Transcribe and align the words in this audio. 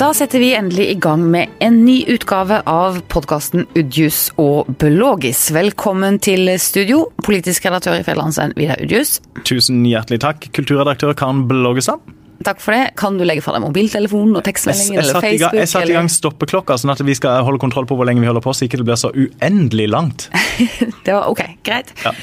Da 0.00 0.08
setter 0.16 0.40
vi 0.40 0.54
endelig 0.56 0.86
i 0.90 0.94
gang 1.00 1.22
med 1.30 1.50
en 1.60 1.82
ny 1.84 1.98
utgave 2.10 2.62
av 2.68 2.96
podkasten 3.12 3.66
Udjus 3.76 4.30
og 4.40 4.70
Belogis. 4.80 5.44
Velkommen 5.52 6.16
til 6.22 6.48
studio, 6.62 7.04
politisk 7.22 7.68
redaktør 7.68 7.98
i 8.00 8.06
Fjellandsveien, 8.06 8.54
Vidar 8.56 8.80
Udjus. 8.82 9.18
Tusen 9.44 9.84
hjertelig 9.84 10.22
takk, 10.24 10.48
kulturredaktør 10.56 11.12
Karen 11.18 11.44
Blågestad. 11.50 12.00
Takk 12.42 12.62
for 12.64 12.74
det. 12.74 12.96
Kan 12.98 13.20
du 13.20 13.26
legge 13.28 13.44
fra 13.44 13.54
deg 13.54 13.62
mobiltelefonen 13.66 14.40
og 14.40 14.44
tekstmeldingen 14.46 15.02
eller 15.04 15.20
Facebook? 15.20 15.58
Jeg 15.60 15.70
satte 15.70 15.92
i 15.92 15.96
gang 15.98 16.10
stoppeklokka, 16.10 16.80
sånn 16.80 16.94
at 16.96 17.04
vi 17.06 17.14
skal 17.18 17.44
holde 17.46 17.62
kontroll 17.62 17.86
på 17.86 17.98
hvor 17.98 18.08
lenge 18.08 18.24
vi 18.24 18.30
holder 18.30 18.42
på, 18.42 18.56
så 18.56 18.66
ikke 18.66 18.80
det 18.80 18.88
blir 18.88 18.98
så 18.98 19.12
uendelig 19.12 19.90
langt. 19.92 20.30
det 21.06 21.12
var 21.12 21.28
ok, 21.30 21.44
greit. 21.68 21.92
Ja. 22.02 22.16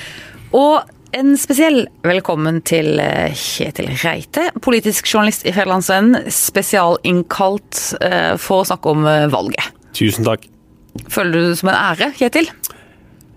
Og 0.57 0.89
en 1.11 1.35
spesiell 1.39 1.83
velkommen 2.05 2.61
til 2.67 2.99
eh, 3.01 3.35
Kjetil 3.37 3.89
Reite, 4.03 4.49
politisk 4.63 5.07
journalist 5.09 5.45
i 5.47 5.53
Fjellandsvennen. 5.55 6.29
Spesialinnkalt 6.33 7.81
eh, 8.05 8.33
for 8.41 8.63
å 8.63 8.67
snakke 8.69 8.93
om 8.93 9.07
eh, 9.09 9.27
valget. 9.31 9.71
Tusen 9.97 10.27
takk. 10.27 10.45
Føler 11.09 11.33
du 11.33 11.49
det 11.51 11.59
som 11.61 11.71
en 11.71 11.79
ære, 11.79 12.11
Kjetil? 12.19 12.51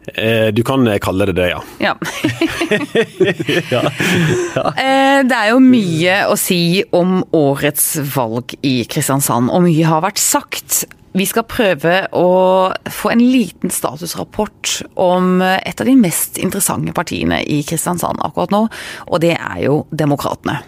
Du 0.03 0.65
kan 0.67 0.83
kalle 0.98 1.29
det 1.31 1.37
det, 1.39 1.45
ja. 1.53 1.61
Ja. 1.79 1.93
Ja. 3.75 3.83
Ja. 4.57 4.65
Det 5.23 5.37
er 5.37 5.53
jo 5.53 5.61
mye 5.62 6.17
å 6.27 6.34
si 6.37 6.83
om 6.91 7.20
årets 7.39 7.93
valg 8.11 8.57
i 8.67 8.81
Kristiansand, 8.91 9.53
og 9.55 9.62
mye 9.69 9.87
har 9.87 10.03
vært 10.03 10.19
sagt. 10.19 10.83
Vi 11.12 11.27
skal 11.29 11.45
prøve 11.45 11.97
å 12.16 12.29
få 12.89 13.11
en 13.12 13.20
liten 13.20 13.73
statusrapport 13.73 14.79
om 14.97 15.43
et 15.45 15.80
av 15.80 15.89
de 15.89 15.97
mest 15.98 16.41
interessante 16.41 16.95
partiene 16.97 17.43
i 17.45 17.61
Kristiansand 17.69 18.23
akkurat 18.25 18.55
nå, 18.55 18.62
og 19.11 19.20
det 19.20 19.34
er 19.37 19.59
jo 19.67 19.83
Demokratene. 19.93 20.62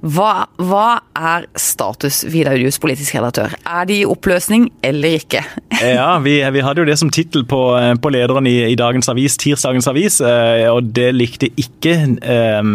Hva, 0.00 0.46
hva, 0.56 1.02
er 1.12 1.44
status, 1.60 2.22
Vidar 2.32 2.56
Udjus, 2.56 2.78
politisk 2.80 3.18
redaktør? 3.18 3.52
Er 3.68 3.84
de 3.84 3.98
i 4.00 4.06
oppløsning 4.08 4.70
eller 4.86 5.18
ikke? 5.18 5.42
ja, 5.98 6.14
vi, 6.24 6.38
vi, 6.40 6.62
hadde 6.64 6.80
jo 6.80 6.86
det 6.88 6.96
som 6.96 7.10
tittel 7.12 7.44
på, 7.44 7.60
på, 8.00 8.12
lederen 8.14 8.48
i, 8.48 8.54
i, 8.70 8.78
dagens 8.80 9.10
avis, 9.12 9.36
tirsdagens 9.40 9.90
avis, 9.92 10.20
eh, 10.24 10.64
og 10.72 10.88
det 10.96 11.10
likte 11.18 11.50
ikke 11.60 11.94
eh, 12.16 12.72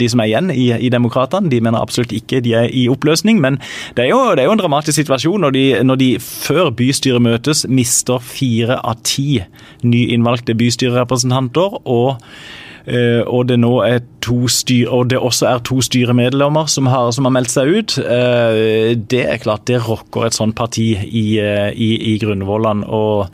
de 0.00 0.08
som 0.08 0.24
er 0.24 0.30
igjen 0.32 0.50
i, 0.56 0.70
i 0.88 0.92
Demokratene. 0.94 1.52
De 1.52 1.60
mener 1.60 1.84
absolutt 1.84 2.16
ikke 2.16 2.40
de 2.44 2.56
er 2.56 2.72
i 2.72 2.86
oppløsning, 2.88 3.44
men 3.44 3.60
det 3.98 4.06
er 4.06 4.12
jo, 4.14 4.24
det 4.32 4.46
er 4.46 4.48
jo 4.48 4.56
en 4.56 4.64
dramatisk 4.64 5.02
situasjon 5.02 5.44
når 5.44 5.56
de, 5.58 5.64
når 5.84 6.00
de 6.00 6.10
før 6.24 6.72
bystyret 6.72 7.24
møtes 7.28 7.66
mister 7.68 8.24
fire 8.24 8.80
av 8.80 9.04
ti 9.04 9.42
nyinnvalgte 9.84 10.56
bystyrerepresentanter. 10.56 11.82
og 11.84 12.22
Eh, 12.24 12.63
og 12.84 13.46
det 13.48 13.56
nå 13.62 13.78
er 13.86 14.02
to 14.24 14.48
styr, 14.50 14.88
og 14.92 15.08
det 15.12 15.20
også 15.20 15.48
er 15.50 15.62
to 15.66 15.80
styremedlemmer 15.84 16.68
som 16.70 16.88
har, 16.90 17.10
som 17.14 17.28
har 17.28 17.34
meldt 17.36 17.52
seg 17.52 17.70
ut. 17.70 17.96
Eh, 18.00 18.94
det 18.96 19.22
er 19.28 19.40
klart 19.42 19.66
det 19.68 19.82
rokker 19.84 20.28
et 20.28 20.36
sånt 20.36 20.56
parti 20.56 20.92
i, 20.94 21.24
eh, 21.42 21.70
i, 21.72 21.90
i 22.12 22.16
Grunnvollan. 22.22 22.84
Og 22.84 23.26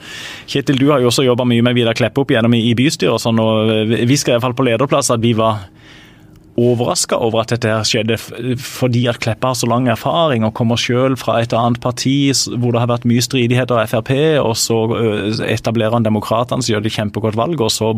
Kjetil, 0.50 0.80
du 0.80 0.88
har 0.90 1.02
jo 1.02 1.10
også 1.12 1.26
jobba 1.26 1.46
mye 1.48 1.64
med 1.66 1.78
Vidar 1.78 1.98
Kleppe 1.98 2.24
opp 2.24 2.34
gjennom 2.34 2.56
i, 2.58 2.64
i 2.70 2.76
bystyret, 2.78 3.14
og 3.14 3.22
sånn, 3.22 3.42
og 3.42 3.70
vi 3.90 4.18
skrev 4.18 4.38
iallfall 4.38 4.56
på 4.58 4.66
lederplass 4.70 5.12
at 5.14 5.22
vi 5.22 5.34
var 5.38 5.68
overraska 6.60 7.16
over 7.22 7.44
at 7.44 7.52
dette 7.54 7.72
skjedde, 7.88 8.18
fordi 8.60 9.06
at 9.08 9.20
Kleppe 9.22 9.52
har 9.52 9.56
så 9.56 9.68
lang 9.70 9.86
erfaring 9.88 10.44
og 10.44 10.56
kommer 10.58 10.80
selv 10.80 11.20
fra 11.22 11.38
et 11.40 11.54
annet 11.56 11.80
parti 11.80 12.32
hvor 12.50 12.74
det 12.74 12.82
har 12.82 12.90
vært 12.90 13.06
mye 13.08 13.22
stridigheter 13.24 13.78
av 13.78 13.92
Frp, 13.92 14.12
og 14.42 14.56
så 14.58 14.82
etablerer 15.46 15.96
han 15.96 16.04
Demokratene, 16.04 16.64
så 16.64 16.74
gjør 16.74 16.84
de 16.84 16.92
kjempegodt 16.98 17.38
valg, 17.38 17.62
og 17.62 17.72
så 17.72 17.94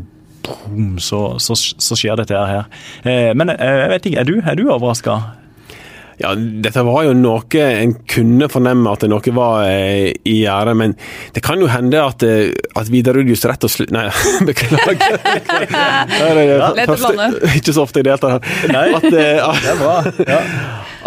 boom, 0.46 0.96
så, 1.02 1.22
så, 1.42 1.56
så, 1.56 1.98
skjer 1.98 2.18
dette 2.22 2.38
her. 2.38 2.66
Eh, 3.04 3.30
men 3.38 3.54
eh, 3.54 3.78
jeg 3.84 3.94
vet 3.94 4.10
ikke, 4.10 4.24
er 4.24 4.28
du, 4.28 4.34
er 4.42 4.58
du 4.58 4.66
overraska? 4.68 5.20
Ja, 6.22 6.32
dette 6.36 6.82
var 6.86 7.02
jo 7.06 7.14
noe 7.16 7.62
en 7.62 7.94
kunne 8.08 8.46
fornemme 8.52 8.92
at 8.92 9.02
noe 9.10 9.32
var 9.34 9.64
eh, 9.66 10.12
i 10.28 10.36
gjære, 10.42 10.74
men 10.78 10.94
det 11.34 11.42
kan 11.44 11.60
jo 11.62 11.70
hende 11.72 11.98
at, 11.98 12.22
eh, 12.26 12.52
at 12.78 12.90
Vidar-Julius 12.92 13.42
rett 13.48 13.66
og 13.66 13.72
slett 13.72 13.90
Nei, 13.94 14.04
beklager. 14.48 15.18
Lett 16.78 16.94
å 16.94 16.98
blande. 17.00 17.42
Ikke 17.58 17.74
så 17.74 17.86
ofte 17.86 18.02
jeg 18.02 18.10
deltar 18.10 18.36
her. 18.36 18.54
Nei, 18.70 18.86
At, 18.98 19.08
eh, 19.08 19.42
det 19.42 19.72
er 19.72 19.80
bra. 19.80 19.96
Ja. 20.28 20.40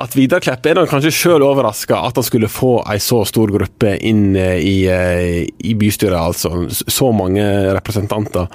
At 0.04 0.16
Vidar 0.18 0.44
Kleppe 0.44 0.74
er 0.74 0.82
kanskje 0.90 1.14
sjøl 1.16 1.46
overraska 1.48 2.02
at 2.10 2.18
han 2.20 2.26
skulle 2.28 2.52
få 2.52 2.82
ei 2.92 2.98
så 3.00 3.22
stor 3.30 3.54
gruppe 3.56 3.96
inn 4.04 4.34
i, 4.36 4.78
i 4.92 5.76
bystyret, 5.80 6.18
altså. 6.20 6.66
Så 6.68 7.14
mange 7.16 7.46
representanter. 7.78 8.50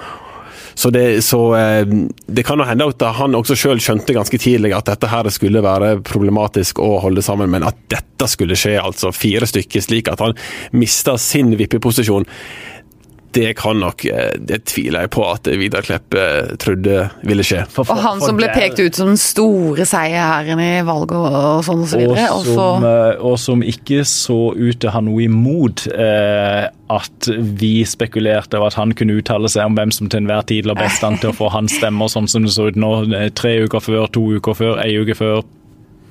Så, 0.73 0.89
det, 0.93 1.21
så 1.25 1.41
eh, 1.57 1.83
det, 2.27 2.45
kan 2.47 2.59
jo 2.59 2.67
hende 2.67 2.87
at 2.91 3.05
han 3.17 3.37
også 3.37 3.57
sjøl 3.59 3.81
skjønte 3.83 4.15
ganske 4.15 4.39
tidlig 4.41 4.73
at 4.77 4.89
dette 4.89 5.09
her 5.11 5.29
skulle 5.33 5.63
være 5.63 5.97
problematisk 6.07 6.81
å 6.83 6.97
holde 7.03 7.23
sammen, 7.25 7.51
men 7.51 7.67
at 7.67 7.77
dette 7.91 8.29
skulle 8.31 8.57
skje, 8.59 8.77
altså 8.81 9.13
fire 9.15 9.47
stykker, 9.49 9.83
slik 9.83 10.11
at 10.11 10.21
han 10.23 10.37
mista 10.75 11.17
sin 11.21 11.55
vippeposisjon 11.59 12.27
det 13.33 13.53
kan 13.59 13.79
nok 13.79 14.05
eh, 14.05 14.33
Det 14.37 14.63
tviler 14.69 15.05
jeg 15.05 15.11
på 15.15 15.23
at 15.27 15.47
Vidar 15.59 15.85
Kleppe 15.85 16.21
eh, 16.21 16.51
trodde 16.61 16.97
ville 17.27 17.45
skje. 17.45 17.63
For, 17.71 17.87
for, 17.87 17.95
og 17.95 18.05
han 18.05 18.23
som 18.23 18.39
ble 18.39 18.49
pekt 18.53 18.81
ut 18.81 18.97
som 18.97 19.11
den 19.11 19.21
store 19.21 19.85
seierherren 19.87 20.61
i 20.63 20.71
valget 20.87 21.15
og 21.17 21.63
sånn 21.67 21.85
og 21.85 21.89
så 21.91 22.01
videre. 22.01 22.27
Og 22.35 22.49
som, 22.49 22.87
eh, 22.87 23.23
og 23.31 23.37
som 23.41 23.63
ikke 23.65 24.03
så 24.07 24.39
ut 24.57 24.81
til 24.81 24.91
å 24.91 24.95
ha 24.97 25.03
noe 25.05 25.25
imot 25.27 25.85
eh, 25.91 26.67
at 26.91 27.31
vi 27.61 27.73
spekulerte 27.87 28.59
og 28.59 28.71
at 28.71 28.79
han 28.79 28.91
kunne 28.97 29.15
uttale 29.21 29.51
seg 29.51 29.69
om 29.69 29.79
hvem 29.79 29.93
som 29.95 30.11
til 30.11 30.23
enhver 30.23 30.43
tid 30.49 30.67
la 30.67 30.75
best 30.77 31.05
an 31.07 31.19
til 31.21 31.31
å 31.31 31.37
få 31.37 31.51
hans 31.53 31.77
stemmer, 31.79 32.11
sånn 32.11 32.27
som 32.31 32.45
det 32.45 32.53
så 32.55 32.67
ut 32.67 32.79
nå. 32.79 32.93
Tre 33.37 33.55
uker 33.63 33.83
før, 33.83 34.07
to 34.11 34.27
uker 34.35 34.57
før, 34.57 34.79
ei 34.83 34.97
uke 34.99 35.15
før 35.17 35.43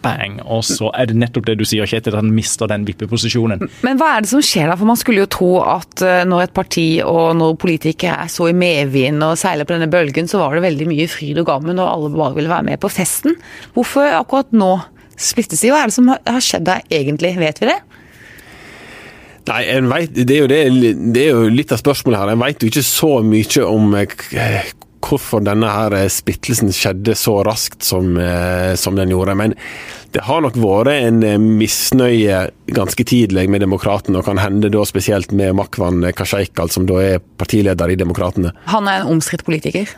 bang, 0.02 0.38
og 0.44 0.62
så 0.66 0.90
er 0.96 1.10
det 1.10 1.18
nettopp 1.20 1.48
det 1.48 1.56
du 1.60 1.64
sier, 1.68 1.88
Kjetil, 1.88 2.14
at 2.14 2.22
han 2.22 2.32
mister 2.34 2.70
den 2.70 2.86
vippeposisjonen. 2.88 3.64
Men 3.86 4.00
hva 4.00 4.14
er 4.16 4.24
det 4.24 4.32
som 4.32 4.44
skjer 4.44 4.70
da? 4.70 4.76
For 4.80 4.88
man 4.88 5.00
skulle 5.00 5.24
jo 5.24 5.30
tro 5.30 5.50
at 5.64 6.04
eh, 6.06 6.22
når 6.28 6.46
et 6.46 6.54
parti 6.56 6.86
og 7.04 7.36
når 7.38 7.58
politikere 7.60 8.16
er 8.24 8.32
så 8.32 8.50
i 8.50 8.56
medvind 8.56 9.22
og 9.26 9.36
seiler 9.40 9.68
på 9.68 9.76
denne 9.76 9.90
bølgen, 9.92 10.30
så 10.30 10.42
var 10.42 10.56
det 10.56 10.64
veldig 10.66 10.88
mye 10.90 11.08
fryd 11.10 11.42
og 11.42 11.50
gammen, 11.52 11.80
og 11.82 11.90
alle 11.90 12.14
bare 12.16 12.36
ville 12.38 12.52
være 12.52 12.68
med 12.72 12.82
på 12.82 12.92
festen. 12.92 13.36
Hvorfor 13.76 14.08
akkurat 14.20 14.52
nå 14.56 14.74
splittes 15.20 15.62
de? 15.62 15.72
Hva 15.72 15.84
er 15.84 15.92
det 15.92 15.98
som 15.98 16.10
har 16.10 16.44
skjedd 16.44 16.68
der 16.68 16.84
egentlig, 16.88 17.36
vet 17.40 17.62
vi 17.62 17.72
det? 17.72 17.80
Nei, 19.50 19.62
vet, 19.88 20.12
det, 20.14 20.36
er 20.36 20.50
det, 20.50 20.58
det, 21.14 21.22
er 21.24 21.32
jo 21.32 21.48
litt 21.50 21.72
av 21.74 21.80
spørsmålet 21.80 22.20
her. 22.20 22.32
En 22.34 22.42
vet 22.42 22.62
jo 22.62 22.70
ikke 22.70 22.84
så 22.86 23.12
mye 23.24 23.64
om 23.66 23.96
eh, 23.98 24.70
hvorfor 25.04 25.42
denne 25.44 25.68
her 25.70 25.94
eh, 25.96 26.08
splittelsen 26.12 26.72
skjedde 26.74 27.14
så 27.18 27.40
raskt 27.46 27.84
som, 27.86 28.14
eh, 28.20 28.74
som, 28.80 28.96
den 28.98 29.12
gjorde. 29.12 29.36
Men 29.38 29.54
det 30.14 30.24
har 30.26 30.42
nok 30.44 30.58
vært 30.60 30.92
en 30.94 31.22
eh, 31.26 31.38
misnøye 31.40 32.42
ganske 32.70 33.06
tidlig 33.08 33.48
med 33.50 33.64
Demokratene, 33.64 34.20
og 34.20 34.28
kan 34.28 34.40
hende 34.42 34.72
da 34.72 34.84
spesielt 34.88 35.34
med 35.36 35.56
Makvan 35.58 36.04
Kasheikal, 36.16 36.72
som 36.72 36.88
da 36.90 37.00
er 37.02 37.22
partileder 37.40 37.92
i 37.92 37.98
Demokratene. 38.00 38.54
Han 38.70 38.90
er 38.90 39.02
en 39.02 39.16
omstridt 39.16 39.46
politiker? 39.48 39.90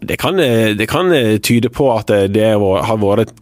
Det 0.00 0.16
kan, 0.16 0.38
det 0.40 0.86
kan, 0.88 1.12
tyde 1.44 1.68
på 1.68 1.90
at 1.92 2.08
det 2.32 2.46
har 2.56 3.00
vært, 3.02 3.34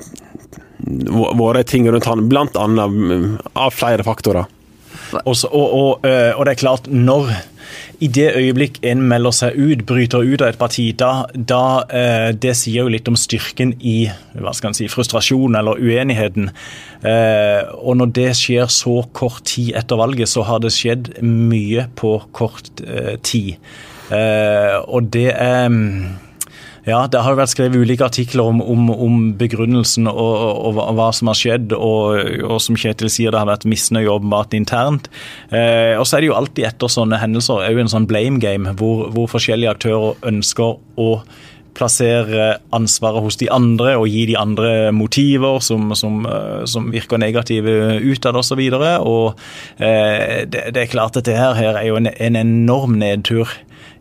vært 1.38 1.68
ting 1.70 1.86
rundt 1.86 2.08
han, 2.10 2.24
blant 2.26 2.58
annet 2.58 2.96
mm, 2.96 3.28
av 3.54 3.76
flere 3.76 4.02
faktorer. 4.02 4.50
Også, 5.22 5.46
og, 5.46 5.70
og, 5.70 6.08
og 6.08 6.42
det 6.46 6.52
er 6.52 6.58
klart, 6.58 6.90
når 6.90 7.30
i 8.00 8.08
det 8.08 8.30
øyeblikk 8.36 8.78
en 8.86 9.02
melder 9.08 9.34
seg 9.36 9.58
ut, 9.60 9.84
bryter 9.88 10.24
ut 10.24 10.40
av 10.40 10.52
et 10.52 10.60
parti, 10.60 10.86
da, 10.96 11.26
da 11.34 11.64
eh, 11.92 12.30
Det 12.32 12.54
sier 12.56 12.86
jo 12.86 12.92
litt 12.92 13.08
om 13.10 13.18
styrken 13.18 13.74
i 13.80 14.08
hva 14.40 14.54
skal 14.56 14.74
si, 14.76 14.88
frustrasjonen 14.88 15.58
eller 15.60 15.80
uenigheten. 15.80 16.48
Eh, 17.04 17.60
og 17.76 18.00
når 18.00 18.14
det 18.16 18.30
skjer 18.38 18.72
så 18.72 19.02
kort 19.16 19.44
tid 19.52 19.74
etter 19.80 20.00
valget, 20.00 20.32
så 20.32 20.46
har 20.48 20.62
det 20.64 20.72
skjedd 20.74 21.12
mye 21.24 21.88
på 22.00 22.16
kort 22.36 22.82
eh, 22.86 23.16
tid. 23.26 23.60
Eh, 24.10 24.76
og 24.88 25.12
det 25.12 25.28
er 25.36 25.68
ja, 26.88 27.02
det 27.10 27.20
har 27.20 27.34
jo 27.34 27.40
vært 27.40 27.52
skrevet 27.52 27.82
ulike 27.82 28.06
artikler 28.06 28.48
om, 28.48 28.62
om, 28.62 28.88
om 28.94 29.18
begrunnelsen 29.40 30.08
og, 30.08 30.16
og, 30.16 30.78
og, 30.80 30.94
hva 30.96 31.10
som 31.16 31.28
har 31.30 31.38
skjedd. 31.38 31.74
Og, 31.76 32.16
og, 32.46 32.56
som 32.64 32.78
Kjetil 32.80 33.12
sier, 33.12 33.34
det 33.34 33.42
har 33.42 33.50
vært 33.50 33.68
misnøye 33.68 34.08
åpenbart 34.08 34.56
internt. 34.56 35.10
Eh, 35.52 35.98
og 35.98 36.06
så 36.08 36.16
er 36.16 36.24
det 36.24 36.32
jo 36.32 36.38
alltid 36.38 36.70
etter 36.70 36.92
sånne 36.92 37.20
hendelser 37.20 37.66
òg 37.68 37.84
en 37.84 37.92
sånn 37.92 38.08
blame 38.10 38.40
game, 38.42 38.72
hvor, 38.80 39.08
hvor 39.14 39.28
forskjellige 39.32 39.76
aktører 39.76 40.28
ønsker 40.32 40.78
å 41.00 41.10
plassere 41.76 42.58
ansvaret 42.74 43.22
hos 43.24 43.38
de 43.40 43.48
andre 43.52 43.94
og 43.98 44.08
gi 44.10 44.24
de 44.28 44.36
andre 44.38 44.90
motiver 44.94 45.60
som, 45.64 45.92
som, 45.98 46.24
eh, 46.26 46.62
som 46.70 46.90
virker 46.92 47.20
negative 47.20 48.00
utad 48.02 48.36
osv. 48.40 48.60
Eh, 48.60 50.46
det, 50.48 50.64
det, 50.72 50.80
er 50.80 50.92
klart 50.92 51.20
at 51.20 51.28
det 51.28 51.38
her, 51.38 51.56
her 51.58 51.76
er 51.76 51.90
jo 51.90 52.00
en, 52.00 52.10
en 52.10 52.40
enorm 52.40 52.98
nedtur 53.00 53.52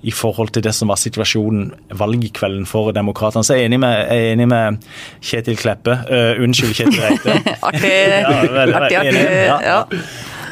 i 0.01 0.11
forhold 0.15 0.53
til 0.55 0.63
det 0.63 0.73
som 0.75 0.91
var 0.91 0.99
situasjonen 0.99 1.73
valgkvelden 1.99 2.65
for 2.69 2.93
Demokratene. 2.95 3.43
Så 3.43 3.57
jeg 3.57 3.65
er 3.67 3.71
enig 3.71 3.81
med, 3.83 4.07
er 4.07 4.31
enig 4.33 4.47
med 4.49 4.79
Kjetil 5.19 5.59
Kleppe. 5.59 5.97
Uh, 6.07 6.39
unnskyld, 6.43 6.75
Kjetil 6.77 7.01
Reite. 7.03 7.55
artig, 7.67 7.93
ja, 8.15 8.35
artig, 8.79 8.99
artig. 9.01 9.23
Ja. 9.59 9.79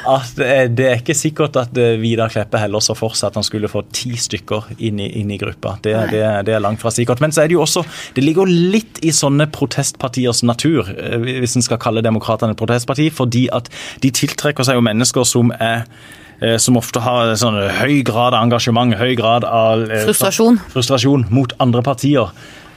at 0.08 0.38
det 0.72 0.86
er 0.88 1.00
ikke 1.02 1.16
sikkert 1.18 1.58
at 1.60 1.76
eh, 1.80 1.98
Vidar 2.00 2.32
Kleppe 2.32 2.60
heller 2.62 2.84
så 2.84 2.96
for 2.96 3.16
seg 3.18 3.32
at 3.32 3.40
han 3.40 3.44
skulle 3.44 3.68
få 3.72 3.82
ti 3.96 4.14
stykker 4.20 4.70
inn 4.78 5.02
i, 5.04 5.10
inn 5.20 5.32
i 5.32 5.40
gruppa. 5.40 5.76
Det, 5.84 5.96
det, 6.14 6.22
det, 6.48 6.56
er 6.56 6.64
langt 6.64 6.80
fra 6.84 6.94
sikkert. 6.96 7.20
Men 7.24 7.36
så 7.36 7.44
er 7.44 7.52
det 7.52 7.58
jo 7.58 7.64
også 7.66 7.84
Det 8.16 8.24
ligger 8.24 8.48
litt 8.48 9.02
i 9.04 9.12
sånne 9.16 9.50
protestpartiers 9.52 10.44
natur, 10.48 10.92
eh, 10.96 11.18
hvis 11.42 11.58
en 11.60 11.66
skal 11.66 11.82
kalle 11.84 12.04
Demokratene 12.06 12.56
et 12.56 12.60
protestparti, 12.60 13.10
fordi 13.12 13.48
at 13.56 13.72
de 14.04 14.12
tiltrekker 14.16 14.68
seg 14.68 14.80
jo 14.80 14.88
mennesker 14.88 15.28
som 15.28 15.52
er 15.60 15.84
eh, 15.84 16.16
som 16.62 16.78
ofte 16.78 17.02
har 17.02 17.32
sånn 17.40 17.56
høy 17.80 18.04
grad 18.06 18.36
av 18.38 18.44
engasjement, 18.46 18.94
høy 19.00 19.16
grad 19.18 19.48
av 19.48 19.88
frustrasjon. 20.06 20.60
frustrasjon 20.70 21.26
mot 21.34 21.56
andre 21.64 21.82
partier. 21.82 22.30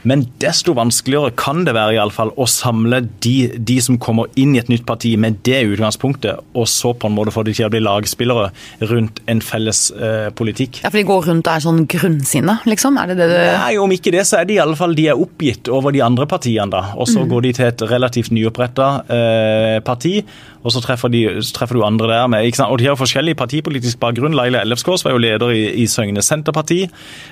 Men 0.08 0.24
desto 0.40 0.72
vanskeligere 0.76 1.32
kan 1.38 1.64
det 1.66 1.74
være 1.76 1.96
i 1.96 2.00
alle 2.00 2.14
fall 2.14 2.32
å 2.40 2.46
samle 2.48 3.02
de, 3.24 3.34
de, 3.56 3.76
som 3.84 3.98
kommer 4.00 4.30
inn 4.40 4.54
i 4.54 4.60
et 4.62 4.70
nytt 4.72 4.86
parti 4.88 5.12
med 5.20 5.40
det 5.46 5.60
utgangspunktet, 5.68 6.40
og 6.56 6.68
så 6.70 6.94
på 6.96 7.10
en 7.10 7.16
måte 7.16 7.34
få 7.34 7.44
de 7.46 7.54
til 7.56 7.68
å 7.68 7.72
bli 7.72 7.82
lagspillere 7.84 8.48
rundt 8.90 9.20
en 9.30 9.42
felles 9.44 9.82
eh, 9.92 10.28
politikk. 10.36 10.82
Ja, 10.84 10.92
For 10.92 11.00
de 11.00 11.06
går 11.08 11.28
rundt 11.30 11.48
og 11.50 11.52
er 11.52 11.64
sånn 11.64 11.82
grunnsinne, 11.90 12.58
liksom? 12.70 12.96
Er 13.00 13.12
det 13.12 13.18
det 13.20 13.28
du 13.30 13.36
Nei, 13.40 13.74
om 13.82 13.92
ikke 13.94 14.14
det, 14.14 14.24
så 14.28 14.40
er 14.40 14.48
de 14.48 14.56
i 14.56 14.62
alle 14.62 14.78
fall 14.78 14.96
de 14.96 15.08
er 15.12 15.20
oppgitt 15.20 15.68
over 15.72 15.94
de 15.94 16.02
andre 16.04 16.28
partiene, 16.30 16.70
da. 16.72 16.94
Og 16.96 17.08
så 17.10 17.24
mm. 17.24 17.28
går 17.32 17.46
de 17.46 17.52
til 17.58 17.68
et 17.68 17.84
relativt 17.90 18.32
nyoppretta 18.36 18.88
eh, 19.10 19.76
parti, 19.84 20.20
og 20.60 20.74
så 20.74 20.82
treffer, 20.84 21.12
de, 21.12 21.22
så 21.40 21.54
treffer, 21.56 21.78
du 21.78 21.84
andre 21.86 22.08
der 22.10 22.26
med 22.28 22.48
ikke 22.48 22.60
sant? 22.60 22.72
Og 22.72 22.80
de 22.80 22.88
har 22.90 22.98
forskjellig 23.00 23.36
partipolitisk 23.40 24.00
bakgrunn. 24.02 24.36
Laila 24.36 24.60
Ellefskås 24.60 25.06
var 25.06 25.14
jo 25.14 25.22
leder 25.22 25.54
i, 25.56 25.62
i 25.80 25.86
Søgne 25.88 26.20
Senterparti. 26.24 26.82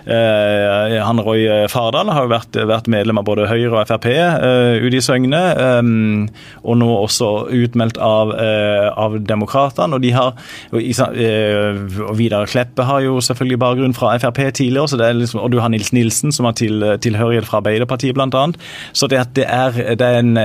Eh, 0.09 0.97
han 1.05 1.21
Roy 1.25 1.45
Fardal 1.69 2.09
har 2.15 2.25
jo 2.25 2.33
vært 2.33 2.58
vært 2.69 2.89
medlem 2.91 3.21
av 3.21 3.27
både 3.29 3.47
Høyre 3.51 3.71
og 3.73 3.89
Frp 3.89 4.09
uh, 4.11 4.77
ute 4.83 4.99
i 4.99 5.05
Søgne. 5.05 5.43
Um, 5.79 6.27
og 6.65 6.81
nå 6.81 6.89
også 6.97 7.31
utmeldt 7.55 8.01
av, 8.03 8.35
uh, 8.35 8.89
av 8.99 9.19
Demokratene. 9.29 9.99
Og 9.99 10.05
de 10.05 10.13
har 10.17 10.35
og 10.73 12.15
Vidar 12.19 12.49
Kleppe 12.51 12.85
har 12.89 13.03
jo 13.05 13.19
selvfølgelig 13.25 13.61
bakgrunn 13.63 13.97
fra 13.97 14.17
Frp 14.19 14.43
tidligere, 14.59 14.89
så 14.89 14.99
det 15.01 15.09
er 15.09 15.19
liksom, 15.21 15.41
og 15.45 15.53
du 15.53 15.59
har 15.63 15.73
Nils 15.73 15.93
Nilsen, 15.93 16.33
som 16.35 16.49
har 16.49 16.57
til, 16.59 16.85
tilhørighet 17.03 17.49
fra 17.49 17.63
Arbeiderpartiet, 17.63 18.17
bl.a. 18.17 18.47
Så 18.93 19.09
det, 19.11 19.23
det, 19.37 19.47
er, 19.49 19.97
det 19.99 20.07
er 20.07 20.23
en 20.23 20.37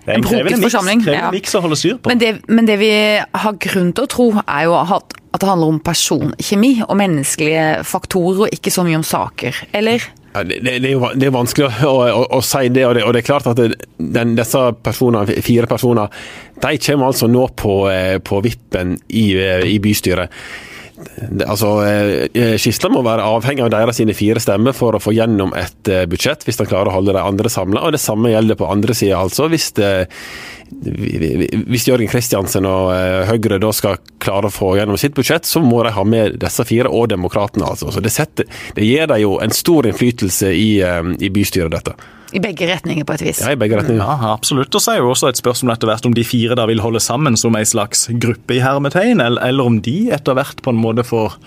det 0.00 0.14
er 0.14 0.16
en, 0.16 0.24
en 0.24 0.28
krevende 0.28 0.60
miks, 0.62 0.76
krevende 1.04 1.40
ja. 1.40 1.58
å 1.58 1.62
holde 1.64 1.78
styr 1.78 1.98
på. 2.00 2.10
Men 2.12 2.20
det, 2.22 2.30
men 2.48 2.68
det, 2.68 2.78
vi 2.80 2.92
har 3.20 3.58
grunn 3.60 3.92
til 3.96 4.06
å 4.06 4.10
tro, 4.10 4.28
er 4.46 4.64
jo 4.68 4.76
at, 4.80 5.16
at 5.30 5.42
det 5.42 5.50
handler 5.50 5.74
om 5.74 5.80
personkjemi 5.84 6.72
og 6.86 6.96
menneskelige 7.00 7.66
faktorer, 7.88 8.46
og 8.46 8.56
ikke 8.56 8.72
så 8.72 8.86
mye 8.86 9.00
om 9.00 9.06
saker, 9.06 9.64
eller? 9.76 10.08
Ja, 10.30 10.44
det, 10.46 10.60
det, 10.62 10.78
er 10.78 10.92
jo 10.94 11.10
det 11.18 11.26
er 11.26 11.34
vanskelig 11.34 11.68
å, 11.88 11.94
å, 12.06 12.22
å, 12.38 12.40
si 12.44 12.68
det 12.70 12.84
og, 12.86 12.94
det, 12.94 13.02
og 13.02 13.14
det 13.14 13.24
er 13.24 13.26
klart 13.26 13.48
at 13.50 13.58
den, 13.58 14.34
disse 14.38 14.62
personene, 14.84 15.40
fire 15.42 15.66
personer 15.70 16.12
de 16.60 16.74
kommer 16.84 17.10
altså 17.10 17.26
nå 17.30 17.46
på, 17.58 17.76
eh, 17.90 18.18
på 18.22 18.42
vippen 18.44 18.94
i, 19.08 19.30
eh, 19.34 19.64
i 19.66 19.78
bystyret. 19.82 20.30
Altså, 21.40 21.70
eh, 21.88 22.54
Skisla 22.60 22.90
må 22.92 23.00
være 23.02 23.24
avhengig 23.24 23.64
av 23.64 23.72
deres 23.72 24.02
fire 24.18 24.42
stemmer 24.44 24.76
for 24.76 24.94
å 24.94 25.00
få 25.02 25.14
gjennom 25.16 25.54
et 25.56 25.90
budsjett, 26.12 26.44
hvis 26.44 26.60
de 26.60 26.68
klarer 26.68 26.92
å 26.92 26.98
holde 26.98 27.16
de 27.16 27.22
andre 27.24 27.50
samla. 27.50 27.88
Det 27.90 28.02
samme 28.02 28.34
gjelder 28.34 28.60
på 28.60 28.68
andre 28.70 28.94
sida, 28.94 29.22
altså. 29.24 29.48
Hvis 29.48 29.72
det, 29.80 30.10
hvis 30.70 31.88
Jørgen 31.88 32.08
Kristiansen 32.08 32.66
og 32.68 32.92
eh, 32.94 33.26
Høyre 33.28 33.58
da 33.60 33.72
skal 33.74 33.98
klare 34.22 34.48
å 34.48 34.54
få 34.54 34.74
gjennom 34.78 34.98
sitt 35.00 35.16
budsjett, 35.16 35.48
så 35.48 35.62
må 35.64 35.82
de 35.84 35.92
ha 35.96 36.04
med 36.06 36.38
disse 36.40 36.64
fire 36.68 36.90
og 36.92 37.10
Demokratene. 37.12 37.66
Altså. 37.72 37.90
Så 37.92 38.02
det, 38.04 38.12
setter, 38.14 38.48
det 38.76 38.86
gir 38.86 39.10
dem 39.10 39.22
jo 39.22 39.34
en 39.42 39.54
stor 39.54 39.88
innflytelse 39.90 40.52
i, 40.54 40.70
eh, 40.86 41.02
i, 41.18 41.32
bystyret, 41.34 41.74
dette. 41.74 41.96
I 42.30 42.42
begge 42.42 42.68
retninger, 42.70 43.04
på 43.04 43.16
et 43.16 43.24
vis. 43.26 43.42
Ja, 43.42 43.56
i 43.56 43.58
begge 43.58 43.80
retninger. 43.80 44.04
Ja, 44.04 44.30
absolutt. 44.30 44.70
Og 44.70 44.84
så 44.84 44.94
er 44.94 45.02
jo 45.02 45.10
også 45.10 45.32
et 45.32 45.40
spørsmål 45.40 45.74
etter 45.74 45.90
hvert 45.90 46.06
om 46.06 46.14
de 46.14 46.24
fire 46.26 46.54
da 46.58 46.68
vil 46.70 46.82
holde 46.84 47.02
sammen 47.02 47.36
som 47.40 47.58
en 47.58 47.66
slags 47.66 48.06
gruppe 48.22 48.54
i 48.56 48.62
hermetegn, 48.62 49.18
eller, 49.24 49.42
eller 49.50 49.72
om 49.72 49.80
de 49.82 49.98
etter 50.14 50.38
hvert 50.38 50.62
på 50.62 50.72
en 50.72 50.80
måte 50.80 51.06
får 51.06 51.40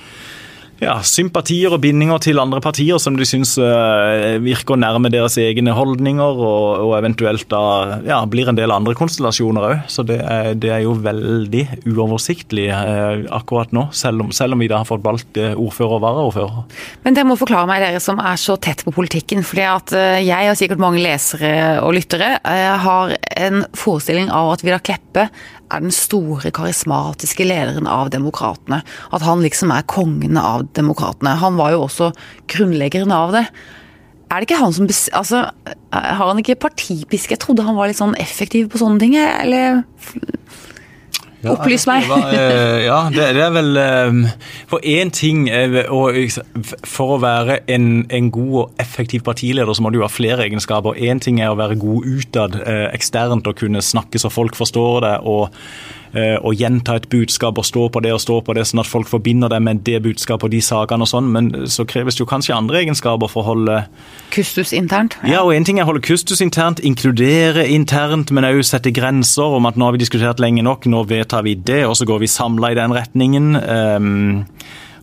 ja, 0.82 0.96
sympatier 1.06 1.74
og 1.76 1.82
bindinger 1.84 2.22
til 2.24 2.42
andre 2.42 2.62
partier 2.64 3.00
som 3.02 3.18
de 3.18 3.28
syns 3.28 3.56
uh, 3.62 4.40
virker 4.44 4.80
nærme 4.80 5.12
deres 5.14 5.38
egne 5.42 5.76
holdninger, 5.76 6.42
og, 6.48 6.84
og 6.88 6.94
eventuelt 6.98 7.46
da 7.52 8.02
ja, 8.08 8.20
blir 8.30 8.50
en 8.50 8.58
del 8.58 8.74
andre 8.74 8.96
konstellasjoner 8.98 9.68
òg. 9.70 9.86
Så 9.92 10.06
det 10.08 10.20
er, 10.22 10.54
det 10.58 10.72
er, 10.74 10.82
jo 10.84 10.96
veldig 11.04 11.64
uoversiktlig 11.94 12.70
uh, 12.74 13.24
akkurat 13.36 13.74
nå, 13.76 13.88
selv 13.96 14.26
om, 14.26 14.34
selv 14.36 14.58
om, 14.58 14.64
vi 14.64 14.72
da 14.72 14.82
har 14.82 14.90
fått 14.90 15.06
valgt 15.06 15.40
uh, 15.40 15.54
ordfører 15.54 15.98
og 15.98 16.04
varaordfører. 16.06 16.62
Men 17.06 17.18
dere 17.18 17.30
må 17.30 17.40
forklare 17.40 17.70
meg, 17.70 17.84
dere 17.84 18.04
som 18.04 18.22
er 18.24 18.40
så 18.42 18.58
tett 18.62 18.84
på 18.86 18.96
politikken. 18.96 19.44
fordi 19.44 19.68
at 19.70 19.94
jeg 20.24 20.52
og 20.52 20.60
sikkert 20.60 20.82
mange 20.82 21.02
lesere 21.04 21.80
og 21.84 21.94
lyttere 21.96 22.36
har 22.44 23.14
en 23.38 23.64
forestilling 23.78 24.32
av 24.34 24.54
at 24.54 24.64
Vidar 24.66 24.84
Kleppe 24.84 25.28
er 25.74 25.84
den 25.84 25.94
store, 25.94 26.52
karismatiske 26.54 27.46
lederen 27.48 27.90
av 27.90 28.12
Demokratene. 28.14 28.82
At 29.14 29.26
han 29.26 29.44
liksom 29.44 29.74
er 29.74 29.88
kongen 29.90 30.40
av 30.40 30.68
Demokratene. 30.78 31.36
Han 31.42 31.58
var 31.60 31.74
jo 31.74 31.86
også 31.88 32.12
grunnleggeren 32.54 33.14
av 33.16 33.34
det. 33.36 33.48
Er 34.34 34.42
det 34.42 34.48
ikke 34.48 34.62
han 34.64 34.74
som 34.74 34.88
Altså, 34.90 35.44
har 35.94 36.26
han 36.26 36.40
ikke 36.42 36.62
partipisk? 36.64 37.34
Jeg 37.34 37.42
trodde 37.44 37.66
han 37.68 37.78
var 37.78 37.90
litt 37.90 38.00
sånn 38.00 38.16
effektiv 38.22 38.72
på 38.72 38.82
sånne 38.82 39.02
ting, 39.02 39.18
eller 39.20 39.84
ja, 41.44 41.52
Opplys 41.52 41.84
meg. 41.90 42.08
Eh, 42.08 42.86
ja, 42.86 43.00
det, 43.12 43.26
det, 43.36 43.44
er 43.44 43.52
vel 43.52 43.80
eh, 43.80 44.20
For 44.72 44.84
én 44.88 45.12
ting 45.14 45.46
For 46.88 47.16
å 47.16 47.20
være 47.24 47.60
en, 47.72 48.06
en, 48.08 48.30
god 48.34 48.54
og 48.62 48.84
effektiv 48.84 49.26
partileder, 49.28 49.76
så 49.76 49.84
må 49.84 49.92
du 49.94 50.00
ha 50.04 50.12
flere 50.12 50.48
egenskaper. 50.48 50.96
Én 50.96 51.20
ting 51.24 51.42
er 51.44 51.52
å 51.52 51.60
være 51.60 51.80
god 51.82 52.08
utad, 52.08 52.56
eh, 52.64 52.88
eksternt, 52.96 53.50
og 53.50 53.60
kunne 53.60 53.84
snakke 53.84 54.22
så 54.22 54.32
folk 54.32 54.56
forstår 54.60 55.04
det. 55.04 55.18
og 55.28 55.52
å 56.14 56.52
gjenta 56.54 56.94
et 57.00 57.08
budskap 57.10 57.58
og 57.58 57.66
stå 57.66 57.88
på 57.90 58.02
det 58.06 58.12
og 58.14 58.22
stå 58.22 58.36
på 58.46 58.54
det, 58.54 58.68
sånn 58.70 58.84
at 58.84 58.90
folk 58.90 59.10
forbinder 59.10 59.50
det 59.50 59.58
med 59.66 59.82
det 59.88 59.98
budskapet 60.06 60.46
og 60.46 60.54
de 60.54 60.60
sakene 60.62 61.08
og 61.08 61.10
sånn. 61.10 61.32
Men 61.34 61.50
så 61.66 61.88
kreves 61.90 62.14
det 62.14 62.22
jo 62.22 62.30
kanskje 62.30 62.54
andre 62.54 62.84
egenskaper 62.84 63.32
for 63.32 63.42
å 63.42 63.48
holde 63.54 63.80
Kustus 64.34 64.74
internt? 64.78 65.18
Ja, 65.26 65.42
og 65.42 65.54
en 65.54 65.66
ting 65.66 65.80
er 65.80 65.88
å 65.88 65.92
holde 65.92 66.04
kustus 66.06 66.42
internt, 66.42 66.82
inkludere 66.86 67.66
internt, 67.70 68.32
men 68.34 68.48
òg 68.48 68.62
sette 68.66 68.94
grenser 68.94 69.58
om 69.58 69.68
at 69.70 69.78
nå 69.78 69.90
har 69.90 69.98
vi 69.98 70.02
diskutert 70.02 70.42
lenge 70.42 70.64
nok, 70.66 70.88
nå 70.90 71.04
vedtar 71.10 71.46
vi 71.46 71.54
det, 71.58 71.84
og 71.90 71.98
så 71.98 72.08
går 72.10 72.24
vi 72.24 72.32
samla 72.32 72.74
i 72.74 72.80
den 72.80 72.96
retningen. 72.96 73.54
Um, 73.62 74.44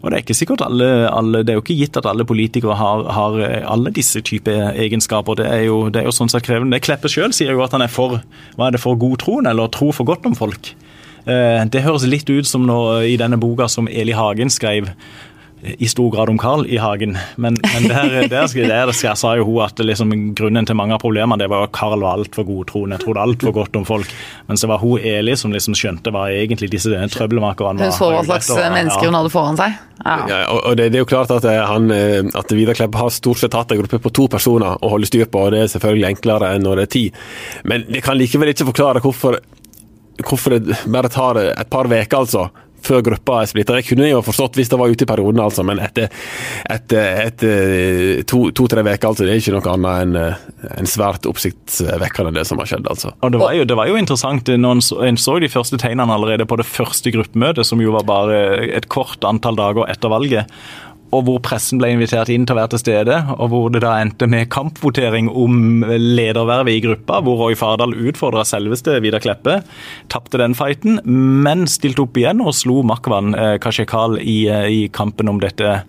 og 0.01 0.09
Det 0.09 0.17
er 0.17 0.23
ikke 0.25 0.35
sikkert 0.39 0.63
alle, 0.65 0.87
alle, 1.13 1.43
det 1.45 1.53
er 1.53 1.59
jo 1.59 1.63
ikke 1.63 1.77
gitt 1.77 1.99
at 2.01 2.07
alle 2.09 2.25
politikere 2.25 2.75
har, 2.79 3.03
har 3.13 3.35
alle 3.69 3.93
disse 3.93 4.23
typer 4.25 4.73
egenskaper. 4.73 5.37
Det 5.43 5.49
er 5.49 5.67
jo, 5.67 5.83
det 5.93 6.01
er 6.01 6.09
jo 6.09 6.15
sånn 6.17 6.33
sett 6.33 6.47
krevende. 6.47 6.81
Kleppe 6.81 7.11
sjøl 7.13 7.35
sier 7.37 7.53
jo 7.53 7.61
at 7.67 7.77
han 7.77 7.85
er 7.85 7.93
for 7.93 8.17
hva 8.57 8.71
er 8.71 8.77
det 8.77 8.81
for 8.81 8.97
god 9.01 9.21
troen, 9.21 9.51
eller 9.51 9.69
tro 9.69 9.91
for 9.93 10.09
godt 10.09 10.25
om 10.31 10.39
folk. 10.39 10.73
Eh, 11.27 11.65
det 11.73 11.85
høres 11.85 12.07
litt 12.09 12.31
ut 12.31 12.49
som 12.49 12.65
når, 12.69 13.03
i 13.11 13.19
denne 13.21 13.41
boka 13.41 13.69
som 13.69 13.89
Eli 13.91 14.17
Hagen 14.17 14.53
skrev 14.53 14.93
i 15.63 15.89
stor 15.89 16.11
grad 16.11 16.29
om 16.29 16.39
Carl 16.39 16.67
i 16.67 16.77
Hagen. 16.77 17.19
Men, 17.37 17.57
men 17.75 17.89
der, 17.89 18.29
der, 18.29 18.47
der, 18.49 18.87
der, 18.87 19.15
sa 19.15 19.35
jo 19.37 19.45
hun 19.45 19.61
at 19.65 19.79
liksom, 19.79 20.13
grunnen 20.35 20.67
til 20.67 20.77
mange 20.79 20.97
av 20.97 21.03
problemene 21.03 21.41
det 21.41 21.51
var 21.53 21.67
at 21.67 21.75
Carl 21.77 22.01
var 22.01 22.21
altfor 22.21 22.47
godtroende. 22.49 22.99
Trodde 23.03 23.21
altfor 23.21 23.53
godt 23.53 23.77
om 23.77 23.85
folk. 23.85 24.09
Mens 24.49 24.65
det 24.65 24.71
var 24.71 24.81
hun 24.81 25.05
Eli 25.05 25.37
som 25.37 25.53
liksom 25.53 25.77
skjønte 25.77 26.13
hva 26.15 26.29
egentlig 26.33 26.71
disse 26.73 26.89
trøbbelmakerne 27.15 27.85
var. 27.85 27.93
Hun 27.93 27.99
så 27.99 28.11
hva 28.15 28.25
slags 28.25 28.51
mennesker 28.57 29.11
hun 29.11 29.21
hadde 29.21 29.33
foran 29.35 29.61
seg. 29.61 29.77
Ja. 30.01 30.17
Ja, 30.31 30.41
og 30.57 30.79
det, 30.81 30.91
det, 30.95 31.01
er 31.01 31.05
jo 31.05 31.11
klart 31.11 31.33
at, 31.35 31.45
eh, 31.45 31.61
han, 31.61 31.91
eh, 31.93 32.25
at 32.25 32.53
Vidar 32.57 32.79
Klepp 32.79 32.97
har 32.97 33.11
stort 33.13 33.43
sett 33.43 33.53
hatt 33.53 33.75
en 33.75 33.83
gruppe 33.83 34.01
på 34.01 34.13
to 34.17 34.31
personer 34.33 34.81
å 34.81 34.93
holde 34.95 35.11
styr 35.11 35.29
på. 35.29 35.45
og 35.45 35.53
Det 35.53 35.67
er 35.67 35.73
selvfølgelig 35.75 36.09
enklere 36.15 36.55
enn 36.55 36.65
når 36.65 36.81
det 36.81 36.87
er 36.89 36.95
ti. 36.97 37.07
Men 37.69 37.85
det 37.91 38.01
kan 38.07 38.17
likevel 38.17 38.55
ikke 38.55 38.71
forklare 38.73 39.05
hvorfor 39.05 39.37
hvorfor 40.27 40.59
det 40.59 40.81
bare 40.87 41.13
tar 41.13 41.41
et 41.51 41.71
par 41.71 41.89
uker, 41.91 42.19
altså, 42.19 42.49
før 42.85 43.03
gruppa 43.05 43.41
er 43.43 43.49
splitta. 43.51 43.77
Jeg 43.81 43.91
kunne 43.91 44.09
jo 44.09 44.23
forstått 44.25 44.57
hvis 44.59 44.71
det 44.73 44.79
var 44.81 44.93
ute 44.93 45.05
i 45.05 45.09
perioden, 45.09 45.41
altså, 45.45 45.65
men 45.67 45.81
etter, 45.85 46.09
etter, 46.71 47.23
etter 47.27 48.23
to-tre 48.29 48.85
to, 48.85 48.89
uker, 48.89 49.09
altså, 49.11 49.27
det 49.27 49.35
er 49.35 49.43
ikke 49.43 49.57
noe 49.57 49.75
annet 49.75 50.05
enn 50.05 50.71
en 50.81 50.91
svært 50.91 51.29
oppsiktsvekkende 51.29 52.35
det 52.37 52.47
som 52.49 52.61
har 52.63 52.71
skjedd. 52.71 52.89
altså. 52.91 53.15
Og 53.21 53.35
det 53.35 53.43
var 53.43 53.57
jo, 53.57 53.67
det 53.69 53.79
var 53.79 53.91
jo 53.91 53.99
interessant 54.01 54.49
når 54.51 54.79
en 54.79 54.85
så, 54.85 55.01
en 55.07 55.21
så 55.21 55.39
de 55.43 55.53
første 55.53 55.81
tegnene 55.81 56.17
allerede 56.17 56.49
på 56.49 56.61
det 56.61 56.69
første 56.69 57.13
gruppemøtet, 57.15 57.69
som 57.69 57.83
jo 57.85 57.95
var 57.97 58.09
bare 58.09 58.41
et 58.81 58.89
kort 58.93 59.25
antall 59.29 59.59
dager 59.61 59.91
etter 59.91 60.13
valget 60.13 60.61
og 61.11 61.25
hvor 61.27 61.41
pressen 61.43 61.81
ble 61.81 61.93
invitert 61.95 62.31
inn 62.33 62.47
til 62.47 62.55
å 62.55 62.61
være 62.61 62.75
til 62.75 62.83
stede, 62.85 63.17
og 63.37 63.51
hvor 63.53 63.71
det 63.75 63.83
da 63.85 63.97
endte 63.99 64.29
med 64.31 64.51
kampvotering 64.53 65.31
om 65.31 65.83
ledervervet 65.87 66.77
i 66.77 66.83
gruppa, 66.85 67.21
hvor 67.27 67.41
Roy 67.43 67.59
Fardal 67.59 67.97
utfordra 67.99 68.45
selveste 68.47 68.99
Vidar 69.03 69.23
Kleppe. 69.25 69.61
Tapte 70.13 70.41
den 70.41 70.55
fighten, 70.59 71.01
men 71.05 71.67
stilte 71.71 72.07
opp 72.07 72.21
igjen 72.21 72.43
og 72.45 72.55
slo 72.57 72.81
Makwan 72.87 73.35
eh, 73.35 73.57
Kashekal 73.63 74.21
i, 74.23 74.45
eh, 74.51 74.69
i 74.71 74.83
kampen 74.95 75.31
om 75.33 75.43
dette 75.43 75.81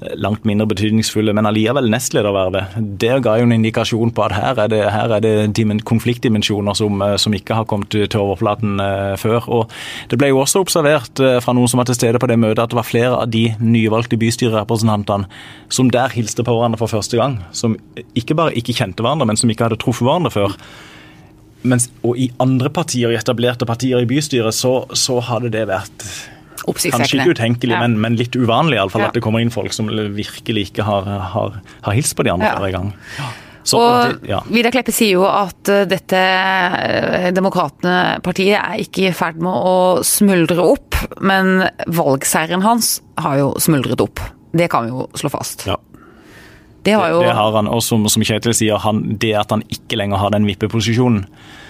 langt 0.00 0.44
mindre 0.44 0.66
betydningsfulle, 0.68 1.32
men 1.32 1.46
allikevel 1.48 1.88
nestledervervet. 1.90 2.76
Det 3.00 3.14
ga 3.24 3.36
jo 3.40 3.46
en 3.46 3.54
indikasjon 3.56 4.12
på 4.12 4.24
at 4.26 4.34
her 4.36 4.60
er 4.66 4.70
det, 4.72 4.82
her 4.92 5.14
er 5.16 5.24
det 5.24 5.84
konfliktdimensjoner 5.88 6.76
som, 6.76 7.00
eh, 7.02 7.16
som, 7.16 7.34
ikke 7.36 7.56
har 7.56 7.64
kommet 7.64 7.88
til 7.90 8.20
overflaten 8.20 8.80
uh, 8.80 9.16
før. 9.16 9.48
Og 9.48 9.70
Det 10.10 10.18
ble 10.18 10.28
jo 10.28 10.40
også 10.42 10.60
observert 10.60 11.20
uh, 11.20 11.38
fra 11.40 11.54
noen 11.56 11.68
som 11.68 11.80
var 11.80 11.88
til 11.88 11.96
stede 11.96 12.20
på 12.20 12.28
det 12.28 12.38
møtet, 12.38 12.62
at 12.62 12.74
det 12.74 12.80
var 12.80 12.88
flere 12.88 13.14
av 13.22 13.30
de 13.32 13.48
nyvalgte 13.60 14.20
bystyrerepresentantene 14.20 15.28
som 15.68 15.90
der 15.90 16.12
hilste 16.12 16.44
på 16.44 16.52
hverandre 16.52 16.80
for 16.80 16.92
første 16.92 17.16
gang. 17.16 17.40
Som 17.52 17.78
ikke 18.14 18.36
bare 18.36 18.56
ikke 18.56 18.76
kjente 18.76 19.04
hverandre, 19.04 19.26
men 19.26 19.40
som 19.40 19.50
ikke 19.50 19.68
hadde 19.68 19.80
truffet 19.80 20.04
hverandre 20.06 20.34
før. 20.34 20.56
mens, 21.62 21.90
og 22.04 22.18
i 22.18 22.30
andre 22.38 22.70
partier, 22.70 23.10
i 23.10 23.16
etablerte 23.18 23.66
partier 23.66 23.98
i 23.98 24.06
bystyret, 24.06 24.54
så, 24.54 24.84
så 24.94 25.18
hadde 25.20 25.50
det 25.50 25.66
vært 25.66 26.04
Kanskje 26.64 27.20
ikke 27.20 27.34
utenkelig, 27.36 27.74
ja. 27.74 27.80
men, 27.84 27.98
men, 28.02 28.16
litt 28.18 28.36
uvanlig 28.36 28.78
i 28.78 28.82
alle 28.82 28.92
fall, 28.92 29.04
ja. 29.04 29.10
at 29.10 29.18
det 29.18 29.22
kommer 29.24 29.44
inn 29.44 29.52
folk 29.54 29.74
som 29.76 29.90
virkelig 29.90 30.70
ikke 30.70 30.86
har, 30.86 31.08
har, 31.34 31.58
har 31.84 31.96
hilst 31.96 32.16
på 32.16 32.26
de 32.26 32.32
andre 32.32 32.48
ja. 32.48 32.60
hver 32.62 32.74
gang. 32.74 32.94
Så, 33.66 33.80
og 33.82 34.28
ja. 34.30 34.38
Vidar 34.46 34.70
Kleppe 34.70 34.92
sier 34.94 35.16
jo 35.16 35.24
at 35.26 35.66
eh, 35.72 35.88
dette 35.90 36.18
eh, 36.20 37.32
Demokratene-partiet 37.34 38.60
er 38.60 38.84
ikke 38.84 39.08
i 39.08 39.14
ferd 39.16 39.40
med 39.42 39.50
å 39.50 40.04
smuldre 40.06 40.62
opp, 40.62 40.94
men 41.18 41.64
valgseieren 41.90 42.62
hans 42.62 43.00
har 43.18 43.40
jo 43.40 43.48
smuldret 43.62 44.04
opp. 44.04 44.22
Det 44.56 44.70
kan 44.70 44.86
vi 44.86 44.94
jo 44.94 45.08
slå 45.18 45.32
fast. 45.34 45.66
Ja. 45.66 45.80
Det 46.86 46.94
har, 46.94 47.10
jo... 47.10 47.18
det, 47.24 47.32
det 47.32 47.34
har 47.34 47.56
han, 47.58 47.66
og 47.66 47.82
som, 47.82 48.06
som 48.06 48.22
Kjetil 48.22 48.54
sier, 48.54 48.78
han, 48.78 49.02
det 49.18 49.32
at 49.34 49.50
han 49.50 49.66
ikke 49.66 49.98
lenger 49.98 50.22
har 50.22 50.30
den 50.36 50.46
vippeposisjonen, 50.46 51.24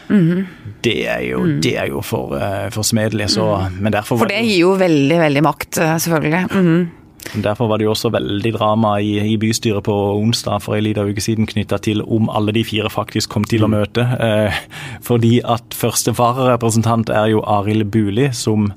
mm 0.08 0.46
det, 0.86 1.08
er 1.08 1.24
jo, 1.30 1.40
mm. 1.42 1.56
det 1.64 1.74
er 1.78 1.90
jo 1.90 2.02
for, 2.04 2.36
uh, 2.36 2.68
for 2.74 2.86
smedelig. 2.86 3.30
Så, 3.36 3.46
mm. 3.46 3.80
men 3.82 3.96
derfor 3.96 4.20
For 4.22 4.30
det 4.30 4.44
gir 4.46 4.62
jo 4.62 4.76
veldig, 4.78 5.18
veldig 5.24 5.42
makt, 5.46 5.80
eh, 5.82 5.96
selvfølgelig. 6.04 6.44
Mm. 6.52 7.42
Derfor 7.42 7.66
var 7.66 7.80
det 7.80 7.88
jo 7.88 7.90
også 7.90 8.12
veldig 8.14 8.52
drama 8.54 8.92
i, 9.02 9.16
i 9.32 9.34
bystyret 9.40 9.82
på 9.88 9.94
onsdag 10.20 10.62
for 10.62 10.76
en 10.76 10.84
liten 10.86 11.10
uke 11.10 11.24
siden 11.24 11.48
knytta 11.50 11.80
til 11.82 12.04
om 12.04 12.30
alle 12.30 12.54
de 12.54 12.62
fire 12.64 12.90
faktisk 12.92 13.32
kom 13.34 13.44
til 13.48 13.66
å 13.66 13.70
mm. 13.70 13.74
møte. 13.74 14.06
Eh, 14.28 14.62
fordi 15.02 15.40
at 15.42 15.74
første 15.74 16.14
vararepresentant 16.14 17.10
er 17.10 17.32
jo 17.34 17.44
Arild 17.58 17.90
Buli, 17.90 18.30
som 18.32 18.70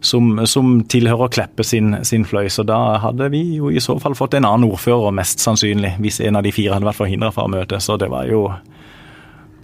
som, 0.00 0.46
som 0.48 0.78
tilhører 0.88 1.28
Kleppe 1.28 1.60
sin, 1.60 1.92
sin, 2.08 2.22
fløy. 2.24 2.46
Så 2.48 2.62
da 2.64 2.96
hadde 3.02 3.26
vi 3.34 3.42
jo 3.58 3.68
i 3.68 3.82
så 3.84 3.98
fall 4.00 4.14
fått 4.16 4.32
en 4.38 4.46
annen 4.48 4.70
ordfører, 4.70 5.12
mest 5.12 5.44
sannsynlig, 5.44 5.90
hvis 6.00 6.22
en 6.24 6.38
av 6.40 6.46
de 6.46 6.54
fire 6.56 6.72
hadde 6.72 6.88
vært 6.88 7.02
forhindra 7.02 7.28
fra 7.34 7.44
å 7.44 7.52
møte. 7.52 7.76
Så 7.84 7.98
det 8.00 8.08
var 8.08 8.24
jo 8.30 8.46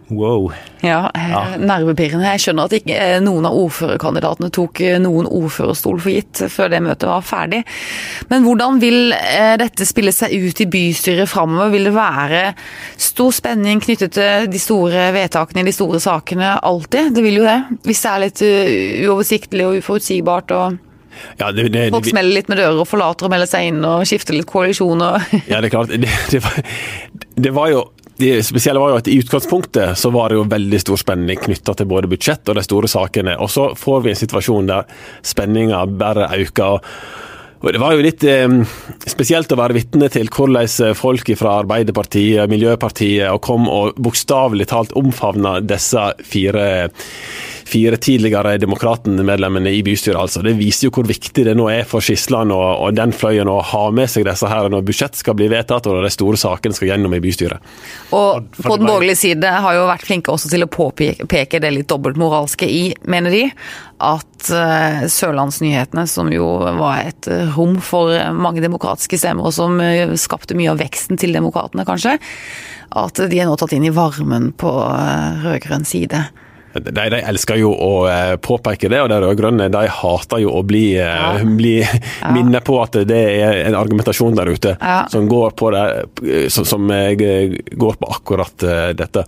Wow. 0.09 0.53
Ja, 0.81 1.11
eh, 1.15 1.31
ja. 1.31 1.41
nervepirrende. 1.59 2.29
Jeg 2.37 2.45
skjønner 2.45 2.69
at 2.69 2.75
ikke 2.77 2.95
eh, 2.95 3.17
noen 3.25 3.49
av 3.49 3.57
ordførerkandidatene 3.59 4.53
tok 4.55 4.81
eh, 4.85 4.99
noen 5.03 5.27
ordførerstol 5.27 5.99
for 5.99 6.15
gitt 6.15 6.45
før 6.53 6.71
det 6.71 6.81
møtet 6.85 7.09
var 7.11 7.25
ferdig. 7.27 7.65
Men 8.31 8.47
hvordan 8.47 8.79
vil 8.83 9.11
dette 9.59 9.89
spille 9.89 10.15
seg 10.15 10.37
ut 10.39 10.63
i 10.63 10.69
bystyret 10.71 11.31
framover? 11.31 11.75
Vil 11.75 11.91
det 11.91 11.97
være 11.97 12.45
stor 13.09 13.35
spenning 13.35 13.83
knyttet 13.83 14.15
til 14.15 14.47
de 14.53 14.63
store 14.63 15.11
vedtakene 15.17 15.65
i 15.65 15.71
de 15.71 15.75
store 15.75 16.01
sakene 16.03 16.55
alltid? 16.63 17.11
Det 17.17 17.27
vil 17.27 17.41
jo 17.41 17.49
det. 17.49 17.59
Hvis 17.89 18.05
det 18.05 18.13
er 18.13 18.25
litt 18.27 18.45
uoversiktlig 19.09 19.67
og 19.67 19.81
uforutsigbart 19.83 20.55
og 20.55 20.83
ja, 21.41 21.51
det, 21.53 21.71
det, 21.73 21.89
Folk 21.95 22.07
smeller 22.07 22.35
litt 22.37 22.51
med 22.53 22.61
dører 22.61 22.83
og 22.83 22.89
forlater 22.89 23.27
og 23.27 23.33
melder 23.33 23.49
seg 23.49 23.71
inn 23.71 23.85
og 23.89 24.05
skifter 24.09 24.37
litt 24.37 24.49
koalisjoner. 24.51 25.25
ja, 25.49 25.61
det 25.63 25.71
er 25.71 25.73
klart. 25.73 25.95
Det, 26.31 26.43
var, 26.45 26.59
det 27.37 27.53
var 27.57 27.71
jo 27.73 27.85
det 28.17 28.41
spesielle 28.47 28.81
var 28.81 28.95
jo 28.95 28.99
at 29.01 29.09
I 29.13 29.19
utgangspunktet 29.21 29.99
så 30.01 30.11
var 30.15 30.31
det 30.31 30.39
jo 30.39 30.49
veldig 30.49 30.81
stor 30.81 31.01
spenning 31.01 31.41
knytta 31.43 31.75
til 31.77 31.89
både 31.91 32.09
budsjett 32.11 32.49
og 32.49 32.57
de 32.57 32.65
store 32.65 32.89
sakene. 32.89 33.37
Og 33.43 33.51
Så 33.53 33.69
får 33.77 34.05
vi 34.05 34.13
en 34.13 34.21
situasjon 34.23 34.71
der 34.71 34.87
spenninga 35.23 35.85
bare 35.87 36.31
øker. 36.39 36.81
Og 37.61 37.73
Det 37.73 37.81
var 37.81 37.97
jo 37.97 38.05
litt 38.05 38.25
eh, 38.25 38.49
spesielt 39.09 39.53
å 39.53 39.59
være 39.61 39.77
vitne 39.77 40.09
til 40.13 40.29
hvordan 40.33 40.95
folk 40.97 41.29
fra 41.37 41.59
Arbeiderpartiet 41.65 42.51
Miljøpartiet 42.53 43.41
kom 43.45 43.69
og 43.69 43.97
bokstavelig 44.01 44.69
talt 44.71 44.97
omfavna 44.97 45.59
disse 45.65 46.13
fire 46.25 46.89
fire 47.67 47.97
tidligere 47.97 48.57
Demokraten-medlemmene 48.63 49.71
i 49.75 49.83
bystyret. 49.83 50.21
altså. 50.21 50.43
Det 50.43 50.55
viser 50.59 50.87
jo 50.87 50.93
hvor 50.95 51.07
viktig 51.09 51.45
det 51.49 51.57
nå 51.59 51.67
er 51.73 51.87
for 51.89 52.05
Skisland 52.05 52.55
og, 52.55 52.67
og, 52.85 52.95
den 52.97 53.13
fløyen 53.17 53.51
å 53.51 53.59
ha 53.73 53.83
med 53.95 54.11
seg 54.11 54.27
disse 54.29 54.49
her 54.51 54.71
når 54.73 54.85
budsjett 54.87 55.19
skal 55.19 55.37
bli 55.39 55.49
vedtatt 55.51 55.89
og 55.89 55.99
når 55.99 56.07
de 56.07 56.13
store 56.15 56.41
sakene 56.41 56.77
skal 56.77 56.93
gjennom 56.93 57.17
i 57.17 57.21
bystyret. 57.23 57.75
Og 58.15 58.47
på 58.61 58.77
den 58.77 58.87
borgerlige 58.87 59.21
side 59.25 59.51
har 59.67 59.77
jo 59.77 59.89
vært 59.91 60.07
flinke 60.07 60.33
også 60.33 60.53
til 60.53 60.67
å 60.67 60.71
påpeke 60.71 61.63
det 61.63 61.73
litt 61.75 61.91
dobbeltmoralske 61.91 62.71
i, 62.71 62.85
mener 63.11 63.35
de, 63.35 63.43
at 64.07 64.49
uh, 64.53 65.03
Sørlandsnyhetene, 65.11 66.07
som 66.11 66.31
jo 66.33 66.47
var 66.79 67.07
et 67.09 67.29
rom 67.57 67.79
for 67.83 68.13
mange 68.37 68.63
demokratiske 68.65 69.19
stemmer, 69.21 69.49
og 69.49 69.57
som 69.57 69.81
uh, 69.81 70.15
skapte 70.21 70.57
mye 70.59 70.75
av 70.75 70.81
veksten 70.83 71.19
til 71.21 71.35
demokratene, 71.37 71.87
kanskje, 71.89 72.19
at 72.97 73.23
de 73.31 73.41
er 73.41 73.49
nå 73.49 73.57
tatt 73.59 73.75
inn 73.75 73.89
i 73.89 73.95
varmen 73.95 74.53
på 74.57 74.71
rød-grønn 75.43 75.89
side. 75.89 76.27
De, 76.81 76.93
de, 77.13 77.21
elsker 77.21 77.61
jo 77.61 77.73
å 77.73 77.91
eh, 78.11 78.35
påpeke 78.43 78.91
det, 78.93 79.01
og 79.03 79.11
de 79.13 79.21
rød-grønne 79.23 79.69
de 79.73 79.83
hater 79.99 80.43
jo 80.43 80.55
å 80.59 80.63
bli, 80.67 80.85
eh, 81.01 81.13
ja. 81.13 81.45
bli 81.61 81.77
ja. 81.81 82.33
minnet 82.37 82.65
på 82.67 82.79
at 82.83 82.99
det 83.09 83.21
er 83.37 83.63
en 83.67 83.79
argumentasjon 83.79 84.37
der 84.39 84.53
ute 84.53 84.75
ja. 84.81 84.99
som, 85.13 85.29
går 85.31 85.57
på 85.59 85.71
det, 85.75 85.87
som, 86.53 86.67
som, 86.69 86.87
går 86.87 88.01
på 88.01 88.11
akkurat 88.17 88.67
dette. 88.97 89.25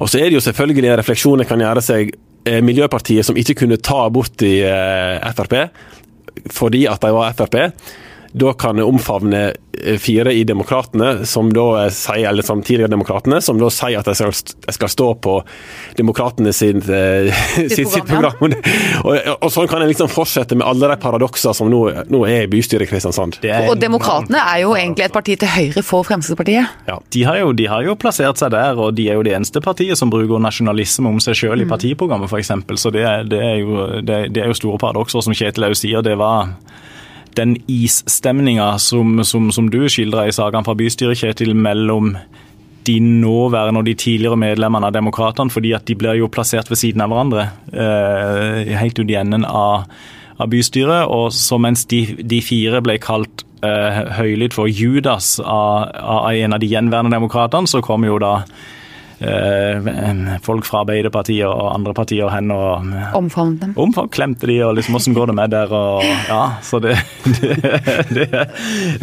Og 0.00 0.10
så 0.10 0.20
er 0.20 0.28
det 0.28 0.38
jo 0.38 0.44
selvfølgelig 0.44 0.98
refleksjoner 1.02 1.48
kan 1.48 1.62
gjøre 1.62 1.84
seg. 1.84 2.12
Miljøpartiet 2.40 3.26
som 3.26 3.36
ikke 3.36 3.58
kunne 3.62 3.76
ta 3.84 4.06
bort 4.08 4.40
i 4.46 4.62
Frp 5.36 5.58
fordi 6.48 6.86
at 6.88 7.02
de 7.04 7.10
var 7.12 7.34
Frp 7.36 7.58
da 8.32 8.52
kan 8.52 8.80
omfavne 8.82 9.52
eh, 9.84 9.98
fire 9.98 10.32
i 10.32 10.44
Demokratene, 10.44 11.26
som 11.26 11.50
da 11.52 11.84
eh, 11.84 11.90
sier, 11.90 12.28
eller 12.28 12.46
som 12.46 12.62
tidligere 12.62 12.90
Demokratene, 12.90 13.40
som 13.42 13.58
da 13.58 13.70
sier 13.74 13.98
at 13.98 14.06
de 14.06 14.14
skal, 14.14 14.34
skal 14.70 14.92
stå 14.92 15.08
på 15.24 15.34
Demokratene 15.98 16.52
sin, 16.54 16.78
eh, 16.78 17.34
sitt, 17.56 17.90
sitt, 17.90 18.06
program. 18.06 18.54
og, 19.06 19.16
og, 19.40 19.48
sånn 19.50 19.66
kan 19.70 19.82
en 19.82 19.90
liksom 19.90 20.10
fortsette 20.12 20.58
med 20.58 20.66
alle 20.66 20.92
de 20.92 20.98
paradokser 21.02 21.56
som 21.56 21.70
nå, 21.72 21.82
nå 22.10 22.22
er 22.28 22.44
i 22.44 22.50
bystyret 22.50 22.86
i 22.86 22.90
Kristiansand. 22.92 23.40
Og 23.66 23.74
Demokratene 23.82 24.44
er 24.54 24.62
jo 24.62 24.76
egentlig 24.78 25.08
et 25.08 25.16
parti 25.16 25.34
til 25.40 25.50
høyre 25.50 25.84
for 25.86 26.06
Fremskrittspartiet. 26.06 26.86
Ja. 26.86 27.00
De, 27.10 27.24
har 27.26 27.40
jo, 27.42 27.50
de 27.56 27.66
har 27.72 27.82
jo 27.86 27.96
plassert 27.98 28.38
seg 28.38 28.54
der, 28.54 28.78
og 28.78 28.94
de 28.98 29.08
er 29.10 29.18
jo 29.18 29.26
det 29.26 29.34
eneste 29.40 29.62
partiet 29.64 29.98
som 29.98 30.12
bruker 30.12 30.38
nasjonalisme 30.42 31.10
om 31.10 31.18
seg 31.22 31.38
selv 31.42 31.64
i 31.64 31.66
mm. 31.66 31.74
partiprogrammet, 31.74 32.30
f.eks. 32.30 32.54
Så 32.78 32.94
det, 32.94 33.06
det, 33.32 33.42
er 33.42 33.58
jo, 33.64 33.88
det, 34.06 34.22
det 34.36 34.44
er 34.44 34.52
jo 34.52 34.60
store 34.60 34.78
paradokser, 34.78 35.24
som 35.26 35.34
Kjetil 35.34 35.66
òg 35.66 35.74
sier. 35.78 36.06
det 36.06 36.14
var 36.20 36.54
den 37.38 37.56
isstemninga 37.70 38.72
som, 38.78 39.24
som, 39.24 39.50
som, 39.52 39.70
du 39.70 39.84
skildrer 39.88 40.30
i 40.30 40.34
sagaen 40.34 40.66
fra 40.66 40.76
bystyret, 40.78 41.20
Kjetil, 41.20 41.54
mellom 41.54 42.14
de 42.86 42.96
nåværende 43.00 43.82
og 43.82 43.86
de 43.86 43.94
tidligere 43.94 44.38
medlemmene 44.40 44.88
av 44.88 44.96
Demokratene, 44.96 45.52
fordi 45.52 45.74
at 45.76 45.86
de 45.88 45.96
blir 46.00 46.18
jo 46.20 46.30
plassert 46.32 46.70
ved 46.70 46.80
siden 46.80 47.04
av 47.04 47.12
hverandre 47.12 47.46
eh, 47.72 48.72
helt 48.80 48.98
ut 48.98 49.10
i 49.10 49.18
enden 49.20 49.44
av, 49.44 49.86
av 50.40 50.50
bystyret. 50.50 51.06
Og 51.12 51.28
så 51.36 51.60
mens 51.60 51.84
de, 51.90 52.02
de 52.24 52.40
fire 52.44 52.80
ble 52.84 52.96
kalt 53.02 53.44
eh, 53.66 54.02
høylytt 54.16 54.56
for 54.56 54.70
Judas 54.70 55.36
av, 55.44 55.90
av 55.92 56.30
en 56.32 56.56
av 56.56 56.62
de 56.62 56.72
gjenværende 56.72 57.14
demokratene, 57.18 57.70
så 57.70 57.84
kom 57.84 58.08
jo 58.08 58.18
da 58.22 58.40
folk 60.44 60.64
fra 60.68 60.82
Arbeiderpartiet 60.84 61.44
og 61.46 61.70
andre 61.74 61.92
partier 61.96 62.30
hen 62.32 62.52
og 62.54 62.86
Omfavnet 63.18 63.64
dem? 63.64 63.74
Omfavn, 63.80 64.08
klemte 64.12 64.48
de, 64.48 64.56
og 64.64 64.76
liksom 64.78 64.96
åssen 64.96 65.16
går 65.16 65.30
det 65.30 65.36
med 65.36 65.52
der? 65.52 65.72
og 65.72 66.04
ja, 66.04 66.42
Så 66.64 66.80
det, 66.80 66.96
det, 67.40 67.58
det 68.16 68.28
er 68.30 68.54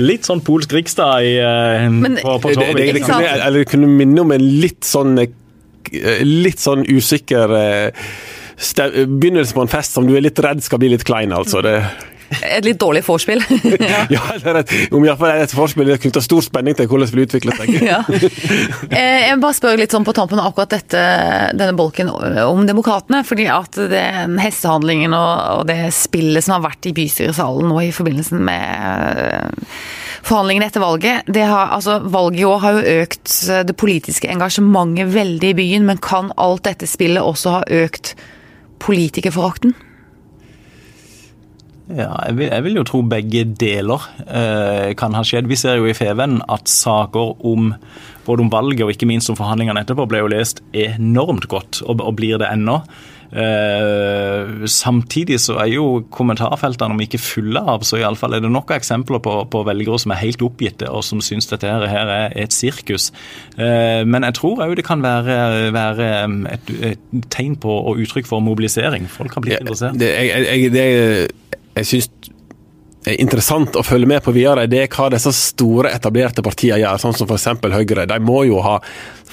litt 0.01 0.25
sånn 0.27 0.41
polsk 0.45 0.73
Rikstad 0.73 1.25
i, 1.25 1.35
eh, 1.41 1.85
Men, 1.93 2.17
på, 2.21 2.37
på 2.43 2.55
Torvik. 2.57 2.81
Det, 2.81 2.97
det, 2.97 3.05
kunne, 3.05 3.35
eller 3.49 3.69
kunne 3.69 3.91
minne 3.91 4.25
om 4.25 4.33
en 4.33 4.49
litt 4.63 4.87
sånn 4.87 5.17
eh, 5.21 5.29
litt 6.25 6.59
sånn 6.59 6.83
usikker 6.87 7.53
begynnelse 8.57 9.53
på 9.53 9.61
en 9.61 9.69
fest 9.69 9.93
som 9.93 10.07
du 10.09 10.15
er 10.17 10.23
litt 10.25 10.39
redd 10.41 10.63
skal 10.65 10.81
bli 10.81 10.89
litt 10.95 11.05
klein, 11.05 11.35
altså. 11.35 11.61
Det 11.61 11.77
et 12.29 12.65
litt 12.65 12.79
dårlig 12.79 13.03
vorspiel. 13.07 13.41
ja. 13.79 14.03
ja, 14.15 14.23
det 14.35 14.51
er 14.51 14.59
et, 14.61 14.73
om 14.95 15.05
iallfall 15.05 15.31
er 15.31 15.45
et 15.45 15.55
vorspiel 15.55 15.91
det 15.91 15.99
knytter 16.03 16.23
stor 16.23 16.43
spenning 16.45 16.75
til 16.77 16.89
hvordan 16.89 17.07
det 17.07 17.15
vil 17.15 17.27
utvikle 17.27 17.55
seg. 17.57 17.77
ja. 17.91 18.01
Eh, 18.91 19.27
jeg 19.29 19.39
bare 19.43 19.57
spør 19.57 19.79
litt 19.79 19.95
sånn 19.95 20.07
på 20.07 20.15
tampen 20.17 20.41
av 20.41 20.51
akkurat 20.51 20.75
dette, 20.75 21.03
denne 21.55 21.75
bolken 21.77 22.11
om 22.43 22.65
demokratene. 22.67 23.23
fordi 23.27 23.47
at 23.51 23.79
den 23.91 24.37
hestehandlingen 24.41 25.15
og, 25.15 25.61
og, 25.61 25.63
det 25.69 25.93
spillet 25.95 26.45
som 26.45 26.57
har 26.57 26.67
vært 26.69 26.89
i 26.89 26.95
bystyresalen 26.97 27.71
nå 27.71 27.81
i 27.87 27.93
forbindelse 27.95 28.37
med 28.37 29.23
eh, 29.23 29.73
forhandlingene 30.27 30.67
etter 30.67 30.83
valget 30.83 31.27
det 31.31 31.45
har, 31.47 31.71
altså 31.75 31.99
Valget 32.07 32.41
i 32.41 32.47
år 32.47 32.63
har 32.63 32.77
jo 32.77 33.01
økt 33.03 33.33
det 33.67 33.75
politiske 33.79 34.29
engasjementet 34.31 35.11
veldig 35.13 35.51
i 35.53 35.57
byen, 35.57 35.85
men 35.87 35.99
kan 36.03 36.31
alt 36.39 36.65
dette 36.67 36.89
spillet 36.89 37.23
også 37.23 37.59
ha 37.59 37.61
økt 37.83 38.15
politikerforakten? 38.83 39.75
Ja, 41.87 42.11
jeg 42.27 42.35
vil, 42.35 42.49
jeg 42.51 42.63
vil, 42.65 42.77
jo 42.81 42.85
tro 42.87 43.01
begge 43.07 43.45
deler 43.47 44.07
eh, 44.27 44.91
kan 44.99 45.15
ha 45.15 45.23
skjedd. 45.23 45.47
Vi 45.47 45.59
ser 45.59 45.79
jo 45.79 45.87
i 45.87 45.95
Feven 45.95 46.41
at 46.51 46.67
saker 46.67 47.37
om 47.47 47.71
både 48.27 48.43
om 48.43 48.49
valget 48.51 48.83
og 48.83 48.91
ikke 48.91 49.07
minst 49.07 49.31
om 49.31 49.37
forhandlingene 49.39 49.85
etterpå 49.85 50.07
ble 50.11 50.19
jo 50.19 50.31
lest 50.33 50.59
enormt 50.75 51.47
godt, 51.47 51.79
og, 51.87 52.03
og 52.03 52.17
blir 52.19 52.41
det 52.41 52.49
ennå. 52.51 52.81
Eh, 53.27 54.67
samtidig 54.71 55.39
så 55.43 55.57
er 55.59 55.71
jo 55.73 56.01
kommentarfeltene 56.15 56.95
om 56.95 57.01
ikke 57.03 57.19
fulle 57.19 57.59
av, 57.59 57.83
så 57.87 57.99
iallfall 57.99 58.37
er 58.37 58.43
det 58.43 58.51
nok 58.51 58.71
av 58.71 58.79
eksempler 58.79 59.23
på, 59.23 59.33
på, 59.51 59.63
velgere 59.67 59.99
som 59.99 60.13
er 60.15 60.21
helt 60.21 60.43
oppgitte 60.43 60.87
og 60.87 61.03
som 61.03 61.23
syns 61.23 61.49
dette 61.51 61.67
her, 61.67 61.83
her 61.91 62.11
er 62.13 62.37
et 62.39 62.55
sirkus. 62.55 63.09
Eh, 63.55 64.03
men 64.07 64.27
jeg 64.27 64.39
tror 64.39 64.63
òg 64.67 64.77
det 64.79 64.87
kan 64.87 65.03
være, 65.03 65.71
være 65.75 66.11
et, 66.55 66.71
et, 66.91 67.09
tegn 67.31 67.55
på 67.59 67.79
og 67.79 68.03
uttrykk 68.03 68.27
for 68.27 68.43
mobilisering. 68.43 69.07
Folk 69.11 69.35
har 69.35 69.47
blitt 69.47 69.59
interessert. 69.63 69.99
Det, 69.99 70.11
jeg, 70.11 70.47
jeg, 70.47 70.71
det 70.75 70.87
jeg 71.81 71.89
syns 71.91 72.33
interessant 73.07 73.77
å 73.79 73.83
følge 73.87 74.07
med 74.09 74.23
på 74.25 74.33
videre, 74.35 74.65
det 74.67 74.81
er 74.83 74.89
hva 74.91 75.05
disse 75.13 75.31
store, 75.35 75.93
etablerte 75.95 76.43
partiene 76.43 76.81
gjør, 76.81 76.97
sånn 76.99 77.15
som 77.15 77.29
f.eks. 77.29 77.45
Høyre. 77.71 78.03
De 78.09 78.17
må 78.19 78.41
jo 78.49 78.59
ha 78.65 78.81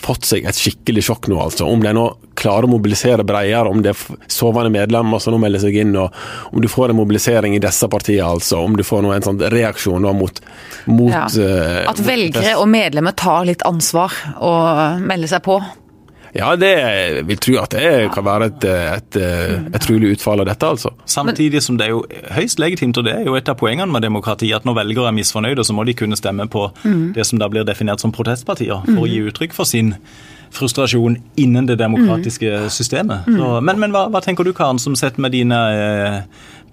fått 0.04 0.28
seg 0.28 0.44
et 0.46 0.58
skikkelig 0.58 1.02
sjokk 1.06 1.26
nå, 1.32 1.38
altså. 1.42 1.66
Om 1.66 1.82
de 1.82 1.94
nå 1.96 2.04
klarer 2.38 2.68
å 2.68 2.70
mobilisere 2.70 3.24
bredere, 3.26 3.70
om 3.72 3.80
det 3.82 3.94
er 3.94 4.28
sovende 4.30 4.70
medlemmer 4.74 5.22
som 5.22 5.34
nå 5.34 5.40
melder 5.42 5.62
seg 5.64 5.78
inn, 5.80 5.94
og 5.98 6.14
om 6.52 6.62
du 6.62 6.68
får 6.70 6.92
en 6.92 7.00
mobilisering 7.00 7.56
i 7.56 7.62
disse 7.62 7.88
partiene, 7.90 8.28
altså. 8.36 8.60
Om 8.62 8.76
du 8.78 8.84
får 8.86 9.02
noe, 9.06 9.16
en 9.18 9.26
sånn 9.26 9.42
reaksjon 9.54 10.04
nå 10.04 10.12
mot, 10.18 10.38
mot 10.86 11.10
Ja. 11.14 11.24
eh, 11.26 11.80
At 11.90 12.02
velgere 12.04 12.54
og 12.60 12.68
medlemmer 12.70 13.16
tar 13.16 13.48
litt 13.48 13.64
ansvar 13.66 14.12
og 14.38 15.00
melder 15.02 15.34
seg 15.34 15.42
på. 15.46 15.58
Ja, 16.34 16.50
det 16.58 16.72
vil 17.28 17.38
tro 17.38 17.54
at 17.62 17.74
det 17.76 18.10
kan 18.14 18.26
være 18.26 18.48
et, 18.50 18.64
et, 18.66 19.18
et 19.70 19.84
trolig 19.86 20.16
utfall 20.16 20.42
av 20.42 20.48
dette, 20.50 20.66
altså. 20.66 20.90
Samtidig 21.06 21.62
som 21.62 21.78
det 21.78 21.86
er 21.86 21.94
jo 21.94 22.02
høyst 22.34 22.58
legitimt, 22.58 22.98
og 22.98 23.06
det 23.06 23.14
er 23.20 23.28
jo 23.28 23.36
et 23.38 23.48
av 23.48 23.58
poengene 23.60 23.92
med 23.94 24.02
demokrati, 24.02 24.50
at 24.56 24.66
når 24.66 24.80
velgere 24.82 25.12
er 25.12 25.18
misfornøyde, 25.20 25.64
så 25.64 25.76
må 25.76 25.86
de 25.86 25.94
kunne 25.94 26.18
stemme 26.18 26.48
på 26.50 26.66
det 27.14 27.26
som 27.28 27.38
da 27.38 27.48
blir 27.52 27.66
definert 27.68 28.02
som 28.02 28.12
protestpartier, 28.14 28.82
for 28.88 29.06
å 29.06 29.10
gi 29.10 29.22
uttrykk 29.30 29.54
for 29.54 29.68
sin 29.70 29.94
frustrasjon 30.54 31.16
innen 31.40 31.66
det 31.66 31.78
demokratiske 31.80 32.68
systemet. 32.70 33.26
Så, 33.26 33.60
men 33.66 33.80
men 33.82 33.94
hva, 33.94 34.04
hva 34.10 34.20
tenker 34.22 34.46
du, 34.46 34.52
Karen, 34.54 34.78
som 34.78 34.94
sett 34.98 35.18
med 35.18 35.34
dine 35.34 35.58
eh, 35.74 36.18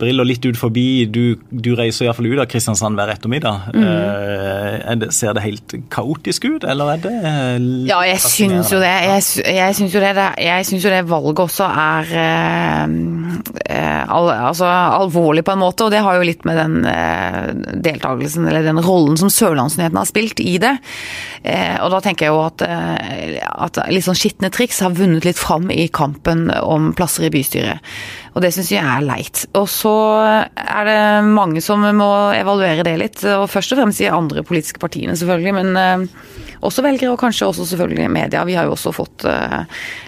briller 0.02 0.28
litt 0.28 0.46
ut 0.46 0.60
forbi 0.60 1.06
Du, 1.08 1.40
du 1.50 1.72
reiser 1.78 2.08
iallfall 2.08 2.32
ut 2.34 2.44
av 2.44 2.50
Kristiansand 2.52 3.00
hver 3.00 3.14
ettermiddag. 3.16 3.72
Mm. 3.72 5.00
det, 5.02 5.12
ser 5.16 5.36
det 5.38 5.46
helt 5.46 5.76
kaotisk 5.94 6.50
ut, 6.50 6.68
eller 6.68 6.96
er 6.96 7.04
det 7.06 7.16
eh, 7.18 7.68
Ja, 7.90 8.02
jeg 8.08 8.22
syns 8.24 8.72
jo 8.74 8.82
det. 8.82 8.92
Jeg, 9.08 9.56
jeg 9.56 9.78
syns 9.78 9.96
jo 9.96 10.92
jo 10.92 10.94
det 10.94 11.02
valget 11.10 11.42
også 11.46 11.68
er 11.68 12.12
eh, 12.18 12.84
eh, 13.66 14.04
al, 14.12 14.30
altså, 14.50 14.68
alvorlig 14.68 15.44
på 15.48 15.56
en 15.56 15.62
måte, 15.62 15.86
og 15.86 15.94
det 15.94 16.04
har 16.04 16.18
jo 16.18 16.28
litt 16.28 16.46
med 16.48 16.60
den 16.60 16.78
eh, 16.90 17.52
deltakelsen, 17.86 18.48
eller 18.50 18.66
den 18.66 18.82
rollen 18.84 19.20
som 19.20 19.32
Sørlandsnyhetene 19.34 20.02
har 20.02 20.10
spilt 20.10 20.42
i 20.44 20.58
det. 20.62 20.76
Eh, 21.44 21.78
og 21.82 21.92
da 21.94 22.02
tenker 22.04 22.28
jeg 22.28 22.36
jo 22.36 22.44
at, 22.46 22.66
at 22.66 23.82
litt 23.92 24.06
sånn 24.08 24.20
skitne 24.20 24.52
triks 24.54 24.82
har 24.86 24.96
vunnet 24.98 25.28
litt 25.28 25.40
fram 25.40 25.72
i 25.74 25.88
kampen 25.94 26.50
om 26.62 26.92
plasser 26.98 27.28
i 27.28 27.34
bystyret. 27.34 27.94
Og 28.32 28.44
det 28.44 28.54
syns 28.56 28.72
jeg 28.72 28.84
er 28.84 29.04
leit. 29.04 29.44
Og 29.60 29.68
så 29.70 29.92
er 30.56 30.88
det 30.88 31.00
mange 31.28 31.64
som 31.64 31.84
må 31.98 32.12
evaluere 32.36 32.86
det 32.88 32.96
litt, 33.02 33.24
og 33.28 33.50
først 33.52 33.76
og 33.76 33.82
fremst 33.82 34.00
de 34.00 34.12
andre 34.12 34.46
politiske 34.48 34.80
partiene 34.80 35.18
selvfølgelig, 35.20 35.54
men 35.58 35.80
eh, 35.80 36.06
også 36.62 36.86
velgere, 36.86 37.12
og 37.12 37.20
kanskje 37.20 37.50
også 37.50 37.66
selvfølgelig 37.72 38.08
media. 38.14 38.46
Vi 38.48 38.56
har 38.56 38.70
jo 38.70 38.76
også 38.78 38.94
fått 38.96 39.26
eh, 39.28 39.60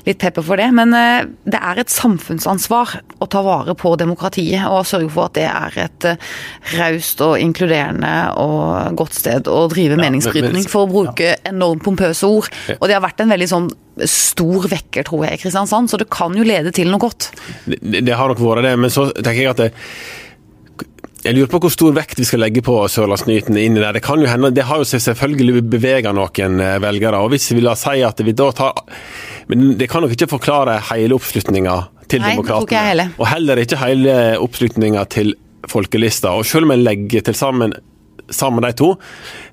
litt 0.08 0.22
pepper 0.22 0.46
for 0.46 0.62
det. 0.62 0.70
Men 0.76 0.96
eh, 0.96 1.28
det 1.44 1.60
er 1.60 1.84
et 1.84 1.92
samfunnsansvar 1.92 2.96
å 3.20 3.28
ta 3.28 3.44
vare 3.46 3.76
på 3.80 3.96
demokratiet 4.00 4.70
og 4.70 4.88
sørge 4.88 5.12
for 5.14 5.28
at 5.28 5.38
det 5.40 5.48
er 5.50 5.80
et 5.88 6.10
raust 6.78 7.24
og 7.26 7.36
inkluderende 7.42 8.14
og 8.40 9.00
godt 9.00 9.20
sted 9.20 9.52
å 9.52 9.66
drive 9.72 9.98
ja, 9.98 10.04
meningsbrytning, 10.06 10.68
for 10.70 10.86
å 10.86 10.92
bruke 10.92 11.36
enormt 11.50 11.84
pompøse 11.84 12.30
ord. 12.30 12.52
Og 12.80 12.88
det 12.88 12.96
har 12.96 13.04
vært 13.04 13.26
en 13.26 13.34
veldig 13.34 13.50
sånn 13.52 13.74
stor 14.10 14.68
vekker, 14.72 15.06
tror 15.06 15.28
jeg, 15.28 15.38
i 15.38 15.42
Kristiansand, 15.44 15.92
så 15.92 16.00
det 16.02 16.10
kan 16.14 16.34
jo 16.38 16.46
lede 16.48 16.74
til 16.74 16.90
noe 16.90 17.02
godt. 17.02 17.30
Det, 17.68 18.02
det 18.02 18.18
har 18.18 18.32
nok 18.32 18.42
vært 18.42 18.66
det, 18.66 18.76
men 18.82 18.94
så 18.94 19.10
tenker 19.20 19.42
jeg 19.44 19.54
at 19.54 19.64
det, 19.66 19.72
jeg 21.24 21.38
lurer 21.38 21.48
på 21.54 21.60
hvor 21.64 21.72
stor 21.72 21.94
vekt 21.96 22.20
vi 22.20 22.26
skal 22.28 22.42
legge 22.44 22.60
på 22.66 22.74
Sørlandsnyhetene 22.92 23.62
inni 23.64 23.80
der. 23.80 23.96
Det 23.96 24.02
kan 24.04 24.20
jo 24.20 24.28
hende, 24.28 24.50
det 24.52 24.66
har 24.68 24.82
jo 24.82 24.88
selvfølgelig 24.92 25.62
bevega 25.72 26.12
noen 26.16 26.58
eh, 26.60 26.80
velgere. 26.84 27.22
og 27.24 27.32
Hvis 27.32 27.48
vi 27.54 27.64
la 27.64 27.78
si 27.80 28.02
at 28.04 28.20
vi 28.20 28.34
da 28.36 28.50
tar 28.52 28.82
Men 29.48 29.78
det 29.80 29.88
kan 29.92 30.04
nok 30.04 30.18
ikke 30.18 30.28
forklare 30.34 30.82
hele 30.90 31.16
oppslutninga 31.16 31.78
til 32.12 32.24
Nei, 32.24 32.34
Demokratene. 32.36 32.84
heller. 32.90 33.14
Og 33.20 33.28
heller 33.32 33.62
ikke 33.64 33.80
hele 33.80 34.18
oppslutninga 34.44 35.06
til 35.16 35.34
folkelista. 35.72 36.34
Og 36.36 36.46
selv 36.48 36.68
om 36.68 36.76
jeg 36.76 36.84
legger 36.84 37.26
til 37.30 37.40
sammen, 37.40 37.72
sammen 38.30 38.64
de 38.68 38.74
to, 38.76 38.94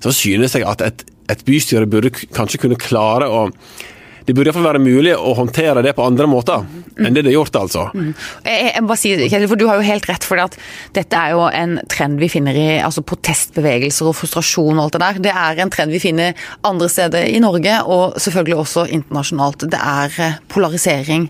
så 0.03 0.11
synes 0.15 0.55
jeg 0.55 0.67
at 0.67 0.83
et, 0.83 1.05
et 1.31 1.45
bystyre 1.47 1.87
burde 1.87 2.11
kanskje 2.11 2.59
kunne 2.65 2.79
klare 2.79 3.31
å 3.31 3.45
det 4.25 4.35
burde 4.37 4.51
iallfall 4.51 4.67
være 4.67 4.81
mulig 4.83 5.13
å 5.17 5.33
håndtere 5.37 5.81
det 5.85 5.95
på 5.97 6.03
andre 6.05 6.27
måter 6.29 6.65
enn 7.01 7.15
det 7.15 7.23
det 7.25 7.31
er 7.31 7.37
gjort, 7.39 7.55
altså. 7.57 7.87
Jeg, 7.95 8.13
jeg, 8.45 8.65
jeg 8.75 8.81
må 8.83 8.91
bare 8.91 9.01
si, 9.01 9.11
Kjetil, 9.17 9.47
for 9.49 9.57
Du 9.61 9.65
har 9.69 9.79
jo 9.79 9.85
helt 9.87 10.05
rett, 10.09 10.25
for 10.27 10.41
at 10.43 10.57
dette 10.93 11.17
er 11.17 11.31
jo 11.33 11.45
en 11.49 11.77
trend 11.89 12.19
vi 12.21 12.27
finner 12.29 12.57
i 12.59 12.67
altså 12.83 13.01
protestbevegelser 13.07 14.09
og 14.11 14.17
frustrasjon 14.19 14.77
og 14.77 14.83
alt 14.85 14.97
det 14.97 15.01
der. 15.01 15.21
Det 15.29 15.33
er 15.45 15.63
en 15.65 15.71
trend 15.73 15.95
vi 15.95 16.01
finner 16.03 16.37
andre 16.67 16.89
steder 16.91 17.25
i 17.31 17.39
Norge, 17.41 17.79
og 17.89 18.19
selvfølgelig 18.21 18.59
også 18.61 18.85
internasjonalt. 18.99 19.65
Det 19.71 19.79
er 19.81 20.19
eh, 20.27 20.37
polarisering 20.53 21.29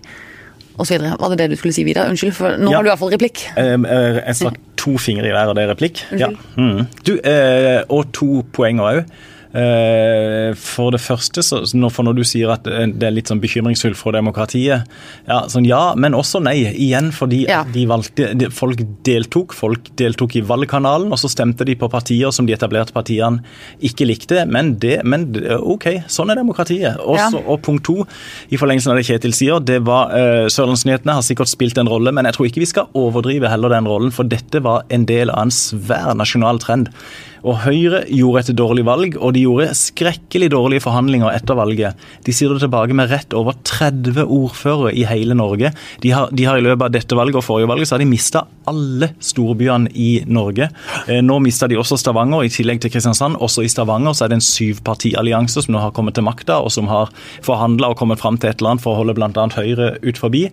osv. 0.82 0.98
Var 1.00 1.32
det 1.34 1.38
det 1.42 1.50
du 1.52 1.56
skulle 1.60 1.74
si, 1.76 1.84
Vidar? 1.88 2.10
Unnskyld, 2.12 2.34
for 2.36 2.58
nå 2.60 2.70
Ja. 2.72 2.76
har 2.80 2.84
du 2.84 2.92
iallfall 2.92 3.12
replikk. 3.14 3.46
Eh, 3.56 3.74
eh, 3.74 4.20
Jeg 4.26 4.36
stakk 4.42 4.60
to 4.76 4.96
fingre 4.98 5.28
i 5.28 5.32
hver, 5.34 5.48
og 5.52 5.56
det 5.56 5.64
er 5.64 5.72
replikk. 5.74 6.04
Ja. 6.18 6.28
Mm. 6.58 6.86
Du, 7.06 7.14
eh, 7.22 7.82
og 7.88 8.10
to 8.12 8.42
poenger 8.52 8.82
òg. 8.90 9.04
For 9.52 10.90
det 10.94 11.00
første, 11.04 11.42
for 11.44 12.06
når 12.06 12.16
du 12.16 12.22
sier 12.24 12.52
at 12.54 12.66
eh, 12.70 12.86
det 12.88 13.08
er 13.08 13.14
litt 13.14 13.28
sånn 13.28 13.40
bekymringsfullt 13.42 13.98
for 14.00 14.14
demokratiet 14.16 14.86
Ja, 15.28 15.42
sånn 15.52 15.66
ja, 15.68 15.92
men 15.98 16.16
også 16.16 16.40
nei. 16.42 16.54
Igjen 16.72 17.10
fordi 17.12 17.42
Ja. 17.48 17.62
de 17.68 17.84
valgte 17.90 18.30
de, 18.38 18.48
Folk 18.54 18.80
deltok. 19.04 19.52
Folk 19.56 19.90
deltok 19.98 20.36
i 20.36 20.44
valgkanalen, 20.46 21.10
og 21.12 21.18
så 21.20 21.28
stemte 21.32 21.66
de 21.68 21.74
på 21.76 21.88
partier 21.92 22.32
som 22.32 22.46
de 22.48 22.54
etablerte 22.56 22.92
partiene 22.96 23.42
ikke 23.82 24.06
likte. 24.08 24.46
Men 24.48 24.74
det, 24.80 25.02
men 25.04 25.28
OK, 25.60 25.88
sånn 26.08 26.30
er 26.32 26.40
demokratiet. 26.40 26.96
Også, 26.98 27.38
Ja. 27.38 27.42
Og 27.52 27.60
punkt 27.62 27.84
to, 27.84 28.06
i 28.50 28.56
forlengelsen 28.56 28.92
av 28.92 28.96
det 28.98 29.06
Kjetil 29.06 29.32
sier, 29.36 29.60
det 29.60 29.80
var 29.84 30.10
uh, 30.12 30.46
Sørlandsnyhetene 30.52 31.12
har 31.18 31.22
sikkert 31.26 31.48
spilt 31.50 31.78
en 31.78 31.88
rolle, 31.90 32.12
men 32.12 32.24
jeg 32.28 32.34
tror 32.34 32.46
ikke 32.48 32.62
vi 32.62 32.70
skal 32.70 32.88
overdrive 32.98 33.48
heller 33.50 33.68
den 33.72 33.86
rollen, 33.88 34.12
for 34.14 34.24
dette 34.24 34.62
var 34.64 34.84
en 34.90 35.04
del 35.08 35.30
av 35.30 35.42
en 35.46 35.50
svær 35.54 36.14
nasjonal 36.18 36.58
trend. 36.62 36.88
Og 37.42 37.58
Høyre 37.64 38.04
gjorde 38.06 38.44
et 38.44 38.56
dårlig 38.58 38.84
valg, 38.86 39.16
og 39.18 39.34
de 39.34 39.42
gjorde 39.44 39.72
skrekkelig 39.74 40.50
dårlige 40.52 40.84
forhandlinger 40.84 41.32
etter 41.32 41.58
valget. 41.58 41.98
De 42.26 42.34
sitter 42.34 42.60
tilbake 42.62 42.94
med 42.96 43.10
rett 43.10 43.34
over 43.34 43.56
30 43.66 44.22
ordførere 44.22 44.92
i 44.94 45.02
hele 45.08 45.34
Norge. 45.38 45.72
De 46.04 46.12
har, 46.14 46.30
de 46.30 46.46
har 46.46 46.60
i 46.60 46.64
løpet 46.64 46.86
av 46.86 46.94
dette 46.94 47.18
valget 47.18 47.40
og 47.40 47.46
forrige 47.46 47.70
valget 47.70 47.90
så 47.90 47.96
har 47.96 48.04
de 48.04 48.10
mista 48.10 48.44
alle 48.70 49.10
storbyene 49.22 49.90
i 49.98 50.10
Norge. 50.30 50.68
Eh, 51.08 51.18
nå 51.24 51.40
mista 51.42 51.66
de 51.70 51.78
også 51.80 51.98
Stavanger, 51.98 52.46
i 52.46 52.52
tillegg 52.52 52.82
til 52.82 52.94
Kristiansand. 52.94 53.40
Også 53.42 53.66
i 53.66 53.72
Stavanger 53.72 54.14
så 54.14 54.26
er 54.26 54.32
det 54.32 54.38
en 54.38 54.46
syvpartiallianse 54.46 55.66
som 55.66 55.74
nå 55.74 55.82
har 55.82 55.94
kommet 55.96 56.18
til 56.18 56.26
makta, 56.26 56.60
og 56.62 56.70
som 56.74 56.90
har 56.92 57.10
forhandla 57.42 57.90
og 57.92 57.98
kommet 57.98 58.22
fram 58.22 58.38
til 58.38 58.52
et 58.52 58.62
eller 58.62 58.76
annet 58.76 58.86
for 58.86 58.94
å 58.94 59.02
holde 59.02 59.18
bl.a. 59.18 59.48
Høyre 59.58 59.96
ut 60.02 60.20
forbi. 60.20 60.46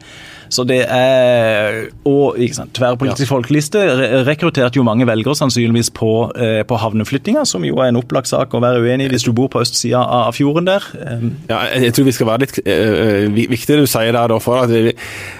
Så 0.49 0.63
det 0.67 0.79
er 0.89 1.89
Og 2.09 2.37
ikke 2.41 2.55
sant, 2.57 2.71
tverrpolitisk 2.73 3.29
folkeliste 3.29 3.81
re 3.99 4.23
rekrutterte 4.27 4.79
jo 4.79 4.83
mange 4.87 5.05
velgere 5.05 5.37
sannsynligvis 5.37 5.91
på, 5.93 6.09
eh, 6.35 6.63
på 6.65 6.77
havneflyttinga, 6.81 7.45
som 7.45 7.63
jo 7.67 7.77
er 7.83 7.91
en 7.91 7.99
opplagt 8.01 8.27
sak 8.31 8.53
å 8.57 8.61
være 8.63 8.81
uenig 8.81 9.05
i 9.07 9.13
hvis 9.13 9.25
du 9.27 9.31
bor 9.37 9.47
på 9.53 9.61
østsida 9.61 10.01
av 10.01 10.33
fjorden 10.37 10.65
der. 10.65 10.83
Eh, 10.97 11.29
Ja, 11.49 11.61
jeg, 11.75 11.93
tror 11.93 12.05
vi 12.09 12.11
skal 12.17 12.27
være 12.27 12.39
litt 12.45 12.59
vi- 12.65 13.47
viktig 13.47 13.75
det 13.75 13.81
du 13.85 13.87
sier 13.87 14.11
der, 14.11 14.27
da, 14.27 14.39
for 14.39 14.63
at 14.63 14.69
vi, 14.69 14.93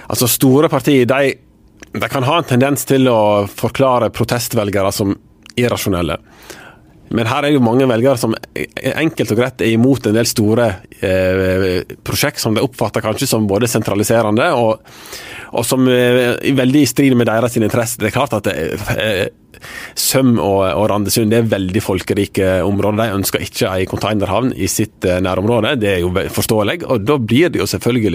altså 0.10 0.28
store 0.30 0.69
partier 0.69 1.06
de, 1.10 1.34
de 1.93 2.08
kan 2.10 2.24
ha 2.24 2.38
en 2.38 2.43
tendens 2.43 2.86
til 2.86 3.08
å 3.10 3.48
forklare 3.50 4.12
protestvelgere 4.13 4.91
som 4.93 5.15
irrasjonelle. 5.58 6.17
Men 7.15 7.30
her 7.30 7.45
er 7.45 7.54
jo 7.56 7.62
mange 7.63 7.88
velgere 7.89 8.19
som 8.22 8.36
enkelt 8.54 9.34
og 9.34 9.39
greit 9.39 9.63
er 9.65 9.74
imot 9.74 10.06
en 10.10 10.17
del 10.17 10.30
store 10.30 10.67
eh, 11.02 11.80
prosjekt 12.06 12.41
som 12.41 12.54
de 12.54 12.63
oppfatter 12.65 13.04
kanskje 13.06 13.30
som 13.32 13.48
både 13.50 13.69
sentraliserende 13.72 14.52
og, 14.58 14.84
og 15.50 15.65
som 15.65 15.88
eh, 15.89 16.36
er 16.38 16.58
veldig 16.60 16.84
i 16.86 16.89
strid 16.89 17.17
med 17.17 17.30
deres 17.32 17.58
interesser. 17.58 18.04
Det 18.04 18.12
er 18.12 18.17
klart 18.19 18.38
at 18.38 18.50
det, 18.50 18.58
eh, 18.93 19.26
Søm 20.00 20.38
og, 20.40 20.62
og 20.78 20.86
Randesund 20.92 21.30
det 21.34 21.40
er 21.44 21.48
veldig 21.52 21.82
folkerike 21.84 22.50
områder. 22.66 23.10
De 23.10 23.18
ønsker 23.20 23.44
ikke 23.44 23.68
ei 23.74 23.86
containerhavn 23.90 24.54
i 24.56 24.68
sitt 24.72 25.06
eh, 25.06 25.20
nærområde. 25.24 25.76
Det 25.82 25.90
er 25.96 26.00
jo 26.04 26.12
forståelig. 26.34 26.84
Og 26.90 27.04
da 27.06 27.18
blir 27.18 27.50
det 27.54 27.60
jo 27.62 27.68
selvfølgelig 27.70 28.12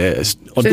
og 0.56 0.62
det- 0.64 0.72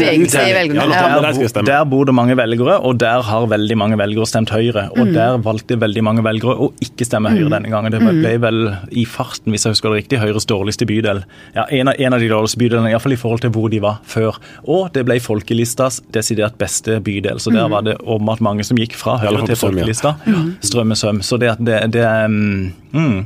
Ja, 0.76 0.82
ja. 0.86 1.22
der 1.22 1.64
Der, 1.66 1.84
bor 1.86 2.06
det 2.06 2.14
mange 2.16 2.36
velgere, 2.38 2.80
og 2.82 2.98
der 3.00 3.22
har 3.22 3.48
veldig 3.48 3.78
mange 3.78 3.98
velgere 3.98 4.26
stemt 4.28 4.50
Høyre. 4.50 4.90
Og 4.98 5.08
Mm. 5.08 5.14
der 5.14 5.38
valgte 5.38 5.78
veldig 5.80 6.04
mange 6.04 6.24
velgere 6.24 6.56
å 6.58 6.72
ikke 6.82 7.06
stemme 7.06 7.30
Høyre 7.30 7.50
denne 7.50 7.70
gangen. 7.70 7.92
Det 7.92 8.02
Mm. 8.02 8.22
ble 8.22 8.38
vel 8.40 8.78
i 8.92 9.06
farten, 9.06 9.52
hvis 9.52 9.64
jeg 9.66 9.72
husker 9.74 9.90
det 9.94 10.04
riktig, 10.06 10.20
Høyres 10.20 10.46
dårligste 10.46 10.86
bydel. 10.86 11.24
Ja, 11.56 11.66
en 11.70 11.88
av, 11.88 11.96
en 12.00 12.14
av 12.14 12.20
de 12.20 12.30
dårligste 12.30 12.58
bydelene, 12.58 12.90
iallfall 12.92 13.14
i 13.14 13.16
forhold 13.18 13.42
til 13.42 13.50
hvor 13.52 13.70
de 13.70 13.80
var 13.80 14.00
før. 14.06 14.38
Og 14.68 14.92
det 14.94 15.06
ble 15.06 15.20
folkelistas 15.20 16.02
desidert 16.12 16.58
beste 16.58 17.00
bydel. 17.02 17.40
Så 17.40 17.52
Mm. 17.52 17.54
der 17.56 17.68
var 17.70 17.82
det 17.82 17.98
åpenbart 18.00 18.42
mange 18.42 18.64
som 18.66 18.78
gikk 18.78 18.94
fra 18.94 19.18
Høyre 19.18 19.46
til 19.48 19.56
folkelista. 19.56 20.16
Ja. 20.28 20.51
Strømmesøm. 20.60 21.22
Så 21.26 21.38
det, 21.42 21.52
at 21.56 21.62
det, 21.64 21.80
det 21.96 22.04
er 22.06 22.28
mm. 22.28 23.20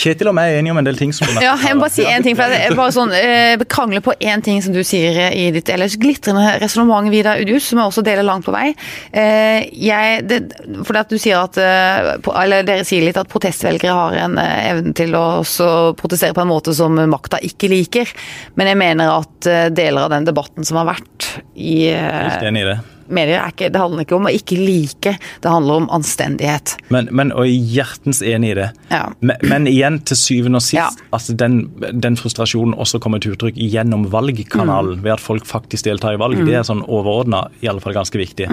Kjetil 0.00 0.30
og 0.30 0.36
meg 0.36 0.52
er 0.52 0.60
enige 0.60 0.74
om 0.74 0.80
en 0.80 0.86
del 0.86 0.98
ting 0.98 1.12
som 1.14 1.28
Ja, 1.42 1.56
jeg 1.60 1.76
må 1.76 1.84
bare 1.84 1.94
si 1.94 2.06
en 2.06 2.24
ting. 2.24 2.36
for 2.38 2.52
jeg 2.54 2.76
bare 2.78 2.94
sånn, 2.94 3.12
eh, 3.16 3.64
krangler 3.70 4.04
på 4.04 4.14
én 4.20 4.44
ting 4.44 4.62
som 4.64 4.74
du 4.74 4.82
sier 4.86 5.18
i 5.34 5.48
ditt 5.54 5.70
ellers 5.72 5.96
glitrende 6.00 6.56
resonnement, 6.62 7.10
Vidar 7.12 7.40
Udjus, 7.42 7.70
som 7.70 7.80
jeg 7.80 7.92
også 7.92 8.04
deler 8.06 8.26
langt 8.26 8.46
på 8.46 8.54
vei. 8.54 8.70
Eh, 9.12 9.66
jeg, 9.74 10.22
det, 10.30 10.40
fordi 10.86 11.02
at 11.02 11.12
du 11.12 11.18
sier 11.20 11.40
at, 11.42 11.58
eh, 11.60 12.12
eller 12.44 12.66
Dere 12.66 12.86
sier 12.86 13.04
litt 13.04 13.18
at 13.20 13.30
protestvelgere 13.30 13.96
har 13.96 14.18
en 14.26 14.38
eh, 14.40 14.70
evne 14.70 14.94
til 14.96 15.16
å 15.18 15.26
protestere 15.98 16.36
på 16.36 16.44
en 16.44 16.52
måte 16.52 16.74
som 16.76 16.96
makta 17.10 17.40
ikke 17.46 17.70
liker. 17.72 18.14
Men 18.60 18.72
jeg 18.72 18.80
mener 18.80 19.12
at 19.18 19.50
eh, 19.50 19.66
deler 19.74 20.06
av 20.06 20.14
den 20.14 20.28
debatten 20.28 20.66
som 20.66 20.80
har 20.80 20.90
vært 20.92 21.30
i 21.54 21.90
eh, 21.92 22.24
Helt 22.30 22.48
enig 22.50 22.64
i 22.64 22.70
det. 22.72 22.78
Medier 23.10 23.40
er 23.42 23.52
ikke, 23.52 23.70
det 23.72 23.80
handler 23.80 24.04
ikke 24.06 24.16
om 24.16 24.26
å 24.28 24.32
ikke 24.34 24.56
like, 24.58 25.12
det 25.42 25.50
handler 25.50 25.82
om 25.82 25.88
anstendighet. 25.90 26.76
Men, 26.90 27.08
men 27.12 27.32
og 27.32 27.46
hjertens 27.46 28.22
enig 28.22 28.52
i 28.52 28.58
det. 28.60 28.68
Ja. 28.90 29.02
Men, 29.20 29.36
men 29.50 29.66
igjen, 29.70 30.00
til 30.06 30.16
syvende 30.16 30.60
og 30.60 30.62
sist, 30.66 30.78
Ja. 30.80 30.88
altså 31.12 31.34
den, 31.36 31.60
den 32.00 32.16
frustrasjonen 32.16 32.74
også 32.80 33.00
kommer 33.02 33.20
til 33.22 33.34
uttrykk 33.36 33.56
gjennom 33.60 34.08
valgkanalen, 34.12 34.98
Mm. 35.00 35.02
ved 35.04 35.12
at 35.12 35.20
folk 35.20 35.44
faktisk 35.46 35.84
deltar 35.84 36.14
i 36.14 36.18
valg. 36.20 36.38
Det 36.46 36.54
er 36.54 36.62
sånn 36.66 36.82
overordna 36.88 37.44
i 37.62 37.68
alle 37.70 37.80
fall 37.80 37.92
ganske 37.94 38.16
viktig. 38.18 38.46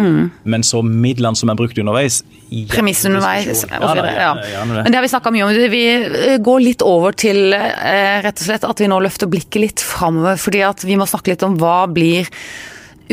Men 0.44 0.64
så 0.66 0.82
midlene 0.84 1.36
som 1.38 1.50
er 1.50 1.56
brukt 1.56 1.78
underveis 1.78 2.24
i- 2.52 2.64
Mm. 2.66 2.70
Premiss 2.70 3.06
underveis 3.06 3.48
og 3.48 3.56
så 3.56 3.68
Ja, 3.72 3.94
da, 3.94 4.06
Ja. 4.52 4.66
Men 4.66 4.86
det 4.86 4.96
har 4.96 5.02
vi 5.02 5.08
snakka 5.08 5.32
mye 5.32 5.44
om. 5.44 5.72
Vi 5.72 5.86
eh, 5.88 6.38
går 6.38 6.60
litt 6.64 6.82
over 6.82 7.12
til 7.12 7.54
eh, 7.54 8.22
rett 8.24 8.40
og 8.40 8.46
slett 8.48 8.64
at 8.70 8.80
vi 8.80 8.88
nå 8.88 9.00
løfter 9.02 9.28
blikket 9.28 9.62
litt 9.62 9.80
framover. 9.80 10.38
Fordi 10.38 10.62
at 10.68 10.84
vi 10.84 10.96
må 10.96 11.06
snakke 11.08 11.28
litt 11.34 11.44
om 11.44 11.58
hva 11.58 11.88
blir 11.92 12.28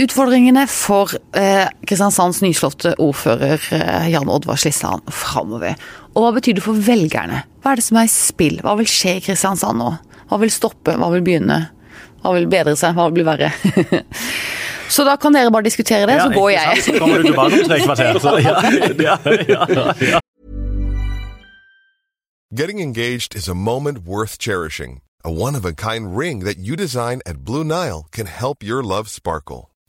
utfordringene 0.01 0.65
for 0.71 1.13
eh, 1.39 1.69
Kristiansands 1.87 2.41
nyslåtte 2.45 2.95
ordfører 3.03 3.63
eh, 3.77 4.09
Jan 4.13 4.31
Oddvar 4.33 4.59
Slisland 4.61 5.07
framover. 5.13 5.79
Og 6.15 6.25
hva 6.25 6.33
betyr 6.37 6.59
det 6.59 6.65
for 6.65 6.79
velgerne? 6.79 7.45
Hva 7.63 7.73
er 7.73 7.81
det 7.81 7.87
som 7.87 8.01
er 8.01 8.09
i 8.09 8.13
spill? 8.13 8.61
Hva 8.65 8.77
vil 8.81 8.91
skje 8.91 9.19
i 9.19 9.25
Kristiansand 9.25 9.81
nå? 9.81 9.95
Hva 10.31 10.41
vil 10.43 10.53
stoppe? 10.53 10.97
Hva 10.99 11.11
vil 11.15 11.25
begynne? 11.27 11.61
Hva 12.25 12.35
vil 12.37 12.49
bedre 12.51 12.77
seg? 12.81 12.97
Hva 12.97 13.09
vil 13.09 13.19
bli 13.21 13.27
verre? 13.29 13.53
Så 14.95 15.05
da 15.05 15.17
kan 15.17 15.33
dere 15.33 15.51
bare 15.51 15.65
diskutere 15.65 16.07
det, 16.07 16.19
Ja, 16.19 16.27
så 16.29 16.35
går 16.37 16.51
jeg. 16.51 16.83
Så 16.85 16.93
kommer 17.01 17.19
du 17.19 17.31
tilbake 17.31 17.57
om 17.57 17.69
tre 17.69 17.79
kvarter. 17.81 18.19
Så, 18.21 18.35
ja, 18.45 18.61
ja, 19.01 19.17
ja, 19.49 19.87
ja. 20.13 20.21
Getting 22.53 22.79
engaged 22.81 23.35
is 23.35 23.49
a 23.49 23.55
moment 23.55 24.07
worth 24.07 24.39
cherishing. 24.39 25.01
A 25.25 25.31
one 25.31 25.57
of 25.57 25.65
a 25.65 25.73
kind 25.73 26.17
ring 26.17 26.45
that 26.45 26.59
you 26.59 26.77
design 26.77 27.23
at 27.27 27.45
Blue 27.45 27.65
Nile 27.65 28.07
can 28.13 28.27
help 28.27 28.63
your 28.63 28.83
love 28.83 29.09
sparkle. 29.09 29.74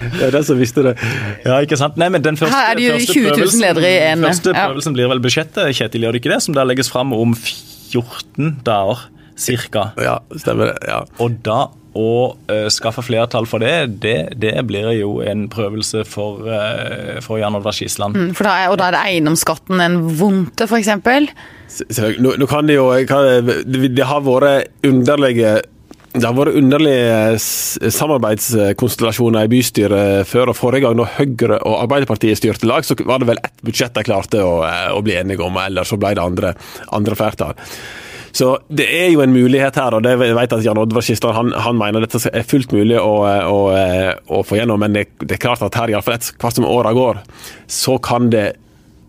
Det 0.00 0.22
er 0.28 0.34
den 0.34 0.44
som 0.46 0.58
visste 0.60 0.84
det. 0.86 0.94
Ja, 1.44 1.58
ikke 1.64 1.76
sant? 1.80 1.98
Nei, 2.00 2.08
men 2.12 2.22
den 2.24 2.38
første, 2.40 2.54
Her 2.56 2.72
er 2.72 2.78
det 2.80 2.86
jo 2.86 2.98
20 2.98 3.26
000 3.28 3.34
prøvelsen- 3.36 3.64
ledere 3.64 3.90
i 3.90 3.98
en- 4.12 4.24
Første 4.24 4.54
ja. 4.54 4.66
prøvelsen 4.68 4.96
blir 4.96 5.10
vel 5.12 5.20
budsjettet, 5.20 5.74
Kjetil, 5.76 6.06
gjør 6.06 6.16
det 6.16 6.22
ikke 6.22 6.34
det? 6.34 6.42
Som 6.42 6.54
der 6.56 6.64
legges 6.68 6.90
fram 6.92 7.12
om 7.16 7.34
14 7.34 8.56
dager, 8.64 9.04
cirka. 9.40 9.90
Ja, 10.00 10.18
stemmer 10.36 10.72
det. 10.72 10.78
Ja. 10.88 11.04
Og 11.20 11.38
da 11.44 11.68
å 11.96 12.36
uh, 12.36 12.68
skaffe 12.70 13.02
flertall 13.02 13.48
for 13.50 13.58
det, 13.58 14.00
det, 14.02 14.38
det 14.38 14.52
blir 14.68 14.92
jo 14.94 15.16
en 15.26 15.48
prøvelse 15.50 16.04
for, 16.06 16.44
uh, 16.46 17.18
for 17.24 17.40
Jan 17.40 17.56
Oddvar 17.58 17.74
Skisland. 17.74 18.14
Mm, 18.14 18.28
For 18.38 18.46
da 18.46 18.52
er, 18.62 18.68
og 18.70 18.78
da 18.78 18.90
er 18.90 18.94
det 18.94 19.00
eiendomsskatten 19.08 19.82
en 19.82 19.96
vondte, 20.20 20.68
f.eks. 20.70 20.92
Selvfølgelig. 21.70 22.20
Nå, 22.22 22.36
nå 22.38 22.48
kan 22.50 22.66
det 22.70 22.76
jo 22.78 22.86
kan, 23.10 23.26
det, 23.66 23.90
det 23.96 24.06
har 24.06 24.22
vært 24.26 24.70
underlige 24.86 25.56
det 26.10 26.26
har 26.26 26.34
vært 26.34 26.56
underlige 26.58 27.38
samarbeidskonstellasjoner 27.94 29.46
i 29.46 29.50
bystyret 29.52 30.26
før 30.26 30.50
og 30.50 30.58
forrige 30.58 30.88
gang, 30.88 30.96
når 30.98 31.12
Høyre 31.20 31.58
og 31.60 31.76
Arbeiderpartiet 31.84 32.40
styrte 32.40 32.66
lag, 32.66 32.86
så 32.86 32.96
var 33.06 33.22
det 33.22 33.28
vel 33.30 33.42
ett 33.46 33.62
budsjett 33.62 33.94
de 33.94 34.02
klarte 34.06 34.42
å, 34.42 34.64
eh, 34.66 34.88
å 34.90 35.02
bli 35.06 35.14
enige 35.20 35.46
om, 35.46 35.58
eller 35.62 35.86
så 35.86 36.00
ble 36.00 36.16
det 36.18 36.24
andre, 36.24 36.54
andre 36.90 37.14
flertall. 37.14 37.54
Så 38.32 38.58
det 38.66 38.88
er 38.90 39.08
jo 39.10 39.22
en 39.22 39.34
mulighet 39.34 39.78
her, 39.78 39.94
og 39.94 40.02
det 40.02 40.16
vet 40.18 40.52
at 40.54 40.64
Jan 40.66 40.78
Oddvar 40.78 41.02
Skistad 41.02 41.34
han, 41.34 41.52
han 41.54 41.78
mener 41.78 42.02
dette 42.02 42.22
er 42.30 42.46
fullt 42.46 42.74
mulig 42.74 42.98
å, 42.98 43.14
å, 43.26 43.60
å 44.26 44.42
få 44.46 44.58
gjennom, 44.58 44.82
men 44.82 44.94
det, 44.94 45.06
det 45.22 45.38
er 45.38 45.44
klart 45.46 45.62
at 45.66 45.78
her, 45.78 45.94
iallfall 45.94 46.18
hvert 46.18 46.58
som 46.58 46.66
åra 46.66 46.94
går, 46.94 47.22
så 47.70 47.98
kan 48.02 48.30
det 48.34 48.48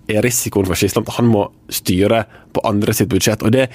er 0.09 0.25
risikoen 0.25 0.69
for 0.69 0.77
Skistad 0.77 1.05
at 1.05 1.17
han 1.17 1.29
må 1.33 1.47
styre 1.69 2.25
på 2.53 2.65
andre 2.67 2.93
sitt 2.97 3.09
budsjett. 3.09 3.45
og 3.45 3.53
det 3.53 3.69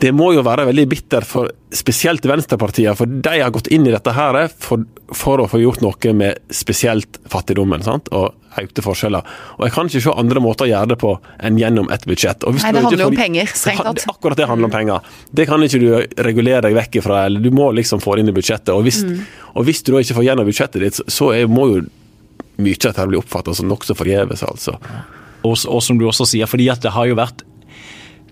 det 0.00 0.10
må 0.12 0.32
jo 0.36 0.42
være 0.44 0.66
veldig 0.68 0.84
bittert 0.90 1.24
for 1.24 1.48
spesielt 1.72 2.24
venstrepartiene, 2.28 2.94
for 2.98 3.06
de 3.08 3.38
har 3.40 3.50
gått 3.54 3.70
inn 3.72 3.86
i 3.88 3.92
dette 3.94 4.12
her 4.12 4.36
for, 4.60 4.82
for 5.16 5.40
å 5.40 5.46
få 5.48 5.60
gjort 5.62 5.80
noe 5.84 6.12
med 6.16 6.40
spesielt 6.52 7.16
fattigdommen 7.32 7.82
sant? 7.86 8.10
og 8.12 8.34
økte 8.56 8.80
forskjeller. 8.80 9.24
Og 9.58 9.66
Jeg 9.66 9.72
kan 9.74 9.88
ikke 9.90 10.00
se 10.00 10.12
andre 10.16 10.40
måter 10.40 10.64
å 10.64 10.68
gjøre 10.70 10.88
det 10.94 10.96
på 11.02 11.10
enn 11.44 11.58
gjennom 11.60 11.90
et 11.92 12.06
budsjett. 12.08 12.44
Og 12.48 12.54
hvis 12.56 12.64
Nei, 12.64 12.70
det 12.72 12.82
handler 12.86 13.02
jo 13.04 13.08
om 13.10 13.16
penger, 13.18 13.50
strengt 13.52 13.82
tatt. 13.84 14.04
akkurat 14.08 14.36
det 14.40 14.46
handler 14.48 14.70
om 14.70 14.72
penger. 14.72 15.10
Det 15.36 15.44
kan 15.50 15.60
ikke 15.66 15.80
du 15.82 15.90
regulere 16.24 16.62
deg 16.64 16.76
vekk 16.78 16.96
ifra, 17.02 17.24
eller 17.28 17.44
du 17.44 17.50
må 17.52 17.68
liksom 17.76 18.00
få 18.00 18.16
det 18.16 18.24
inn 18.24 18.32
i 18.32 18.36
budsjettet. 18.36 18.72
Og 18.72 18.82
hvis, 18.88 19.02
Mm. 19.04 19.20
og 19.56 19.64
hvis 19.68 19.82
du 19.84 19.92
da 19.92 19.98
ikke 20.00 20.16
får 20.16 20.24
gjennom 20.28 20.48
budsjettet 20.48 20.80
ditt, 20.80 21.00
så- 21.12 21.32
er, 21.36 21.46
må 21.48 21.68
jo 21.74 21.84
mye 22.58 22.72
av 22.80 22.92
dette 22.94 23.08
bli 23.08 23.18
oppfattet 23.20 23.54
som 23.56 23.68
nokså 23.68 23.92
forgjeves, 23.96 24.42
altså. 24.42 24.78
Og, 25.44 25.56
og 25.68 25.82
som 25.82 25.98
du 25.98 26.06
også 26.08 26.24
sier, 26.26 26.46
fordi 26.48 26.70
at 26.72 26.80
det 26.80 26.92
har 26.96 27.06
jo 27.06 27.14
vært 27.14 27.44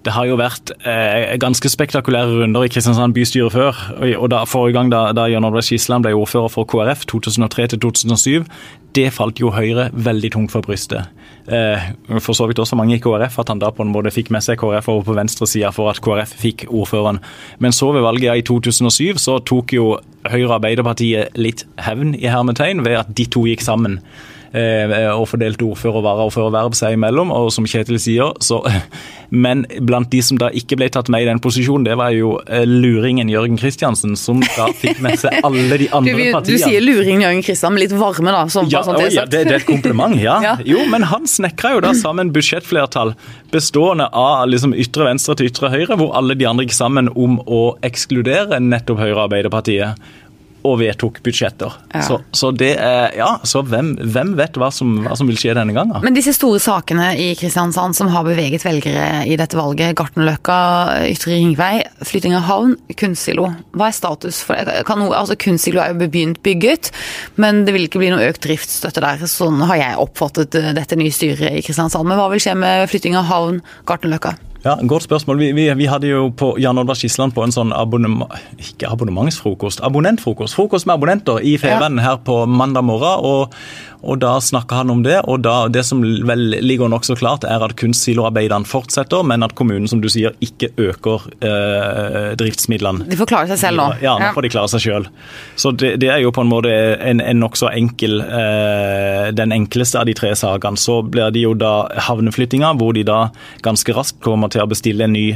det 0.04 0.12
har 0.12 0.28
jo 0.28 0.36
vært 0.36 0.72
eh, 0.84 1.34
ganske 1.40 1.70
spektakulære 1.72 2.42
runder 2.42 2.66
i 2.66 2.70
Kristiansand 2.72 3.16
bystyre 3.16 3.50
før. 3.52 3.78
og, 4.18 4.28
da, 4.32 4.44
Forrige 4.48 4.76
gang 4.76 4.92
da, 4.92 5.06
da 5.16 5.26
Jan 5.32 5.46
Oddvar 5.48 5.64
Skisland 5.64 6.04
ble 6.04 6.12
ordfører 6.16 6.52
for 6.52 6.68
KrF, 6.68 7.06
2003 7.08 7.68
til 7.72 7.80
2007, 7.86 8.44
det 8.94 9.08
falt 9.16 9.40
jo 9.40 9.50
Høyre 9.54 9.88
veldig 9.92 10.30
tungt 10.36 10.52
for 10.52 10.64
brystet. 10.64 11.08
Eh, 11.48 11.88
for 12.20 12.36
så 12.36 12.46
vidt 12.48 12.60
også 12.62 12.76
mange 12.78 12.98
i 12.98 13.02
KrF, 13.02 13.40
at 13.40 13.50
han 13.50 13.62
da 13.62 13.72
på 13.74 13.84
en 13.84 13.92
måte 13.92 14.12
fikk 14.14 14.30
med 14.34 14.44
seg 14.44 14.60
KrF 14.60 14.90
over 14.92 15.08
på 15.08 15.16
venstresida 15.16 15.72
for 15.74 15.90
at 15.90 16.02
KrF 16.04 16.36
fikk 16.40 16.66
ordføreren. 16.68 17.22
Men 17.64 17.72
så 17.72 17.90
ved 17.96 18.04
valget 18.04 18.44
i 18.44 18.46
2007 18.46 19.18
så 19.24 19.40
tok 19.40 19.74
jo 19.76 19.94
Høyre 20.24 20.46
og 20.48 20.58
Arbeiderpartiet 20.60 21.36
litt 21.36 21.66
hevn 21.84 22.14
i 22.16 22.30
hermetegn 22.32 22.84
ved 22.84 23.00
at 23.02 23.12
de 23.16 23.28
to 23.28 23.44
gikk 23.48 23.64
sammen 23.64 23.98
og 24.54 25.26
fordelt 25.26 25.62
ordfører 25.66 25.98
og 25.98 26.04
varaordførerverv 26.06 26.76
seg 26.78 26.94
imellom. 26.98 27.32
Og 27.34 27.50
som 27.54 27.66
Kjetil 27.66 27.98
sier, 28.02 28.32
så 28.44 28.62
Men 29.34 29.64
blant 29.82 30.10
de 30.12 30.20
som 30.22 30.38
da 30.38 30.50
ikke 30.54 30.76
ble 30.78 30.86
tatt 30.92 31.08
med 31.10 31.24
i 31.24 31.26
den 31.26 31.40
posisjonen, 31.42 31.86
det 31.88 31.96
var 31.98 32.12
jo 32.14 32.36
eh, 32.46 32.62
luringen 32.68 33.30
Jørgen 33.32 33.56
Kristiansen, 33.58 34.14
som 34.20 34.42
da 34.44 34.68
fikk 34.78 35.00
med 35.02 35.18
seg 35.18 35.40
alle 35.46 35.78
de 35.80 35.88
andre 35.90 36.12
partiene. 36.12 36.28
du 36.30 36.36
partiene. 36.36 36.60
sier 36.62 36.84
luringen 36.84 37.24
Jørgen 37.24 37.42
Kristiansen, 37.46 37.80
litt 37.82 37.94
varme, 37.98 38.34
da. 38.34 38.44
Som, 38.52 38.68
Ja, 38.70 38.84
sånn 38.86 39.00
å, 39.00 39.08
ja, 39.10 39.24
det, 39.26 39.44
det 39.48 39.56
er 39.56 39.62
et 39.62 39.68
kompliment, 39.68 40.14
ja. 40.20 40.38
Ja. 40.44 40.54
Jo, 40.66 40.82
men 40.92 41.06
han 41.08 41.24
snekra 41.30 41.74
jo 41.76 41.80
da 41.82 41.94
sammen 41.96 42.30
budsjettflertall 42.34 43.14
bestående 43.54 44.10
av 44.12 44.44
liksom 44.50 44.74
ytre 44.76 45.06
venstre 45.08 45.36
til 45.38 45.48
ytre 45.48 45.70
høyre, 45.72 45.96
hvor 45.98 46.12
alle 46.18 46.36
de 46.38 46.46
andre 46.48 46.66
gikk 46.66 46.76
sammen 46.76 47.08
om 47.14 47.38
å 47.46 47.62
ekskludere 47.86 48.60
nettopp 48.62 49.00
Høyre 49.00 49.16
og 49.16 49.22
Arbeiderpartiet. 49.28 50.04
Og 50.64 50.78
vedtok 50.80 51.20
budsjetter. 51.24 51.74
Ja. 51.92 52.02
Så, 52.06 52.18
så 52.32 52.50
det 52.56 52.74
er 52.80 53.12
Ja, 53.18 53.36
så 53.44 53.60
hvem, 53.66 53.92
hvem 54.00 54.32
vet 54.38 54.56
hva 54.58 54.70
som, 54.72 54.94
hva 55.04 55.16
som 55.18 55.28
vil 55.28 55.36
skje 55.38 55.54
denne 55.58 55.74
gangen? 55.76 56.00
Men 56.04 56.16
disse 56.16 56.32
store 56.36 56.60
sakene 56.62 57.10
i 57.20 57.32
Kristiansand 57.38 57.96
som 57.96 58.08
har 58.12 58.24
beveget 58.26 58.64
velgere 58.64 59.24
i 59.28 59.36
dette 59.40 59.58
valget, 59.58 59.94
Gartnerløkka, 59.98 60.56
Ytre 61.10 61.36
ringvei, 61.36 61.82
flytting 62.06 62.36
av 62.38 62.46
havn, 62.48 62.74
kunstsilo. 62.96 63.50
Hva 63.76 63.90
er 63.90 63.98
status 63.98 64.40
for 64.46 64.56
det? 64.56 64.80
Kan 64.88 65.04
altså 65.10 65.36
Kunstsilo 65.40 65.82
er 65.82 65.92
jo 65.92 66.00
begynt 66.06 66.40
bygget, 66.46 66.90
men 67.40 67.64
det 67.68 67.76
vil 67.76 67.86
ikke 67.88 68.00
bli 68.02 68.10
noe 68.14 68.30
økt 68.30 68.42
driftsstøtte 68.46 69.04
der. 69.04 69.28
Sånn 69.30 69.60
har 69.68 69.80
jeg 69.80 70.00
oppfattet 70.00 70.56
eh, 70.58 70.72
dette 70.76 70.98
nye 70.98 71.12
styret 71.14 71.60
i 71.60 71.62
Kristiansand. 71.64 72.08
Men 72.08 72.20
hva 72.20 72.30
vil 72.32 72.42
skje 72.42 72.56
med 72.58 72.88
flytting 72.90 73.18
av 73.20 73.28
havn, 73.30 73.62
Gartnerløkka? 73.88 74.36
Ja, 74.64 74.78
Godt 74.80 75.02
spørsmål. 75.02 75.38
Vi, 75.38 75.52
vi, 75.52 75.66
vi 75.76 75.84
hadde 75.84 76.08
jo 76.08 76.30
på 76.32 76.54
Jan 76.58 76.78
Oddvar 76.80 76.96
Skisland 76.96 77.34
på 77.36 77.42
en 77.44 77.52
sånn 77.52 77.72
abonnement, 77.76 78.32
ikke 78.56 78.88
abonnementsfrokost, 78.88 79.82
abonnentfrokost. 79.84 80.56
Frokost 80.56 80.88
med 80.88 80.96
abonnenter 80.96 81.42
i 81.44 81.58
Feven 81.60 82.00
her 82.00 82.16
på 82.24 82.38
mandag 82.48 82.86
morgen. 82.88 83.26
og, 83.28 83.58
og 84.04 84.20
Da 84.22 84.34
snakka 84.40 84.82
han 84.82 84.90
om 84.92 85.02
det. 85.02 85.20
og 85.24 85.42
da, 85.42 85.68
Det 85.68 85.84
som 85.84 86.02
vel 86.02 86.42
ligger 86.60 86.88
nokså 86.92 87.16
klart, 87.18 87.44
er 87.44 87.62
at 87.64 87.76
kunstsiloarbeidene 87.80 88.68
fortsetter, 88.68 89.24
men 89.24 89.42
at 89.42 89.54
kommunen 89.54 89.88
som 89.88 90.00
du 90.00 90.08
sier, 90.12 90.34
ikke 90.44 90.70
øker 90.76 91.26
eh, 91.40 92.34
driftsmidlene. 92.40 93.08
De 93.08 93.16
får 93.16 93.30
klare 93.30 93.48
seg 93.52 93.58
selv 93.62 93.80
nå. 93.80 93.88
Ja, 94.04 94.16
nå 94.20 94.32
får 94.36 94.46
de 94.46 94.52
klare 94.54 94.68
seg 94.72 94.84
sjøl. 94.84 95.08
Så 95.56 95.72
det, 95.72 95.94
det 96.02 96.10
er 96.12 96.22
jo 96.24 96.32
på 96.34 96.44
en 96.44 96.52
måte 96.52 96.72
en, 96.72 97.20
en 97.20 97.40
nokså 97.42 97.70
enkel 97.72 98.20
eh, 98.24 99.32
Den 99.34 99.52
enkleste 99.54 100.00
av 100.00 100.06
de 100.06 100.14
tre 100.14 100.34
sakene. 100.38 100.80
Så 100.80 101.00
blir 101.02 101.32
det 101.34 101.42
jo 101.44 101.54
da 101.58 101.88
havneflyttinga, 102.08 102.74
hvor 102.78 102.94
de 102.96 103.04
da 103.08 103.28
ganske 103.64 103.96
raskt 103.96 104.20
kommer 104.24 104.52
til 104.52 104.64
å 104.64 104.70
bestille 104.70 105.06
en 105.08 105.16
ny 105.16 105.28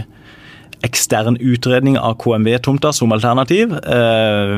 ekstern 0.86 1.36
utredning 1.40 1.98
av 1.98 2.16
KMV-tomta 2.22 2.92
som 2.94 3.12
alternativ. 3.14 3.72
Eh, 3.78 4.52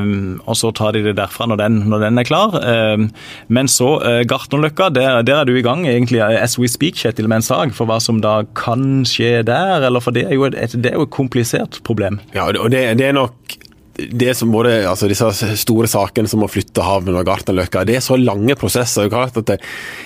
og 0.45 0.57
så 0.57 0.71
tar 0.75 0.95
de 0.95 1.03
det 1.07 1.15
derfra 1.17 1.47
når 1.49 1.61
den, 1.63 1.79
når 1.91 2.05
den 2.05 2.21
er 2.21 2.27
klar. 2.27 2.57
Eh, 2.61 3.07
men 3.53 3.71
så 3.71 3.93
eh, 4.05 4.21
Gartnerløkka, 4.29 4.91
der, 4.93 5.21
der 5.27 5.41
er 5.41 5.49
du 5.49 5.55
i 5.57 5.65
gang 5.65 5.87
egentlig 5.89 6.21
as 6.21 6.57
we 6.61 6.69
speak, 6.71 6.99
Kjetil, 7.01 7.29
med 7.31 7.41
en 7.41 7.47
sak 7.49 7.75
for 7.77 7.89
hva 7.89 7.99
som 8.03 8.21
da 8.23 8.41
kan 8.57 9.03
skje 9.07 9.41
der. 9.47 9.87
eller 9.87 10.03
For 10.03 10.15
det 10.15 10.27
er 10.27 10.37
jo 10.37 10.47
et, 10.51 10.77
det 10.77 10.93
er 10.93 10.99
jo 10.99 11.07
et 11.09 11.15
komplisert 11.15 11.81
problem. 11.87 12.21
Ja, 12.35 12.49
og 12.51 12.69
det, 12.73 12.85
det 13.01 13.09
er 13.09 13.17
nok 13.17 13.57
det 14.01 14.33
som 14.37 14.53
både, 14.53 14.85
altså 14.87 15.09
Disse 15.11 15.27
store 15.59 15.89
sakene 15.91 16.29
som 16.29 16.43
å 16.45 16.49
flytte 16.49 16.85
havn 16.85 17.15
og 17.15 17.25
Gartnerløkka, 17.27 17.83
det 17.87 17.97
er 17.99 18.05
så 18.05 18.17
lange 18.19 18.55
prosesser. 18.59 19.09
Er 19.09 19.27
at 19.27 19.41
det, 19.49 19.59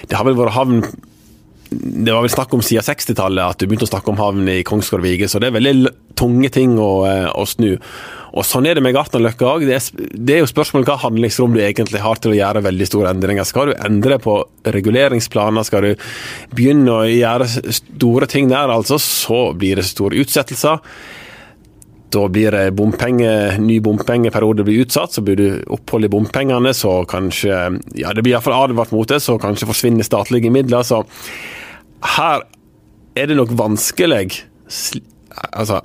det 0.10 0.18
har 0.18 0.28
vel 0.28 0.40
vært 0.40 0.56
havn 0.56 0.82
det 1.70 2.14
var 2.14 2.22
vel 2.24 2.34
snakk 2.34 2.54
om 2.54 2.62
siden 2.64 2.86
60-tallet 2.86 3.56
at 3.56 3.62
du 3.62 3.66
begynte 3.66 3.88
å 3.88 3.90
snakke 3.90 4.12
om 4.12 4.20
havn 4.22 4.50
i 4.52 4.62
Kongsgård 4.68 5.04
Vige, 5.04 5.30
så 5.32 5.42
det 5.42 5.50
er 5.50 5.58
veldig 5.58 5.92
tunge 6.18 6.52
ting 6.54 6.78
å, 6.80 6.92
eh, 7.10 7.28
å 7.32 7.46
snu. 7.50 7.74
Og 8.36 8.44
Sånn 8.44 8.68
er 8.68 8.76
det 8.76 8.84
med 8.84 8.94
Gartnerløkka 8.96 9.48
òg. 9.48 9.66
Det, 9.68 9.80
det 9.96 10.36
er 10.36 10.42
jo 10.44 10.52
spørsmålet 10.52 10.90
hva 10.90 10.98
handlingsrom 11.06 11.56
du 11.56 11.62
egentlig 11.64 12.04
har 12.04 12.20
til 12.20 12.34
å 12.34 12.38
gjøre 12.38 12.66
veldig 12.66 12.88
store 12.90 13.14
endringer. 13.16 13.48
Skal 13.48 13.72
du 13.72 13.78
endre 13.80 14.20
på 14.20 14.38
reguleringsplaner, 14.76 15.64
skal 15.68 15.88
du 15.88 16.08
begynne 16.56 16.98
å 17.00 17.06
gjøre 17.08 17.48
store 17.80 18.28
ting 18.32 18.52
der, 18.52 18.74
altså, 18.76 19.00
så 19.00 19.48
blir 19.56 19.80
det 19.80 19.88
store 19.88 20.20
utsettelser. 20.20 20.84
Da 22.16 22.26
blir 22.32 22.56
det 22.56 22.70
bompenge, 22.78 23.58
ny 23.60 23.82
bompengeperiode 23.84 24.64
blir 24.68 24.86
utsatt, 24.86 25.16
så 25.16 25.24
blir 25.26 25.40
det 25.40 25.50
opphold 25.74 26.08
i 26.08 26.12
bompengene, 26.14 26.72
så 26.76 27.02
kanskje 27.10 27.56
Ja, 28.00 28.14
det 28.16 28.24
blir 28.24 28.36
iallfall 28.38 28.56
advart 28.56 28.94
mot 28.96 29.10
det, 29.10 29.20
så 29.24 29.38
kanskje 29.42 29.68
forsvinner 29.68 30.08
statlige 30.08 30.54
midler. 30.54 30.86
Så 30.88 31.04
her 32.16 32.46
er 33.16 33.32
det 33.32 33.40
nok 33.40 33.56
vanskelig 33.58 34.44
Altså, 35.52 35.82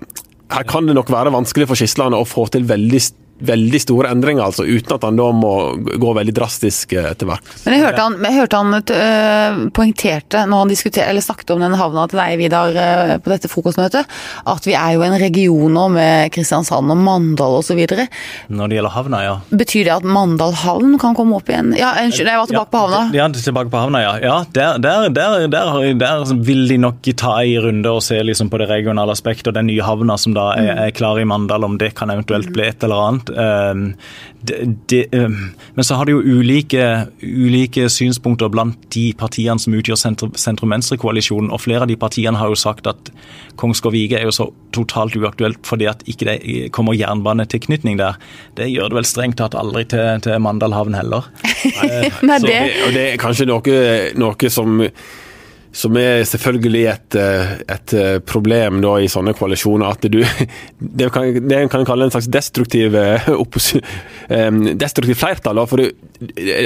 her 0.55 0.66
kan 0.69 0.87
det 0.87 0.95
nok 0.95 1.11
være 1.11 1.33
vanskelig 1.35 1.66
for 1.71 1.79
Skisland 1.79 2.14
å 2.14 2.27
få 2.27 2.47
til 2.55 2.69
veldig, 2.69 3.01
veldig 3.40 3.81
store 3.83 4.11
endringer, 4.14 4.44
altså, 4.44 4.64
uten 4.66 4.96
at 4.96 5.07
han 5.07 5.18
da 5.18 5.29
må 5.35 5.53
gå 6.00 6.12
veldig 6.16 6.35
drastisk 6.37 6.94
eh, 6.96 7.11
til 7.18 7.31
verks. 7.31 7.64
Men 7.64 7.76
jeg 7.76 7.85
hørte 7.87 8.05
han, 8.07 8.18
jeg 8.26 8.38
hørte 8.38 8.61
han 8.61 8.76
uh, 8.79 9.62
poengterte 9.76 10.44
når 10.50 10.64
han 10.64 10.74
eller 11.11 11.24
snakket 11.24 11.53
om 11.55 11.64
den 11.64 11.76
havna 11.79 12.07
til 12.11 12.20
deg, 12.20 12.37
Vidar, 12.40 12.76
uh, 12.76 13.14
på 13.22 13.33
dette 13.33 13.50
frokostmøtet, 13.50 14.18
at 14.55 14.68
vi 14.68 14.76
er 14.76 14.96
jo 14.96 15.05
en 15.07 15.16
region 15.20 15.76
nå 15.76 15.87
med 15.94 16.33
Kristiansand 16.35 16.92
og 16.92 17.00
Mandal 17.00 17.59
osv. 17.61 17.81
Når 17.81 18.70
det 18.70 18.79
gjelder 18.79 18.94
havna, 18.94 19.22
ja. 19.24 19.37
Betyr 19.50 19.88
det 19.88 19.96
at 19.98 20.07
Mandal 20.07 20.55
havn 20.62 20.96
kan 21.00 21.16
komme 21.18 21.38
opp 21.40 21.50
igjen? 21.50 21.72
Ja, 21.79 21.94
unnskyld, 22.05 22.31
jeg 22.31 22.42
var 22.42 22.50
tilbake 22.50 22.74
på 22.74 22.85
havna. 22.85 23.03
Ja, 23.16 23.29
tilbake 23.35 23.72
på 23.72 23.83
havna, 23.83 24.03
ja. 24.05 24.14
ja 24.24 24.37
der, 24.57 24.79
der, 24.83 25.09
der, 25.14 25.46
der, 25.53 25.81
der 26.00 26.35
vil 26.46 26.66
de 26.70 26.81
nok 26.81 27.11
ta 27.16 27.38
en 27.42 27.64
runde 27.64 27.94
og 27.96 28.03
se 28.05 28.20
liksom 28.24 28.50
på 28.53 28.61
det 28.61 28.68
regionale 28.70 29.14
aspektet 29.16 29.50
og 29.50 29.57
den 29.57 29.70
nye 29.70 29.85
havna 29.85 30.16
som 30.20 30.35
da 30.37 30.50
er, 30.59 30.72
er 30.87 30.94
klar 30.94 31.20
i 31.20 31.26
Mandal, 31.29 31.64
om 31.66 31.79
det 31.81 31.92
kan 31.98 32.12
eventuelt 32.12 32.53
bli 32.55 32.68
et 32.68 32.85
eller 32.87 33.05
annet. 33.09 33.30
Um, 33.35 33.83
de, 34.47 34.59
de, 34.88 35.01
um, 35.12 35.51
men 35.77 35.87
så 35.87 35.99
har 35.99 36.09
de 36.09 36.14
jo 36.14 36.38
ulike, 36.40 36.85
ulike 37.23 37.88
synspunkter 37.93 38.51
blant 38.53 38.79
de 38.95 39.11
partiene 39.19 39.61
som 39.61 39.77
utgjør 39.77 39.99
sentrum, 40.01 40.33
sentrum-venstre-koalisjonen, 40.38 41.51
og 41.53 41.62
flere 41.62 41.85
av 41.85 41.90
de 41.90 41.99
partiene 42.01 42.40
har 42.40 42.53
jo 42.53 42.59
sagt 42.59 42.88
at 42.90 43.12
Kongsgård-Vige 43.61 44.19
er 44.19 44.29
jo 44.29 44.35
så 44.35 44.49
totalt 44.75 45.16
uaktuelt 45.19 45.61
fordi 45.66 45.88
at 45.90 46.05
ikke 46.09 46.29
det 46.29 46.38
kommer 46.75 46.97
jernbanetilknytning 46.97 47.99
der. 48.01 48.19
Det 48.57 48.71
gjør 48.71 48.93
det 48.93 49.01
vel 49.01 49.09
strengt 49.09 49.40
tatt 49.40 49.57
aldri 49.59 49.85
til, 49.90 50.23
til 50.25 50.40
Mandalhavn 50.43 50.97
heller. 50.97 51.29
Nei, 52.27 52.38
Så 52.40 52.47
det, 52.47 52.55
det, 52.55 52.79
og 52.87 52.95
det 52.97 53.07
er 53.09 53.21
kanskje 53.21 53.49
noe, 53.51 53.81
noe 54.21 54.53
som, 54.53 54.81
som 55.72 55.94
er 55.96 56.24
selvfølgelig 56.26 56.83
et, 56.90 57.16
eh, 57.18 57.52
et 57.70 57.94
eh, 57.94 58.16
problem 58.26 58.80
da 58.83 58.96
i 58.98 59.09
sånne 59.11 59.35
koalisjoner. 59.38 59.87
At 59.87 60.06
du 60.11 60.18
Det 61.00 61.11
kan, 61.14 61.37
det 61.46 61.61
kan 61.70 61.85
kalle 61.87 62.09
en 62.09 62.12
slags 62.12 62.28
destruktiv, 62.33 62.96
eh, 62.96 63.28
destruktiv 64.74 65.14
flertall. 65.20 65.61
da, 65.61 65.66
For 65.70 65.80
du, 65.80 65.90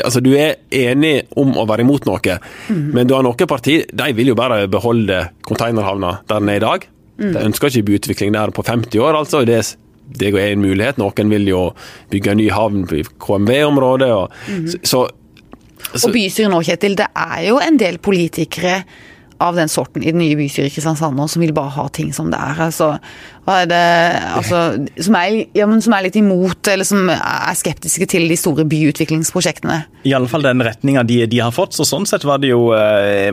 altså, 0.02 0.22
du 0.24 0.32
er 0.38 0.56
enig 0.70 1.28
om 1.36 1.52
å 1.60 1.66
være 1.68 1.84
imot 1.84 2.08
noe, 2.08 2.38
men 2.68 3.06
du 3.06 3.14
har 3.14 3.24
noen 3.26 3.50
parti 3.50 3.82
de 3.84 4.10
vil 4.16 4.32
jo 4.32 4.38
bare 4.38 4.64
beholde 4.70 5.26
konteinerhavna 5.44 6.20
der 6.28 6.40
den 6.40 6.52
er 6.52 6.60
i 6.60 6.64
dag. 6.64 6.86
De 7.20 7.44
ønsker 7.44 7.70
ikke 7.70 7.90
byutvikling 7.92 8.32
der 8.34 8.50
på 8.50 8.64
50 8.66 8.98
år, 8.98 9.18
altså. 9.20 9.44
Det, 9.46 9.60
det 10.18 10.32
er 10.32 10.52
en 10.52 10.64
mulighet. 10.64 10.98
Noen 10.98 11.30
vil 11.30 11.46
jo 11.48 11.60
bygge 12.10 12.32
en 12.32 12.40
ny 12.40 12.48
havn 12.50 12.88
i 12.90 13.04
KMV-området. 13.04 14.10
Mm 14.48 14.64
-hmm. 14.64 14.80
så 14.82 15.06
og 15.94 16.14
bystyret 16.14 16.52
nå, 16.52 16.62
Kjetil, 16.66 16.96
det 16.98 17.10
er 17.14 17.42
jo 17.48 17.58
en 17.62 17.78
del 17.80 18.00
politikere 18.02 18.80
av 19.42 19.56
den 19.58 19.70
sorten 19.70 20.02
i 20.02 20.12
det 20.12 20.18
nye 20.18 20.36
bystyret 20.38 20.70
i 20.70 20.74
Kristiansand 20.74 21.16
nå, 21.18 21.26
som 21.30 21.42
vil 21.42 21.54
bare 21.54 21.74
ha 21.76 21.86
ting 21.94 22.12
som 22.14 22.30
det 22.32 22.40
er. 22.40 22.60
Altså, 22.68 22.94
hva 23.44 23.58
er 23.62 23.66
det, 23.68 23.80
altså, 24.38 24.60
som, 25.04 25.16
er, 25.20 25.42
ja, 25.56 25.66
men 25.68 25.82
som 25.84 25.92
er 25.92 26.06
litt 26.06 26.16
imot, 26.16 26.64
eller 26.72 26.86
som 26.88 27.10
er 27.12 27.56
skeptiske 27.58 28.06
til 28.08 28.24
de 28.30 28.36
store 28.40 28.64
byutviklingsprosjektene. 28.64 29.82
I 30.08 30.12
alle 30.16 30.28
fall 30.28 30.44
den 30.44 30.60
retninga 30.64 31.02
de, 31.08 31.22
de 31.28 31.38
har 31.40 31.52
fått. 31.52 31.72
så 31.76 31.84
Sånn 31.88 32.06
sett 32.08 32.24
var 32.28 32.38
det 32.42 32.50
jo, 32.52 32.70
eh, 32.76 33.30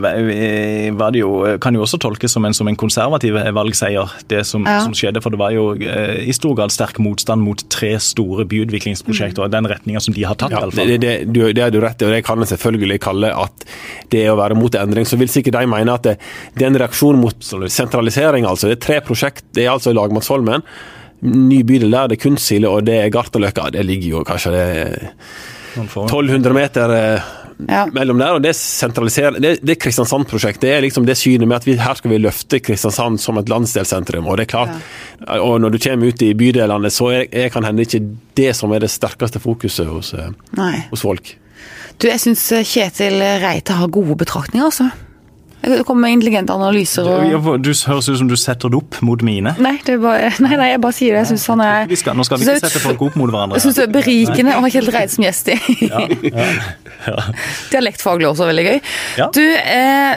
var 0.96 1.12
det 1.16 1.20
jo 1.24 1.32
kan 1.64 1.76
jo 1.76 1.84
også 1.86 2.00
tolkes 2.00 2.32
som 2.32 2.46
en, 2.48 2.54
som 2.56 2.68
en 2.68 2.76
konservativ 2.80 3.36
valgseier, 3.56 4.12
det 4.32 4.46
som, 4.48 4.64
Ja. 4.68 4.82
som 4.86 4.94
skjedde. 4.96 5.22
For 5.24 5.32
det 5.34 5.40
var 5.42 5.52
jo 5.56 5.72
eh, 5.76 6.28
i 6.30 6.36
stor 6.36 6.56
grad 6.56 6.72
sterk 6.72 7.00
motstand 7.04 7.42
mot 7.44 7.64
tre 7.72 7.94
store 8.00 8.46
byutviklingsprosjekter. 8.52 9.48
Mm. 9.48 9.52
Den 9.52 9.70
retninga 9.74 10.02
som 10.04 10.14
de 10.16 10.24
har 10.28 10.36
tatt, 10.36 10.52
Ja, 10.52 10.62
iallfall. 10.66 10.86
fall. 10.88 11.00
det, 11.00 11.14
det, 11.32 11.54
det 11.56 11.64
er 11.66 11.72
du 11.72 11.80
rett 11.84 12.02
i, 12.02 12.06
og 12.08 12.12
det 12.16 12.24
kan 12.28 12.40
en 12.40 12.48
selvfølgelig 12.52 13.00
kalle 13.04 13.32
at 13.36 13.66
det 14.12 14.26
er 14.26 14.32
å 14.34 14.40
være 14.40 14.56
mot 14.60 14.76
endring. 14.76 15.06
Så 15.08 15.20
vil 15.20 15.32
sikkert 15.32 15.60
de 15.60 15.66
mene 15.72 15.94
at 15.96 16.04
det, 16.08 16.18
det 16.56 16.68
er 16.68 16.72
en 16.74 16.80
reaksjon 16.84 17.20
mot 17.20 17.36
sentralisering. 17.72 18.46
altså. 18.48 18.68
Det 18.72 18.78
er 18.80 18.86
tre 18.88 19.00
prosjekt. 19.06 19.44
Det 19.56 19.66
er 19.66 19.72
altså 19.74 19.94
Lagmannsholmen, 20.02 20.66
ny 21.22 21.62
bydel 21.70 21.92
der, 21.94 22.10
det 22.10 22.18
er 22.18 22.24
Kunstsile 22.26 22.70
og 22.70 22.88
det 22.88 22.98
er 23.04 23.12
Gartnerløkka. 23.14 23.70
Det 23.76 23.86
ligger 23.86 24.18
jo 24.18 24.24
kanskje 24.28 24.56
det 24.56 24.66
er 24.82 24.98
Noen 25.78 25.88
få. 25.88 26.08
1200 26.10 26.58
meter 26.58 26.96
eh, 26.98 27.30
Ja. 27.70 27.84
mellom 27.94 28.18
der, 28.18 28.34
og 28.40 28.42
det 28.42 28.56
sentraliserer 28.58 29.36
Det, 29.38 29.52
det 29.62 29.76
er 29.76 29.78
Kristiansand-prosjektet. 29.84 30.64
Det 30.66 30.72
er 30.74 30.82
liksom 30.82 31.06
det 31.06 31.14
synet 31.20 31.46
med 31.48 31.60
at 31.60 31.68
vi, 31.68 31.76
her 31.78 31.94
skal 32.00 32.10
vi 32.10 32.18
løfte 32.18 32.58
Kristiansand 32.60 33.20
som 33.22 33.38
et 33.38 33.52
landsdelssentrum. 33.54 34.26
Og 34.26 34.40
det 34.40 34.48
er 34.48 34.50
klart, 34.56 34.74
og 35.38 35.60
når 35.62 35.76
du 35.76 35.78
kommer 35.84 36.10
ut 36.10 36.24
i 36.26 36.32
bydelene, 36.34 36.90
så 36.90 37.12
er, 37.14 37.28
er 37.30 37.54
kan 37.54 37.68
hende 37.70 37.86
ikke 37.86 38.02
det 38.40 38.56
som 38.58 38.74
er 38.74 38.82
det 38.82 38.90
sterkeste 38.90 39.40
fokuset 39.44 39.86
hos, 39.94 40.10
eh, 40.18 40.34
hos 40.90 41.06
folk. 41.06 41.36
Du, 42.02 42.08
jeg 42.10 42.18
syns 42.24 42.48
Kjetil 42.66 43.22
Reite 43.46 43.78
har 43.78 43.94
gode 43.94 44.18
betraktninger, 44.18 44.66
altså. 44.72 44.90
Det 45.62 45.84
kommer 45.86 46.08
med 46.08 46.16
intelligente 46.18 46.54
analyser 46.54 47.06
og 47.06 47.62
Du 47.62 47.70
høres 47.70 48.08
ut 48.10 48.18
som 48.18 48.30
du 48.30 48.36
setter 48.40 48.72
det 48.72 48.80
opp 48.80 48.98
mot 49.06 49.22
mine. 49.26 49.54
Nei, 49.62 49.76
det 49.86 50.00
bare, 50.02 50.32
nei, 50.46 50.56
nei, 50.58 50.70
jeg 50.74 50.82
bare 50.82 50.98
sier 50.98 51.14
det. 51.14 51.22
Jeg 51.24 51.32
syns 51.34 51.46
han 51.54 51.62
er 51.66 51.92
Vi 51.92 52.00
skal, 52.02 52.18
nå 52.18 52.26
skal 52.26 52.42
vi 52.42 52.48
ikke 52.50 52.64
sette 52.66 52.82
folk 52.84 53.04
opp 53.10 53.20
mot 53.20 53.30
hverandre. 53.30 53.60
Jeg 53.60 53.68
syns 53.68 53.78
det 53.78 53.86
er 53.86 53.94
berikende 53.94 54.58
å 54.58 54.64
ha 54.66 54.72
Kjell 54.74 54.90
Reid 54.96 55.14
som 55.14 55.28
gjest 55.28 55.52
i. 55.54 55.60
Dialektfaglig 57.72 58.30
også 58.32 58.50
veldig 58.50 58.66
gøy. 58.68 58.80
Ja. 59.22 59.30
Du, 59.36 59.44
eh, 59.46 60.16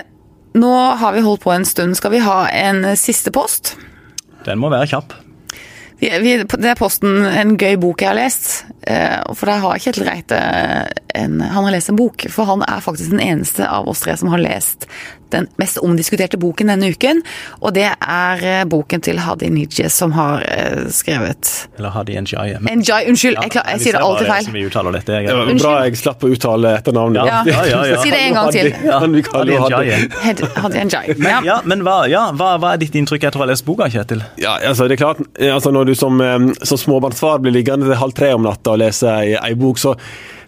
nå 0.61 0.72
har 1.02 1.16
vi 1.16 1.24
holdt 1.26 1.44
på 1.44 1.52
en 1.52 1.68
stund. 1.68 1.98
Skal 2.00 2.14
vi 2.14 2.24
ha 2.24 2.44
en 2.48 2.85
siste 3.00 3.35
post? 3.35 3.74
Den 4.48 4.61
må 4.62 4.72
være 4.72 4.88
kjapp. 4.94 5.12
Vi, 6.00 6.11
vi, 6.20 6.33
det 6.42 6.72
er 6.72 6.78
posten 6.78 7.22
en 7.24 7.54
gøy 7.61 7.76
bok 7.80 8.02
jeg 8.02 8.11
har 8.11 8.18
lest. 8.18 8.64
Eh, 8.87 9.35
for 9.35 9.49
der 9.49 9.62
har 9.64 9.81
Kjetil 9.81 10.07
Reite 10.09 10.38
en, 11.14 11.40
han 11.40 11.64
har 11.64 11.73
lest 11.75 11.92
en 11.92 11.99
bok. 12.01 12.27
For 12.31 12.49
han 12.49 12.64
er 12.68 12.85
faktisk 12.85 13.11
den 13.14 13.23
eneste 13.25 13.68
av 13.68 13.88
oss 13.88 14.05
tre 14.05 14.16
som 14.20 14.33
har 14.35 14.42
lest 14.42 14.88
den 15.35 15.49
mest 15.59 15.79
omdiskuterte 15.83 16.38
boken 16.38 16.70
denne 16.70 16.90
uken. 16.94 17.23
Og 17.64 17.75
det 17.75 17.88
er 17.90 18.44
eh, 18.44 18.62
boken 18.70 19.03
til 19.05 19.18
Hadi 19.23 19.51
Nijie 19.51 19.90
som 19.90 20.14
har 20.14 20.44
eh, 20.47 20.85
skrevet 20.94 21.51
Eller 21.79 21.94
Hadi 21.94 22.16
Njai. 22.20 22.47
Njai, 22.62 23.01
unnskyld, 23.11 23.40
jeg, 23.42 23.53
klar, 23.57 23.66
jeg 23.75 23.83
sier 23.83 23.99
det 23.99 24.03
alltid 24.05 24.31
feil. 24.31 24.49
Som 24.49 24.92
dette. 24.94 25.18
Det 25.25 25.35
var 25.35 25.51
Jeg, 25.51 25.59
bra 25.62 25.75
jeg 25.85 25.99
slapp 26.01 26.25
å 26.27 26.31
uttale 26.35 26.75
etternavnet. 26.79 27.31
Ja. 27.31 27.40
Ja, 27.51 27.64
ja, 27.70 27.81
ja. 27.94 27.99
Si 28.03 28.12
det 28.14 28.20
en 28.29 28.38
gang 28.38 28.53
til. 28.55 28.70
Hadi, 28.85 29.25
Hadi 29.64 30.51
Hadi 30.55 30.85
Njay. 30.90 31.14
Men, 31.18 31.31
Ja. 31.35 31.40
ja, 31.44 31.57
men 31.66 31.83
hva, 31.87 31.97
ja, 32.11 32.29
hva, 32.37 32.55
hva 32.62 32.75
er 32.75 32.83
ditt 32.83 32.94
inntrykk 32.99 33.27
etter 33.27 33.40
å 33.40 33.44
ha 33.44 33.49
lest 33.51 33.64
boka, 33.66 33.88
Kjetil? 33.90 34.23
Ja, 34.40 34.55
altså 34.70 34.87
det 34.88 34.99
er 34.99 35.03
klart, 35.03 35.23
altså 35.40 35.73
Når 35.75 35.90
du 35.90 35.94
som, 35.99 36.20
eh, 36.20 36.47
som 36.62 36.79
småbarnsfar 36.79 37.42
blir 37.42 37.55
liggende 37.57 37.88
til 37.88 37.99
halv 37.99 38.14
tre 38.14 38.31
om 38.37 38.44
natta 38.47 38.73
og 38.74 38.80
lese 38.82 39.10
ei, 39.10 39.37
ei 39.38 39.54
bok, 39.58 39.80
så, 39.80 39.94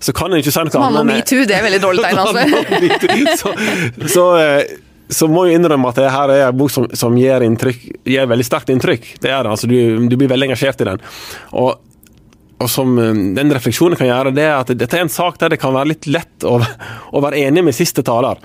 så 0.03 0.15
kan 0.17 0.33
en 0.33 0.43
ikke 0.43 0.53
si 0.55 0.59
noe 0.61 0.67
annet. 0.67 0.83
Mamma 0.83 1.07
metoo, 1.09 1.47
det 1.49 1.57
er 1.57 1.65
veldig 1.67 1.81
dårlig 1.85 2.05
tegn, 2.05 2.21
altså. 2.25 3.39
så, 3.41 3.55
så, 4.13 4.27
eh, 4.43 4.77
så 5.09 5.29
må 5.31 5.47
jeg 5.47 5.61
innrømme 5.61 5.91
at 5.93 6.01
det 6.03 6.13
her 6.13 6.35
er 6.35 6.45
en 6.49 6.59
bok 6.59 6.73
som, 6.75 6.87
som 6.99 7.17
gir, 7.19 7.45
inntrykk, 7.47 7.89
gir 8.11 8.31
veldig 8.31 8.47
sterkt 8.47 8.73
inntrykk. 8.75 9.11
Det 9.23 9.31
er 9.31 9.47
det, 9.47 9.53
altså 9.55 9.71
du, 9.71 9.77
du 10.11 10.17
blir 10.19 10.31
veldig 10.33 10.51
engasjert 10.51 10.83
i 10.83 10.89
den. 10.91 11.03
Og, 11.57 11.77
og 12.59 12.71
som 12.73 12.97
eh, 13.03 13.25
den 13.39 13.55
refleksjonen 13.55 13.99
kan 13.99 14.11
gjøre, 14.11 14.35
det 14.37 14.47
er 14.49 14.57
at 14.59 14.75
dette 14.75 14.99
er 14.99 15.07
en 15.07 15.13
sak 15.13 15.41
der 15.43 15.55
det 15.55 15.61
kan 15.63 15.77
være 15.77 15.95
litt 15.95 16.11
lett 16.11 16.47
å, 16.47 16.59
å 16.59 17.25
være 17.25 17.45
enig 17.47 17.67
med 17.69 17.77
siste 17.77 18.05
taler. 18.07 18.41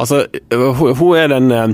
Altså, 0.00 0.24
hun, 0.54 0.94
hun 0.96 1.16
er 1.18 1.32
den 1.32 1.50
eh, 1.52 1.72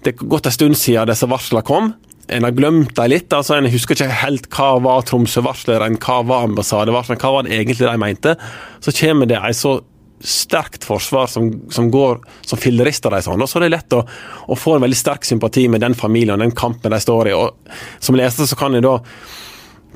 Det 0.00 0.14
er 0.14 0.30
gått 0.32 0.46
en 0.48 0.54
stund 0.54 0.78
siden 0.80 1.10
disse 1.10 1.28
varslene 1.28 1.66
kom. 1.66 1.92
En 2.30 2.46
har 2.46 2.54
glemt 2.54 2.94
dem 2.96 3.10
litt. 3.10 3.32
altså 3.32 3.56
En 3.56 3.70
husker 3.70 3.96
ikke 3.96 4.20
helt 4.22 4.48
hva 4.54 4.72
var 4.82 5.06
Tromsø-varsleren, 5.08 5.98
hva 6.02 6.20
var 6.26 6.48
ambassadevarsleren, 6.48 7.20
hva 7.22 7.32
var 7.34 7.46
det 7.46 7.56
egentlig 7.56 7.86
de 7.86 7.96
mente. 8.00 8.36
Så 8.80 8.94
kommer 8.96 9.30
det 9.30 9.40
ei 9.40 9.54
så 9.56 9.80
sterkt 10.20 10.84
forsvar 10.84 11.30
som, 11.32 11.48
som 11.72 11.88
går 11.90 12.18
som 12.44 12.60
fillerister 12.60 13.12
de 13.14 13.22
sånn, 13.24 13.40
og 13.40 13.48
så 13.48 13.56
er 13.56 13.64
det 13.64 13.70
lett 13.72 13.94
å, 13.96 14.02
å 14.52 14.58
få 14.58 14.74
en 14.76 14.84
veldig 14.84 14.98
sterk 14.98 15.24
sympati 15.24 15.64
med 15.72 15.80
den 15.80 15.96
familien 15.96 16.36
og 16.36 16.44
den 16.44 16.52
kampen 16.56 16.92
de 16.92 16.98
står 17.00 17.30
i. 17.30 17.32
og 17.32 17.72
Som 18.04 18.18
leser 18.20 18.48
så 18.48 18.58
kan 18.60 18.76
jeg 18.76 18.84
da 18.84 18.98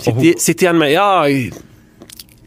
sitte, 0.01 0.33
sitte 0.41 0.65
igjen 0.65 0.81
med 0.81 0.95
ja, 0.95 1.11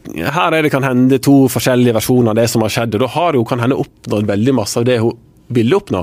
her 0.08 0.56
er 0.56 0.66
det 0.66 0.72
kan 0.74 0.86
hende 0.86 1.20
to 1.22 1.44
forskjellige 1.52 1.94
versjoner 2.00 2.32
av 2.32 2.40
det 2.40 2.48
som 2.50 2.64
har 2.64 2.74
skjedd, 2.74 2.96
og 2.96 3.04
da 3.04 3.12
har 3.14 3.38
hun 3.38 3.46
kan 3.48 3.62
hende 3.62 3.78
oppnådd 3.78 4.26
veldig 4.26 4.56
masse 4.58 4.80
av 4.80 4.88
det 4.88 4.98
hun 5.02 5.14
ville 5.54 5.78
oppnå. 5.78 6.02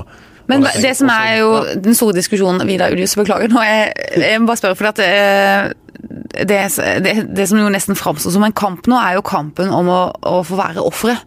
Men 0.50 0.62
det, 0.62 0.76
det 0.84 0.92
som 0.98 1.10
er 1.12 1.32
jo 1.40 1.50
den 1.82 1.96
store 1.98 2.16
diskusjonen 2.16 2.66
Vidar 2.68 2.94
Ulius, 2.94 3.16
beklager 3.18 3.50
nå, 3.50 3.62
jeg, 3.66 3.92
jeg 4.22 4.40
må 4.40 4.50
bare 4.50 4.60
spørre, 4.60 4.78
for 4.78 4.90
at 4.92 5.02
eh, 5.02 5.70
det, 6.46 6.60
det, 7.04 7.14
det 7.34 7.48
som 7.50 7.60
jo 7.60 7.72
nesten 7.72 7.98
framstår 7.98 8.34
som 8.36 8.46
en 8.46 8.56
kamp 8.56 8.86
nå, 8.90 8.98
er 9.00 9.18
jo 9.18 9.26
kampen 9.26 9.72
om 9.74 9.90
å, 9.90 10.02
å 10.22 10.42
få 10.46 10.58
være 10.60 10.84
offeret. 10.84 11.24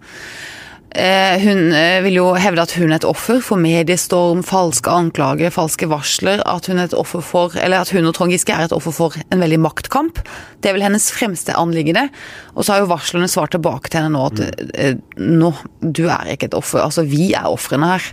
Eh, 0.90 1.42
hun 1.44 1.70
eh, 1.78 2.00
vil 2.02 2.16
jo 2.18 2.26
hevde 2.34 2.64
at 2.66 2.72
hun 2.80 2.90
er 2.90 2.98
et 2.98 3.06
offer 3.06 3.44
for 3.46 3.62
mediestorm, 3.62 4.42
falske 4.46 4.90
anklager, 4.90 5.52
falske 5.54 5.86
varsler. 5.90 6.42
At 6.50 6.66
hun, 6.70 6.80
er 6.82 6.90
et 6.90 6.96
offer 6.98 7.22
for, 7.26 7.54
eller 7.62 7.84
at 7.84 7.92
hun 7.94 8.10
og 8.10 8.16
Trond 8.18 8.34
Giske 8.34 8.56
er 8.56 8.66
et 8.66 8.74
offer 8.74 8.96
for 8.96 9.18
en 9.30 9.44
veldig 9.44 9.60
maktkamp. 9.62 10.22
Det 10.58 10.72
er 10.72 10.78
vel 10.78 10.88
hennes 10.88 11.06
fremste 11.14 11.54
anliggende. 11.54 12.08
Og 12.56 12.66
så 12.66 12.74
har 12.74 12.82
jo 12.82 12.90
varslerne 12.90 13.30
svart 13.30 13.54
tilbake 13.54 13.92
til 13.92 14.02
henne 14.02 14.16
nå 14.18 14.26
at 14.32 14.42
eh, 14.74 14.98
nå, 15.22 15.54
du 15.86 16.08
er 16.08 16.34
ikke 16.34 16.50
et 16.50 16.58
offer. 16.58 16.82
Altså, 16.82 17.06
vi 17.06 17.30
er 17.38 17.46
ofrene 17.52 17.94
her. 17.94 18.10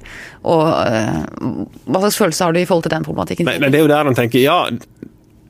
Og 0.47 0.69
hva 0.69 2.03
slags 2.05 2.21
følelse 2.21 2.45
har 2.45 2.55
du 2.55 2.61
i 2.61 2.67
forhold 2.69 2.87
til 2.87 2.93
den 2.93 3.07
problematikken? 3.07 3.49
Nei, 3.49 3.57
nei 3.63 3.73
det 3.73 3.81
er 3.81 3.87
jo 3.87 3.91
der 3.91 4.11
han 4.11 4.19
tenker 4.19 4.43
ja, 4.43 4.59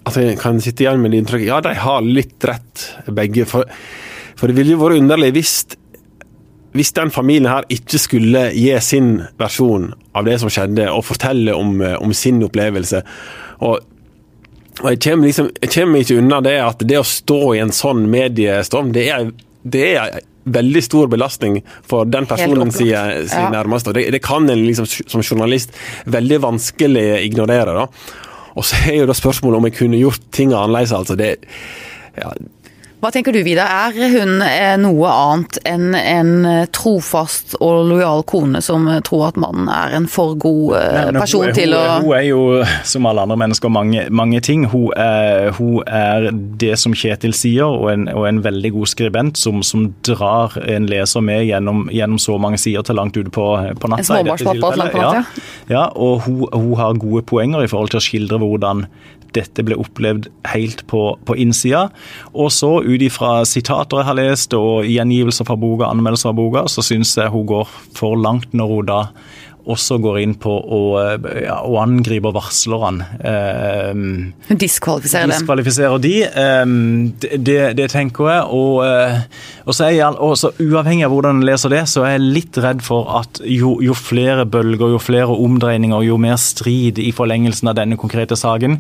altså 0.07 0.23
jeg 0.23 0.39
kan 0.41 0.63
sitte 0.63 0.87
igjen 0.87 1.03
med 1.03 1.17
inntrykk 1.19 1.45
Ja, 1.45 1.59
de 1.65 1.75
har 1.83 2.07
litt 2.07 2.47
rett, 2.49 2.87
begge. 3.11 3.45
For, 3.51 3.67
for 4.39 4.49
det 4.49 4.57
ville 4.61 4.77
jo 4.77 4.85
vært 4.85 5.03
underlig 5.03 5.35
hvis 5.37 5.57
hvis 6.77 6.95
den 6.97 7.13
familien 7.15 7.51
her 7.51 7.67
ikke 7.73 8.01
skulle 8.01 8.47
gi 8.55 8.71
sin 8.85 9.11
versjon 9.41 9.91
av 10.17 10.29
det 10.29 10.39
som 10.43 10.53
skjedde, 10.53 10.89
og 10.93 11.05
fortelle 11.07 11.55
om, 11.57 11.77
eh, 11.83 11.97
om 12.03 12.15
sin 12.17 12.43
opplevelse 12.47 13.03
og, 13.65 13.81
og 14.83 14.89
jeg, 14.93 15.01
kommer 15.07 15.31
liksom, 15.31 15.51
jeg 15.63 15.73
kommer 15.73 16.05
ikke 16.05 16.19
unna 16.21 16.41
det 16.45 16.57
at 16.61 16.83
det 16.85 16.99
å 17.01 17.07
stå 17.09 17.41
i 17.57 17.61
en 17.65 17.73
sånn 17.73 18.05
mediestorm, 18.13 18.93
det 18.93 19.07
er, 19.09 19.31
det 19.65 19.87
er 19.97 20.19
veldig 20.47 20.83
stor 20.85 21.09
belastning 21.11 21.59
for 21.89 22.07
den 22.07 22.29
personen 22.29 22.71
sin, 22.71 22.93
sin 23.27 23.47
ja. 23.47 23.51
nærmeste. 23.51 23.95
Det, 23.97 24.05
det, 24.15 24.21
kan 24.25 24.47
en 24.51 24.63
liksom, 24.67 24.87
som 24.87 25.25
journalist 25.25 25.75
veldig 26.05 26.39
vanskelig 26.45 27.07
ignorere. 27.25 27.75
da. 27.75 27.87
Og 28.57 28.69
så 28.69 28.79
er 28.87 29.01
jo 29.01 29.09
da 29.09 29.17
spørsmålet 29.17 29.59
om 29.59 29.69
jeg 29.71 29.79
kunne 29.81 30.01
gjort 30.01 30.29
ting 30.37 30.55
annerledes. 30.55 30.95
altså 30.95 31.17
det 31.19 31.33
ja, 32.17 32.31
hva 32.97 33.11
tenker 33.13 33.35
du 33.35 33.43
Vidar, 33.45 33.69
er 33.69 34.09
hun 34.15 34.41
eh, 34.41 34.75
noe 34.81 35.09
annet 35.13 35.59
enn 35.69 35.93
en 35.93 36.31
eh, 36.49 36.63
trofast 36.73 37.53
og 37.61 37.91
lojal 37.91 38.23
kone 38.25 38.63
som 38.65 38.87
eh, 38.89 39.03
tror 39.05 39.27
at 39.29 39.41
mannen 39.41 39.69
er 39.69 39.93
en 39.99 40.07
for 40.09 40.33
god 40.41 40.79
Nei, 41.05 41.21
person 41.21 41.45
hun, 41.45 41.53
til 41.55 41.75
hun, 41.77 41.77
å 41.77 41.99
Hun 42.01 42.15
er 42.17 42.25
jo 42.25 42.41
som 42.89 43.09
alle 43.11 43.27
andre 43.27 43.37
mennesker 43.43 43.73
mange, 43.73 44.07
mange 44.09 44.41
ting. 44.41 44.65
Hun 44.73 44.89
er, 44.97 45.53
hun 45.59 45.83
er, 45.85 46.31
det 46.33 46.73
som 46.81 46.95
Kjetil 46.97 47.37
sier, 47.37 47.69
og 47.69 47.91
en, 47.93 48.09
og 48.17 48.25
en 48.31 48.41
veldig 48.47 48.73
god 48.79 48.91
skribent 48.95 49.41
som, 49.41 49.61
som, 49.67 49.91
drar 50.07 50.57
en 50.65 50.89
leser 50.89 51.25
med 51.25 51.45
gjennom, 51.51 51.87
gjennom, 51.93 52.21
så 52.23 52.39
mange 52.41 52.59
sider 52.63 52.87
til 52.87 52.97
langt 52.97 53.19
ute 53.19 53.33
på, 53.33 53.45
på 53.77 53.93
natta. 53.93 54.03
En 54.03 54.09
småbarnspappa 54.09 54.73
til 54.73 54.83
langt 54.83 54.97
på 54.97 55.05
natta, 55.05 55.21
ja. 55.21 55.75
ja. 55.75 55.85
Og 55.93 56.25
hun, 56.25 56.47
hun 56.49 56.73
har 56.81 56.97
gode 56.97 57.27
poenger 57.29 57.67
i 57.67 57.71
forhold 57.71 57.93
til 57.93 58.01
å 58.01 58.07
skildre 58.09 58.41
hvordan 58.41 58.87
dette 59.37 59.65
ble 59.67 59.79
opplevd 59.81 60.31
helt 60.53 60.85
på, 60.91 61.03
på 61.29 61.39
innsida. 61.41 61.87
Og 62.35 62.53
så 62.55 62.73
ut 62.85 63.07
ifra 63.07 63.39
sitater 63.49 64.03
jeg 64.03 64.11
har 64.11 64.21
lest 64.21 64.57
og 64.59 64.87
gjengivelser 64.89 65.49
fra 65.49 65.59
boka, 65.61 65.91
anmeldelser 65.91 66.33
av 66.33 66.39
boka, 66.41 66.67
så 66.73 66.85
syns 66.85 67.17
jeg 67.19 67.33
hun 67.35 67.49
går 67.49 67.77
for 67.97 68.19
langt 68.21 68.57
når 68.57 68.73
hun 68.73 68.89
da 68.93 69.03
også 69.67 69.99
går 70.03 70.21
inn 70.23 70.35
på 70.39 70.53
å, 70.53 70.81
ja, 71.43 71.57
å 71.67 71.79
angripe 71.83 72.31
varslerne. 72.35 73.07
Eh, 73.19 74.55
diskvalifiserer 74.55 75.27
dem. 75.27 75.35
Diskvalifiserer 75.35 76.03
de. 76.03 76.15
Eh, 76.27 76.63
det, 77.35 77.59
det, 77.79 77.89
tenker 77.91 78.31
jeg. 78.31 78.47
Og, 78.55 78.79
og 79.67 79.75
så 79.75 79.89
er 79.89 79.97
jeg, 79.99 80.21
også, 80.29 80.53
uavhengig 80.63 81.09
av 81.09 81.15
hvordan 81.15 81.41
en 81.41 81.49
leser 81.49 81.75
det, 81.75 81.83
så 81.91 82.07
er 82.07 82.17
jeg 82.17 82.27
litt 82.39 82.63
redd 82.63 82.85
for 82.87 83.11
at 83.19 83.43
jo, 83.43 83.77
jo 83.85 83.97
flere 83.99 84.47
bølger, 84.49 84.95
jo 84.95 85.03
flere 85.03 85.35
omdreininger, 85.35 86.07
jo 86.07 86.19
mer 86.21 86.39
strid 86.41 87.03
i 87.03 87.11
forlengelsen 87.17 87.73
av 87.73 87.79
denne 87.81 87.99
konkrete 88.01 88.39
saken, 88.39 88.79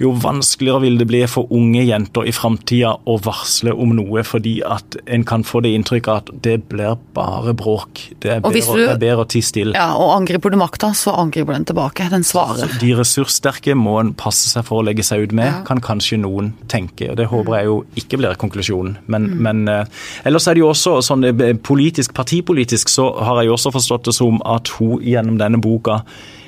jo 0.00 0.14
vanskeligere 0.16 0.80
vil 0.80 0.96
det 1.00 1.06
bli 1.10 1.20
for 1.28 1.50
unge 1.52 1.82
jenter 1.84 2.24
i 2.24 2.32
framtida 2.32 2.94
å 3.04 3.16
varsle 3.20 3.74
om 3.76 3.92
noe, 3.98 4.22
fordi 4.24 4.56
at 4.64 4.96
en 5.04 5.26
kan 5.28 5.44
få 5.44 5.60
det 5.64 5.74
inntrykket 5.76 6.10
at 6.14 6.30
det 6.46 6.56
blir 6.70 6.96
bare 7.16 7.52
bråk. 7.56 8.06
Det 8.22 8.32
er 8.38 8.40
bedre, 8.40 8.96
er 8.96 9.20
å 9.20 9.26
tie 9.28 9.44
stille. 9.44 9.76
Ja, 9.76 9.92
og 10.00 10.14
angriper 10.14 10.52
du 10.52 10.56
makta, 10.60 10.94
så 10.96 11.12
angriper 11.20 11.58
den 11.58 11.68
tilbake. 11.68 12.08
Den 12.12 12.24
svarer. 12.24 12.72
De 12.80 12.94
ressurssterke 12.96 13.76
må 13.76 13.98
en 14.00 14.14
passe 14.16 14.48
seg 14.48 14.64
for 14.68 14.80
å 14.80 14.88
legge 14.88 15.04
seg 15.04 15.26
ut 15.26 15.36
med, 15.36 15.50
ja. 15.50 15.60
kan 15.68 15.84
kanskje 15.84 16.20
noen 16.24 16.54
tenke. 16.72 17.12
og 17.12 17.20
Det 17.20 17.28
håper 17.28 17.60
jeg 17.60 17.68
jo 17.68 17.78
ikke 18.00 18.22
blir 18.22 18.40
konklusjonen. 18.40 18.96
Men, 19.12 19.28
mm. 19.28 19.38
men 19.44 19.62
uh, 19.68 20.02
ellers 20.24 20.48
er 20.48 20.56
det 20.56 20.64
jo 20.64 20.72
også 20.72 20.96
sånn 21.04 21.28
eh, 21.28 21.54
politisk, 21.60 22.16
partipolitisk 22.16 22.88
så 22.88 23.10
har 23.20 23.42
jeg 23.42 23.52
jo 23.52 23.56
også 23.60 23.76
forstått 23.76 24.08
det 24.08 24.16
som 24.16 24.40
at 24.48 24.72
hun 24.78 25.00
gjennom 25.04 25.36
denne 25.40 25.60
boka 25.60 26.00
Eh, 26.00 26.39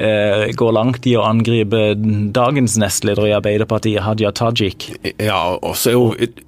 går 0.00 0.72
langt 0.72 1.04
i 1.06 1.16
å 1.18 1.24
angripe 1.28 1.94
dagens 2.32 2.78
nestleder 2.80 3.26
i 3.28 3.34
Arbeiderpartiet, 3.36 4.00
Hadia 4.00 4.30
Tajik. 4.32 4.86
Ja, 5.20 5.58
og 5.60 5.74
så 5.76 5.92
er 5.92 5.98
hun 6.00 6.38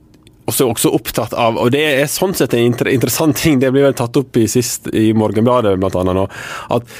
også, 0.48 0.68
også 0.68 0.92
opptatt 0.96 1.34
av, 1.38 1.58
og 1.60 1.72
det 1.74 1.82
er 1.86 2.10
sånn 2.10 2.34
sett 2.36 2.54
en 2.56 2.72
interessant 2.72 3.36
ting, 3.38 3.60
det 3.62 3.72
blir 3.74 3.86
vel 3.86 3.98
tatt 3.98 4.16
opp 4.18 4.38
i 4.40 4.48
sist 4.50 4.88
i 4.92 5.12
Morgenbladet 5.16 5.76
annet 5.76 6.16
nå, 6.16 6.26
at, 6.74 6.96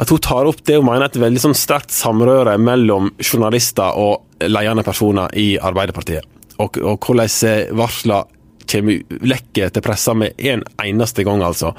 at 0.00 0.12
hun 0.12 0.22
tar 0.22 0.50
opp 0.50 0.62
det 0.66 0.78
hun 0.78 0.86
mener 0.86 1.06
er 1.06 1.12
et 1.12 1.20
veldig 1.24 1.42
sånn 1.46 1.58
sterkt 1.58 1.94
samrøre 1.94 2.56
mellom 2.60 3.10
journalister 3.22 3.98
og 3.98 4.44
ledende 4.44 4.84
personer 4.86 5.34
i 5.38 5.54
Arbeiderpartiet. 5.58 6.26
Og, 6.62 6.78
og 6.78 7.02
hvordan 7.02 7.74
varsler 7.78 8.30
kommer 8.70 9.18
lekker 9.26 9.72
til 9.74 9.84
pressa 9.84 10.14
med 10.16 10.38
en 10.38 10.62
eneste 10.82 11.24
gang, 11.26 11.42
altså. 11.44 11.74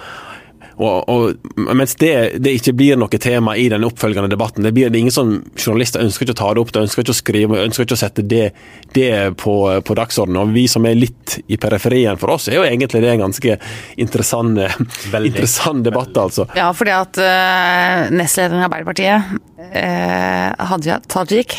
Og, 0.76 1.10
og, 1.10 1.52
mens 1.76 1.96
det, 2.02 2.12
det, 2.44 2.56
ikke 2.58 2.74
blir 2.76 3.00
noe 3.00 3.20
tema 3.22 3.56
i 3.56 3.68
den 3.72 3.86
oppfølgende 3.88 4.32
debatten. 4.32 4.66
Det 4.66 4.74
blir 4.76 4.92
det 4.92 5.00
ingen 5.00 5.14
sånn 5.14 5.38
Journalister 5.56 6.04
ønsker 6.04 6.28
ikke 6.28 6.36
å 6.36 6.42
ta 6.42 6.50
det 6.56 6.64
opp, 6.64 6.74
de 6.76 6.84
ønsker 6.84 7.04
ikke 7.04 7.16
å 7.16 7.20
skrive, 7.20 7.62
ønsker 7.64 7.88
ikke 7.88 7.98
å 7.98 8.02
sette 8.02 8.26
det, 8.26 8.50
det 8.96 9.12
på, 9.42 9.56
på 9.86 9.98
dagsordenen. 9.98 10.42
Og 10.44 10.56
vi 10.56 10.66
som 10.72 10.88
er 10.88 10.98
litt 11.00 11.38
i 11.48 11.60
periferien, 11.62 12.20
for 12.22 12.36
oss 12.36 12.50
er 12.50 12.60
jo 12.60 12.66
egentlig 12.68 13.04
det 13.06 13.14
en 13.14 13.26
ganske 13.28 13.60
interessant, 14.02 14.60
interessant 15.22 15.86
debatt, 15.86 16.16
altså. 16.20 16.48
Ja, 16.58 16.72
fordi 16.76 16.96
at 16.96 17.22
uh, 17.22 18.12
nestlederen 18.16 18.64
i 18.64 18.68
Arbeiderpartiet, 18.68 19.38
uh, 19.72 20.68
Hadia 20.72 21.00
Tajik, 21.12 21.58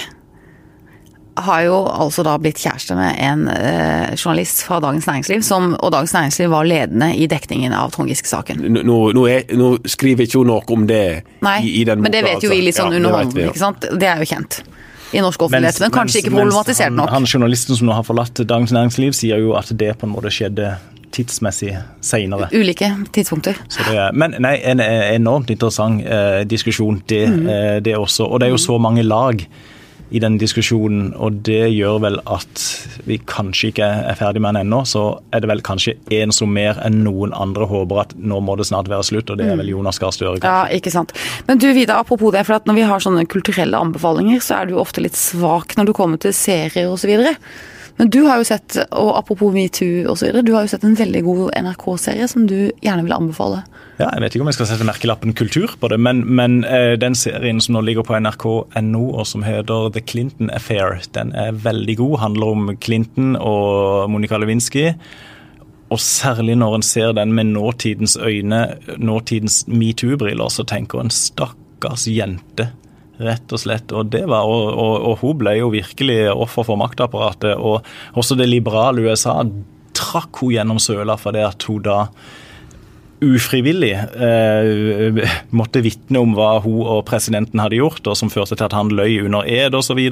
har 1.36 1.62
jo 1.66 1.76
altså 1.84 2.24
da 2.26 2.36
blitt 2.40 2.60
kjæreste 2.62 2.96
med 2.96 3.18
en 3.20 3.46
eh, 3.52 4.14
journalist 4.16 4.62
fra 4.66 4.78
Dagens 4.80 5.06
Næringsliv, 5.08 5.42
som, 5.44 5.74
og 5.74 5.92
Dagens 5.92 6.14
Næringsliv 6.16 6.50
var 6.52 6.68
ledende 6.68 7.10
i 7.16 7.28
dekningen 7.30 7.74
av 7.76 7.92
Trond 7.94 8.10
Giske-saken. 8.10 8.64
Nå, 8.78 8.96
nå, 9.16 9.26
nå, 9.60 9.68
skriver 9.84 10.26
ikke 10.26 10.40
hun 10.40 10.50
noe 10.52 10.64
om 10.76 10.88
det 10.88 11.02
Nei, 11.44 11.58
i, 11.62 11.74
i 11.82 11.84
den 11.84 12.00
boka. 12.00 12.08
Men 12.08 12.16
det 12.16 12.24
vet 12.26 12.48
jo 12.48 12.52
vi 12.54 12.62
litt 12.64 12.78
sånn 12.78 12.94
ja, 12.94 13.02
underhånden, 13.02 13.50
ikke 13.50 13.62
sant. 13.62 13.86
Det 13.92 14.10
er 14.10 14.24
jo 14.24 14.30
kjent 14.32 14.62
i 15.12 15.22
norsk 15.22 15.46
offentlighet, 15.46 15.78
men 15.84 15.94
kanskje 15.94 16.24
ikke 16.24 16.34
problematisert 16.34 16.94
nok. 16.96 17.12
Han, 17.12 17.22
han 17.22 17.30
journalisten 17.30 17.78
som 17.78 17.88
nå 17.88 17.94
har 17.96 18.06
forlatt 18.06 18.42
Dagens 18.42 18.74
Næringsliv, 18.74 19.14
sier 19.16 19.42
jo 19.44 19.54
at 19.58 19.70
det 19.70 19.92
på 20.00 20.08
en 20.08 20.14
måte 20.16 20.32
skjedde 20.34 20.74
tidsmessig 21.16 21.76
seinere. 22.04 22.48
Ulike 22.52 22.90
tidspunkter. 23.14 23.60
Er, 23.86 24.10
men 24.12 24.34
nei, 24.42 24.56
en 24.66 24.82
enormt 24.82 25.52
interessant 25.54 26.02
eh, 26.02 26.42
diskusjon, 26.48 27.00
det, 27.08 27.22
mm. 27.30 27.46
eh, 27.48 27.78
det 27.84 27.96
også. 27.96 28.26
Og 28.26 28.42
det 28.42 28.48
er 28.48 28.56
jo 28.56 28.60
så 28.60 28.76
mange 28.82 29.04
lag 29.06 29.40
i 30.14 30.20
den 30.22 30.36
diskusjonen, 30.38 31.10
og 31.18 31.40
det 31.46 31.72
gjør 31.74 31.98
vel 32.04 32.18
at 32.30 32.62
vi 33.08 33.18
kanskje 33.26 33.72
ikke 33.72 33.88
er 34.12 34.18
ferdig 34.18 34.42
med 34.42 34.54
den 34.54 34.66
ennå. 34.66 34.84
Så 34.86 35.04
er 35.34 35.42
det 35.42 35.50
vel 35.50 35.62
kanskje 35.66 35.96
en 36.14 36.34
som 36.34 36.52
mer 36.54 36.78
enn 36.86 37.02
noen 37.06 37.34
andre 37.34 37.66
håper 37.70 38.02
at 38.04 38.16
nå 38.16 38.38
må 38.44 38.56
det 38.58 38.68
snart 38.70 38.90
være 38.92 39.06
slutt, 39.08 39.32
og 39.32 39.40
det 39.40 39.48
er 39.50 39.58
vel 39.58 39.72
Jonas 39.74 39.98
Gahr 40.02 40.14
Støre. 40.14 40.38
Ja, 40.44 40.66
ikke 40.70 40.94
sant. 40.94 41.14
Men 41.48 41.62
du 41.62 41.68
Vidar, 41.76 42.04
apropos 42.04 42.34
det, 42.34 42.46
for 42.46 42.62
når 42.68 42.78
vi 42.78 42.86
har 42.86 43.02
sånne 43.02 43.26
kulturelle 43.30 43.78
anbefalinger, 43.88 44.42
så 44.44 44.60
er 44.60 44.70
du 44.70 44.78
ofte 44.80 45.02
litt 45.02 45.18
svak 45.18 45.74
når 45.78 45.90
du 45.90 45.96
kommer 45.96 46.22
til 46.22 46.34
serier 46.36 46.92
osv. 46.92 47.16
Men 47.96 48.10
du 48.12 48.18
har 48.26 48.40
jo 48.40 48.44
sett, 48.44 48.76
og 48.92 49.14
apropos 49.16 49.54
metoo 49.54 50.04
osv., 50.12 50.42
du 50.44 50.52
har 50.52 50.66
jo 50.66 50.72
sett 50.72 50.84
en 50.84 50.96
veldig 50.98 51.22
god 51.24 51.54
NRK-serie 51.64 52.28
som 52.28 52.44
du 52.48 52.68
gjerne 52.84 53.06
vil 53.06 53.14
anbefale. 53.16 53.62
Ja, 53.96 54.10
Jeg 54.12 54.20
vet 54.20 54.34
ikke 54.34 54.44
om 54.44 54.50
jeg 54.50 54.58
skal 54.58 54.68
sette 54.68 54.88
merkelappen 54.88 55.32
kultur 55.36 55.72
på 55.80 55.88
det, 55.88 55.96
men, 56.04 56.20
men 56.28 56.58
uh, 56.68 56.92
den 57.00 57.16
serien 57.16 57.62
som 57.64 57.78
nå 57.78 57.84
ligger 57.86 58.04
på 58.04 58.18
nrk.no 58.20 59.04
og 59.06 59.24
som 59.28 59.46
heter 59.46 59.88
The 59.94 60.04
Clinton 60.04 60.52
Affair, 60.52 61.00
den 61.16 61.32
er 61.32 61.56
veldig 61.56 61.96
god. 62.02 62.18
Handler 62.26 62.52
om 62.52 62.68
Clinton 62.84 63.32
og 63.40 64.10
Monica 64.12 64.36
Lewinsky. 64.36 64.90
Og 65.88 66.02
særlig 66.02 66.58
når 66.58 66.76
en 66.76 66.84
ser 66.84 67.14
den 67.16 67.32
med 67.32 67.54
nåtidens 67.54 68.18
øyne, 68.20 68.74
nåtidens 68.98 69.62
metoo-briller, 69.70 70.50
så 70.52 70.66
tenker 70.68 71.00
en 71.00 71.14
stakkars 71.14 72.08
jente 72.10 72.68
Rett 73.16 73.52
og 73.52 73.60
slett. 73.62 73.92
Og, 73.96 74.10
det 74.12 74.24
var, 74.28 74.44
og, 74.44 74.66
og, 74.72 74.96
og 75.10 75.22
hun 75.22 75.38
ble 75.40 75.56
jo 75.60 75.70
virkelig 75.72 76.18
offer 76.32 76.66
for 76.68 76.80
maktapparatet. 76.80 77.56
Og 77.56 77.84
også 78.18 78.36
det 78.38 78.48
liberale 78.50 79.06
USA 79.06 79.38
trakk 79.96 80.42
hun 80.42 80.56
gjennom 80.56 80.80
søla 80.82 81.16
fordi 81.20 81.44
at 81.46 81.64
hun 81.68 81.84
da 81.86 82.00
ufrivillig 83.24 83.94
eh, 83.96 85.36
måtte 85.56 85.80
vitne 85.80 86.20
om 86.20 86.34
hva 86.36 86.58
hun 86.64 86.82
og 86.84 87.04
presidenten 87.08 87.62
hadde 87.62 87.78
gjort, 87.78 88.04
og 88.04 88.18
som 88.18 88.32
førte 88.32 88.58
til 88.58 88.66
at 88.66 88.76
han 88.76 88.92
løy 88.92 89.22
under 89.24 89.46
ed 89.48 89.76
osv. 89.76 90.02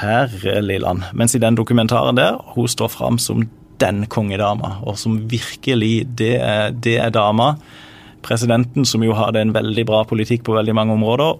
Herre 0.00 0.60
Lilland. 0.62 1.06
Mens 1.14 1.34
i 1.34 1.42
den 1.42 1.58
dokumentaren 1.58 2.18
der, 2.18 2.38
hun 2.54 2.68
står 2.70 2.90
fram 2.94 3.18
som 3.22 3.46
den 3.80 4.04
kongedama, 4.12 4.78
og 4.84 4.98
som 5.00 5.22
virkelig 5.30 6.04
det 6.18 6.34
er, 6.42 6.74
det 6.74 6.98
er 7.00 7.14
dama. 7.14 7.54
Presidenten, 8.26 8.84
som 8.84 9.02
jo 9.06 9.14
hadde 9.16 9.40
en 9.40 9.54
veldig 9.54 9.86
bra 9.88 10.02
politikk 10.04 10.44
på 10.44 10.58
veldig 10.58 10.74
mange 10.76 10.98
områder, 10.98 11.38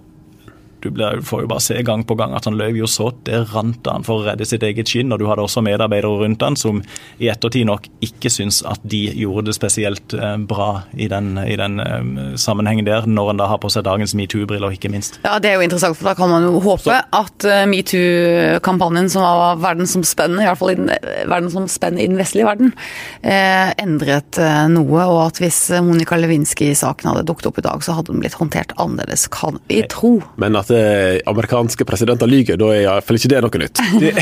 du 0.82 1.22
får 1.26 1.44
jo 1.44 1.50
bare 1.50 1.64
se 1.64 1.78
gang 1.86 2.04
på 2.06 2.16
gang 2.18 2.34
at 2.36 2.48
han 2.48 2.58
løp 2.58 2.78
jo 2.78 2.88
så 2.90 3.10
det 3.26 3.42
rant 3.54 3.86
han 3.90 4.06
for 4.06 4.20
å 4.20 4.28
redde 4.30 4.46
sitt 4.48 4.64
eget 4.66 4.90
skinn. 4.90 5.12
Og 5.12 5.20
du 5.20 5.26
hadde 5.30 5.44
også 5.44 5.64
medarbeidere 5.64 6.24
rundt 6.24 6.44
han 6.44 6.58
som 6.58 6.82
i 7.20 7.30
ettertid 7.32 7.68
nok 7.68 7.88
ikke 8.04 8.32
syns 8.32 8.62
at 8.68 8.82
de 8.88 9.02
gjorde 9.18 9.48
det 9.50 9.56
spesielt 9.56 10.14
eh, 10.16 10.36
bra 10.50 10.84
i 10.94 11.08
den, 11.10 11.34
i 11.42 11.56
den 11.60 11.80
eh, 11.82 12.34
sammenhengen 12.40 12.88
der, 12.88 13.08
når 13.08 13.32
han 13.32 13.42
da 13.42 13.50
har 13.50 13.60
på 13.62 13.70
seg 13.72 13.86
dagens 13.86 14.14
metoo-briller, 14.18 14.76
ikke 14.76 14.92
minst. 14.92 15.20
Ja, 15.24 15.38
Det 15.38 15.52
er 15.52 15.58
jo 15.58 15.66
interessant, 15.66 15.98
for 15.98 16.10
da 16.10 16.16
kan 16.18 16.30
man 16.32 16.46
jo 16.46 16.60
håpe 16.64 16.96
at 16.96 17.46
uh, 17.46 17.64
metoo-kampanjen, 17.70 19.10
som 19.12 19.24
var 19.24 19.60
verdensomspennende, 19.62 20.44
i 20.44 20.48
hvert 20.48 20.60
fall 20.60 20.72
i 20.74 20.78
den, 20.78 20.90
verdensomspennende 21.30 22.04
i 22.04 22.10
den 22.10 22.20
vestlige 22.20 22.48
verden, 22.48 22.72
eh, 23.22 23.72
endret 23.80 24.38
eh, 24.40 24.64
noe. 24.72 25.04
Og 25.04 25.20
at 25.26 25.40
hvis 25.42 25.58
Monica 25.84 26.18
Lewinsky-saken 26.20 27.12
hadde 27.12 27.26
dukket 27.28 27.50
opp 27.50 27.60
i 27.60 27.66
dag, 27.66 27.84
så 27.84 27.96
hadde 27.96 28.14
den 28.14 28.22
blitt 28.22 28.38
håndtert 28.38 28.74
annerledes, 28.80 29.26
kan 29.32 29.60
vi 29.70 29.82
tro. 29.90 30.16
Men 30.40 30.58
at 30.58 30.69
eh, 30.74 31.18
amerikanske 31.30 31.84
presidenter 31.88 32.28
lyver, 32.30 32.56
da 32.60 32.70
er 32.74 32.82
iallfall 32.86 33.18
ikke 33.20 33.30
det 33.32 33.42
noe 33.46 33.60
nytt. 33.64 33.82
Det, 34.00 34.14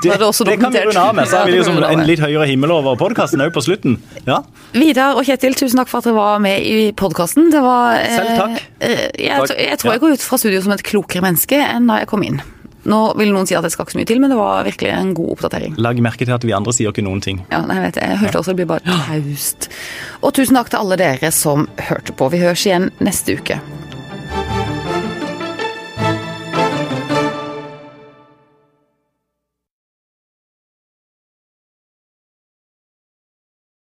det, 0.00 0.08
Var 0.08 0.20
det 0.22 0.26
også 0.28 0.44
det 0.46 0.54
kan 0.62 0.72
vi 0.72 0.80
runde 0.86 1.00
av 1.02 1.14
med, 1.18 1.26
så 1.28 1.40
har 1.42 1.48
vi 1.50 1.56
liksom 1.58 1.76
en 1.84 2.04
litt 2.08 2.20
høyere 2.22 2.46
himmel 2.48 2.70
over 2.72 2.94
podkasten 2.96 3.42
òg 3.44 3.50
på 3.52 3.60
slutten. 3.66 3.98
Ja. 4.24 4.38
Vidar 4.72 5.18
og 5.18 5.26
Kjetil, 5.28 5.56
tusen 5.58 5.80
takk 5.82 5.90
for 5.90 6.00
at 6.00 6.06
dere 6.08 6.16
var 6.16 6.38
med 6.40 6.62
i 6.64 6.88
podkasten. 6.96 7.50
Det 7.52 7.60
var 7.64 7.98
eh, 7.98 8.14
Selv 8.14 8.38
takk. 8.38 8.62
eh, 8.78 9.04
jeg, 9.26 9.34
Takk. 9.50 9.58
jeg 9.60 9.80
tror 9.82 9.92
jeg 9.96 10.04
går 10.06 10.16
ut 10.16 10.24
fra 10.30 10.38
studio 10.40 10.62
som 10.64 10.72
et 10.76 10.84
klokere 10.86 11.24
menneske 11.26 11.58
enn 11.60 11.90
da 11.90 12.00
jeg 12.00 12.08
kom 12.14 12.24
inn. 12.24 12.40
Nå 12.88 12.98
vil 13.16 13.30
noen 13.32 13.46
si 13.48 13.54
at 13.56 13.64
det 13.64 13.70
skal 13.72 13.86
ikke 13.86 13.94
så 13.94 14.00
mye 14.02 14.08
til, 14.10 14.18
men 14.20 14.28
det 14.32 14.36
var 14.36 14.64
virkelig 14.66 14.90
en 14.92 15.12
god 15.16 15.30
oppdatering. 15.38 15.76
Lag 15.80 16.00
merke 16.04 16.26
til 16.28 16.34
at 16.36 16.42
vi 16.44 16.52
andre 16.52 16.72
sier 16.76 16.92
ikke 16.92 17.04
noen 17.06 17.22
ting. 17.24 17.38
Ja, 17.52 17.62
nei, 17.64 17.78
jeg 17.80 17.86
vet. 17.86 18.00
Jeg 18.04 18.18
hørte 18.24 18.40
også 18.42 18.52
det 18.52 18.58
blir 18.60 18.68
bare 18.74 18.84
taust. 19.08 19.70
Og 20.20 20.34
tusen 20.36 20.58
takk 20.60 20.68
til 20.72 20.82
alle 20.82 20.98
dere 21.00 21.30
som 21.32 21.64
hørte 21.88 22.12
på. 22.16 22.28
Vi 22.32 22.42
høres 22.44 22.64
igjen 22.68 22.90
neste 23.04 23.36
uke. 23.40 23.56